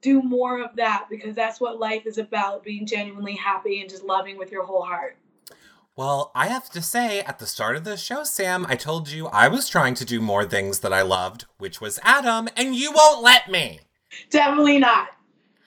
do 0.00 0.22
more 0.22 0.62
of 0.62 0.76
that 0.76 1.06
because 1.10 1.34
that's 1.34 1.60
what 1.60 1.78
life 1.78 2.06
is 2.06 2.18
about 2.18 2.62
being 2.62 2.86
genuinely 2.86 3.34
happy 3.34 3.80
and 3.80 3.90
just 3.90 4.04
loving 4.04 4.38
with 4.38 4.52
your 4.52 4.64
whole 4.64 4.82
heart. 4.82 5.16
Well, 5.96 6.30
I 6.32 6.46
have 6.46 6.70
to 6.70 6.80
say, 6.80 7.20
at 7.22 7.40
the 7.40 7.46
start 7.46 7.74
of 7.74 7.82
the 7.82 7.96
show, 7.96 8.22
Sam, 8.22 8.64
I 8.68 8.76
told 8.76 9.10
you 9.10 9.26
I 9.26 9.48
was 9.48 9.68
trying 9.68 9.94
to 9.94 10.04
do 10.04 10.20
more 10.20 10.44
things 10.44 10.78
that 10.80 10.92
I 10.92 11.02
loved, 11.02 11.46
which 11.58 11.80
was 11.80 11.98
Adam, 12.04 12.48
and 12.56 12.76
you 12.76 12.92
won't 12.92 13.24
let 13.24 13.50
me. 13.50 13.80
Definitely 14.30 14.78
not. 14.78 15.08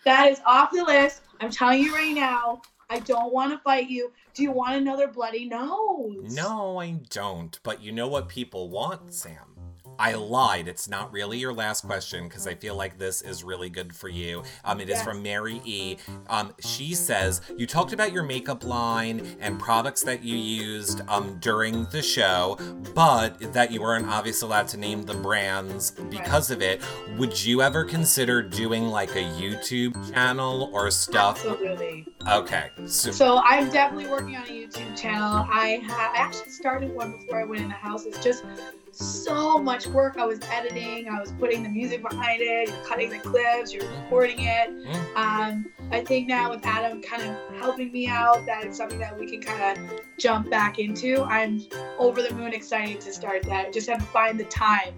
That 0.05 0.31
is 0.31 0.39
off 0.45 0.71
the 0.71 0.83
list. 0.83 1.21
I'm 1.41 1.51
telling 1.51 1.83
you 1.83 1.93
right 1.93 2.15
now, 2.15 2.61
I 2.89 2.99
don't 2.99 3.33
want 3.33 3.51
to 3.51 3.57
fight 3.59 3.89
you. 3.89 4.13
Do 4.33 4.43
you 4.43 4.51
want 4.51 4.75
another 4.75 5.07
bloody 5.07 5.49
nose? 5.49 6.33
No, 6.33 6.79
I 6.79 6.99
don't. 7.09 7.59
But 7.63 7.81
you 7.81 7.91
know 7.91 8.07
what 8.07 8.29
people 8.29 8.69
want, 8.69 9.13
Sam? 9.13 9.60
I 10.01 10.15
lied. 10.15 10.67
It's 10.67 10.89
not 10.89 11.13
really 11.13 11.37
your 11.37 11.53
last 11.53 11.85
question 11.85 12.23
because 12.27 12.47
I 12.47 12.55
feel 12.55 12.75
like 12.75 12.97
this 12.97 13.21
is 13.21 13.43
really 13.43 13.69
good 13.69 13.95
for 13.95 14.09
you. 14.09 14.41
Um, 14.65 14.79
it 14.79 14.89
is 14.89 14.95
yes. 14.95 15.03
from 15.03 15.21
Mary 15.21 15.61
E. 15.63 15.97
Um, 16.27 16.55
she 16.59 16.95
says 16.95 17.39
you 17.55 17.67
talked 17.67 17.93
about 17.93 18.11
your 18.11 18.23
makeup 18.23 18.63
line 18.63 19.37
and 19.39 19.59
products 19.59 20.01
that 20.03 20.23
you 20.23 20.35
used 20.35 21.01
um 21.07 21.37
during 21.39 21.85
the 21.91 22.01
show, 22.01 22.57
but 22.95 23.53
that 23.53 23.71
you 23.71 23.81
weren't 23.81 24.07
obviously 24.07 24.47
allowed 24.47 24.67
to 24.69 24.77
name 24.77 25.03
the 25.03 25.13
brands 25.13 25.91
because 25.91 26.49
of 26.49 26.63
it. 26.63 26.81
Would 27.19 27.45
you 27.45 27.61
ever 27.61 27.85
consider 27.85 28.41
doing 28.41 28.87
like 28.87 29.11
a 29.11 29.23
YouTube 29.39 29.93
channel 30.11 30.71
or 30.73 30.89
stuff? 30.89 31.45
Absolutely. 31.45 32.07
Okay. 32.27 32.71
So, 32.87 33.11
so 33.11 33.41
I'm 33.45 33.69
definitely 33.69 34.07
working 34.07 34.35
on 34.35 34.43
a 34.43 34.47
YouTube 34.47 34.99
channel. 34.99 35.45
I, 35.47 35.83
ha- 35.85 36.11
I 36.15 36.17
actually 36.17 36.49
started 36.49 36.95
one 36.95 37.11
before 37.11 37.39
I 37.39 37.43
went 37.43 37.61
in 37.61 37.67
the 37.67 37.75
house. 37.75 38.05
It's 38.05 38.23
just 38.23 38.43
so 38.91 39.57
much 39.57 39.87
work. 39.87 40.17
I 40.17 40.25
was 40.25 40.39
editing, 40.51 41.09
I 41.09 41.19
was 41.19 41.31
putting 41.33 41.63
the 41.63 41.69
music 41.69 42.01
behind 42.01 42.41
it, 42.41 42.69
you're 42.69 42.85
cutting 42.85 43.09
the 43.09 43.19
clips, 43.19 43.73
you're 43.73 43.87
recording 43.87 44.37
it. 44.39 44.69
Mm. 44.69 45.15
Um, 45.15 45.71
I 45.91 46.03
think 46.03 46.27
now 46.27 46.49
with 46.49 46.65
Adam 46.65 47.01
kind 47.01 47.23
of 47.23 47.55
helping 47.55 47.91
me 47.91 48.07
out, 48.07 48.45
that 48.45 48.63
it's 48.63 48.77
something 48.77 48.99
that 48.99 49.17
we 49.17 49.25
can 49.25 49.41
kind 49.41 49.77
of 49.77 50.01
jump 50.17 50.49
back 50.49 50.79
into. 50.79 51.23
I'm 51.23 51.63
over 51.97 52.21
the 52.21 52.33
moon 52.33 52.53
excited 52.53 53.01
to 53.01 53.13
start 53.13 53.43
that. 53.43 53.73
Just 53.73 53.89
have 53.89 53.99
to 53.99 54.05
find 54.05 54.39
the 54.39 54.45
time. 54.45 54.93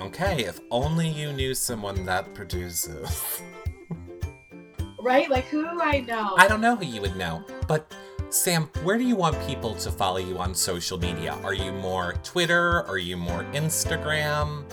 Okay, 0.00 0.44
if 0.44 0.60
only 0.70 1.08
you 1.08 1.32
knew 1.32 1.54
someone 1.54 2.04
that 2.04 2.32
produces. 2.34 3.42
right? 5.02 5.28
Like 5.30 5.46
who 5.46 5.62
do 5.62 5.80
I 5.80 6.00
know? 6.00 6.34
I 6.36 6.46
don't 6.46 6.60
know 6.60 6.76
who 6.76 6.84
you 6.84 7.00
would 7.00 7.16
know, 7.16 7.44
but 7.66 7.92
Sam, 8.30 8.68
where 8.82 8.98
do 8.98 9.04
you 9.04 9.16
want 9.16 9.40
people 9.46 9.74
to 9.76 9.90
follow 9.90 10.18
you 10.18 10.38
on 10.38 10.54
social 10.54 10.98
media? 10.98 11.32
Are 11.44 11.54
you 11.54 11.72
more 11.72 12.14
Twitter? 12.24 12.82
Are 12.86 12.98
you 12.98 13.16
more 13.16 13.44
Instagram? 13.54 14.64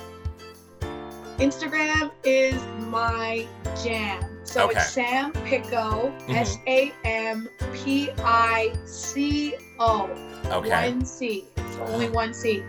Instagram 1.38 2.12
is 2.24 2.62
my 2.88 3.46
jam. 3.84 4.24
So 4.44 4.66
Okay. 4.66 4.80
it's 4.80 4.90
Sam 4.92 5.32
Pico, 5.46 6.14
Mhm. 6.28 6.36
S 6.36 6.58
A 6.68 6.94
M 7.06 7.50
P 7.74 8.10
I 8.24 8.74
C 8.86 9.56
O. 9.80 10.10
Okay. 10.52 10.70
One 10.92 11.06
C. 11.06 11.46
It's 11.58 11.78
only 11.92 12.10
one 12.10 12.34
C. 12.34 12.64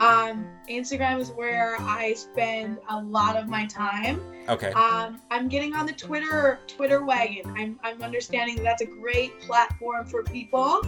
Um, 0.00 0.46
Instagram 0.68 1.18
is 1.20 1.30
where 1.30 1.76
I 1.80 2.12
spend 2.14 2.78
a 2.90 3.00
lot 3.00 3.36
of 3.36 3.48
my 3.48 3.66
time. 3.66 4.20
Okay. 4.48 4.70
Um, 4.72 5.20
I'm 5.30 5.48
getting 5.48 5.74
on 5.74 5.86
the 5.86 5.92
Twitter 5.92 6.60
Twitter 6.66 7.04
wagon. 7.04 7.52
I'm 7.56 7.78
I'm 7.82 8.02
understanding 8.02 8.56
that 8.56 8.64
that's 8.64 8.82
a 8.82 8.86
great 8.86 9.40
platform 9.40 10.06
for 10.06 10.22
people. 10.22 10.82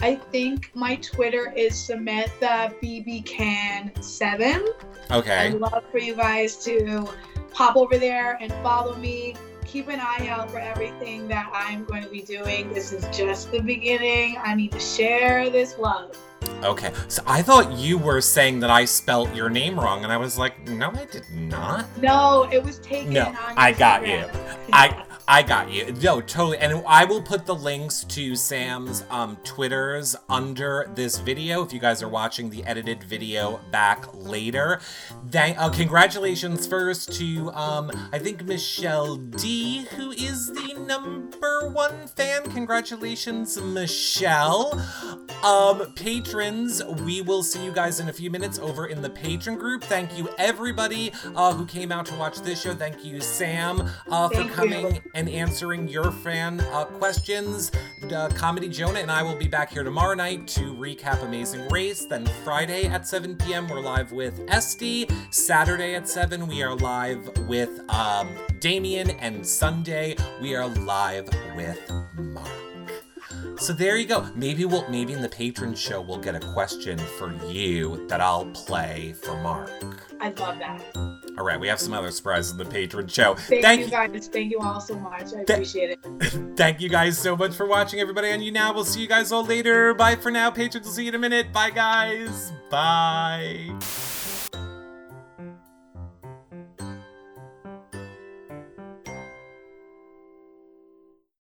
I 0.00 0.16
think 0.16 0.70
my 0.74 0.96
Twitter 0.96 1.52
is 1.56 1.78
Samantha 1.78 2.74
BB 2.82 3.24
Can 3.26 3.92
Seven. 4.02 4.66
I'd 5.10 5.16
Okay. 5.16 5.50
love 5.52 5.84
for 5.90 5.98
you 5.98 6.14
guys 6.14 6.56
to 6.64 7.06
pop 7.52 7.76
over 7.76 7.96
there 7.98 8.36
and 8.40 8.52
follow 8.62 8.96
me. 8.96 9.34
Keep 9.64 9.88
an 9.88 10.00
eye 10.00 10.28
out 10.28 10.50
for 10.50 10.58
everything 10.58 11.26
that 11.28 11.50
I'm 11.52 11.84
going 11.84 12.02
to 12.02 12.08
be 12.08 12.22
doing. 12.22 12.72
This 12.72 12.92
is 12.92 13.04
just 13.16 13.50
the 13.50 13.60
beginning. 13.60 14.36
I 14.42 14.54
need 14.54 14.72
to 14.72 14.80
share 14.80 15.50
this 15.50 15.76
love. 15.78 16.16
Okay. 16.62 16.92
So 17.08 17.22
I 17.26 17.42
thought 17.42 17.72
you 17.72 17.98
were 17.98 18.20
saying 18.20 18.60
that 18.60 18.70
I 18.70 18.84
spelt 18.84 19.34
your 19.34 19.48
name 19.50 19.78
wrong, 19.78 20.04
and 20.04 20.12
I 20.12 20.16
was 20.16 20.38
like, 20.38 20.66
no, 20.68 20.90
I 20.90 21.04
did 21.06 21.24
not. 21.30 21.86
No, 22.00 22.48
it 22.52 22.62
was 22.62 22.78
taken. 22.78 23.12
No, 23.12 23.34
I 23.56 23.72
got 23.72 24.02
Instagram. 24.02 24.30
I 24.72 25.04
I 25.28 25.42
got 25.42 25.72
you. 25.72 25.92
No, 25.92 26.20
totally. 26.20 26.58
And 26.58 26.84
I 26.86 27.04
will 27.04 27.20
put 27.20 27.46
the 27.46 27.54
links 27.54 28.04
to 28.04 28.36
Sam's 28.36 29.02
um, 29.10 29.36
Twitters 29.42 30.14
under 30.28 30.88
this 30.94 31.18
video 31.18 31.64
if 31.64 31.72
you 31.72 31.80
guys 31.80 32.00
are 32.00 32.08
watching 32.08 32.48
the 32.48 32.64
edited 32.64 33.02
video 33.02 33.58
back 33.72 34.06
later. 34.14 34.80
Thank, 35.30 35.58
uh, 35.58 35.68
congratulations 35.70 36.68
first 36.68 37.12
to 37.14 37.50
um, 37.54 37.90
I 38.12 38.20
think 38.20 38.44
Michelle 38.44 39.16
D, 39.16 39.86
who 39.96 40.12
is 40.12 40.46
the 40.52 40.74
number 40.86 41.70
one 41.70 42.06
fan. 42.06 42.44
Congratulations, 42.44 43.60
Michelle. 43.60 44.80
Um, 45.42 45.92
patrons, 45.94 46.84
we 46.84 47.20
will 47.20 47.42
see 47.42 47.64
you 47.64 47.72
guys 47.72 47.98
in 47.98 48.08
a 48.08 48.12
few 48.12 48.30
minutes 48.30 48.60
over 48.60 48.86
in 48.86 49.02
the 49.02 49.10
patron 49.10 49.58
group. 49.58 49.82
Thank 49.82 50.16
you 50.16 50.28
everybody 50.38 51.12
uh, 51.34 51.52
who 51.52 51.66
came 51.66 51.90
out 51.90 52.06
to 52.06 52.14
watch 52.14 52.40
this 52.42 52.60
show. 52.60 52.74
Thank 52.74 53.04
you, 53.04 53.20
Sam, 53.20 53.90
uh, 54.08 54.28
for 54.28 54.44
Thank 54.44 54.50
you. 54.50 55.10
And 55.16 55.30
answering 55.30 55.88
your 55.88 56.12
fan 56.12 56.60
uh, 56.60 56.84
questions. 56.84 57.72
Uh, 58.12 58.28
Comedy 58.28 58.68
Jonah 58.68 59.00
and 59.00 59.10
I 59.10 59.22
will 59.22 59.34
be 59.34 59.48
back 59.48 59.72
here 59.72 59.82
tomorrow 59.82 60.14
night 60.14 60.46
to 60.48 60.74
recap 60.74 61.22
Amazing 61.22 61.66
Race. 61.70 62.04
Then 62.04 62.26
Friday 62.44 62.84
at 62.84 63.08
7 63.08 63.34
p.m. 63.36 63.66
we're 63.66 63.80
live 63.80 64.12
with 64.12 64.40
Esty. 64.48 65.08
Saturday 65.30 65.94
at 65.94 66.06
7 66.06 66.46
we 66.46 66.62
are 66.62 66.76
live 66.76 67.30
with 67.48 67.80
um, 67.88 68.28
Damien, 68.60 69.10
and 69.10 69.44
Sunday 69.44 70.16
we 70.40 70.54
are 70.54 70.68
live 70.68 71.28
with 71.56 71.90
Mark. 72.14 72.65
So 73.58 73.72
there 73.72 73.96
you 73.96 74.06
go. 74.06 74.28
Maybe 74.34 74.64
we'll 74.64 74.88
maybe 74.88 75.12
in 75.12 75.22
the 75.22 75.28
patron 75.28 75.74
show 75.74 76.00
we'll 76.00 76.18
get 76.18 76.34
a 76.34 76.40
question 76.40 76.98
for 76.98 77.34
you 77.46 78.06
that 78.08 78.20
I'll 78.20 78.46
play 78.46 79.14
for 79.22 79.40
Mark. 79.42 79.70
I'd 80.20 80.38
love 80.38 80.58
that. 80.58 80.82
All 81.38 81.44
right, 81.44 81.58
we 81.58 81.68
have 81.68 81.80
some 81.80 81.92
other 81.92 82.10
surprises 82.10 82.52
in 82.52 82.58
the 82.58 82.64
patron 82.64 83.08
show. 83.08 83.34
Thank, 83.34 83.62
Thank 83.62 83.80
you 83.82 83.90
guys. 83.90 84.28
Thank 84.28 84.50
you 84.50 84.58
all 84.60 84.80
so 84.80 84.94
much. 84.98 85.22
I 85.34 85.44
Th- 85.44 85.50
appreciate 85.50 85.90
it. 85.90 86.56
Thank 86.56 86.80
you 86.80 86.88
guys 86.88 87.18
so 87.18 87.36
much 87.36 87.54
for 87.54 87.66
watching, 87.66 88.00
everybody 88.00 88.30
on 88.32 88.40
YouNow. 88.40 88.74
We'll 88.74 88.84
see 88.84 89.00
you 89.00 89.08
guys 89.08 89.32
all 89.32 89.44
later. 89.44 89.92
Bye 89.94 90.16
for 90.16 90.30
now. 90.30 90.50
Patrons 90.50 90.86
We'll 90.86 90.94
see 90.94 91.02
you 91.02 91.08
in 91.10 91.14
a 91.14 91.18
minute. 91.18 91.52
Bye, 91.52 91.70
guys. 91.70 92.52
Bye. 92.70 93.74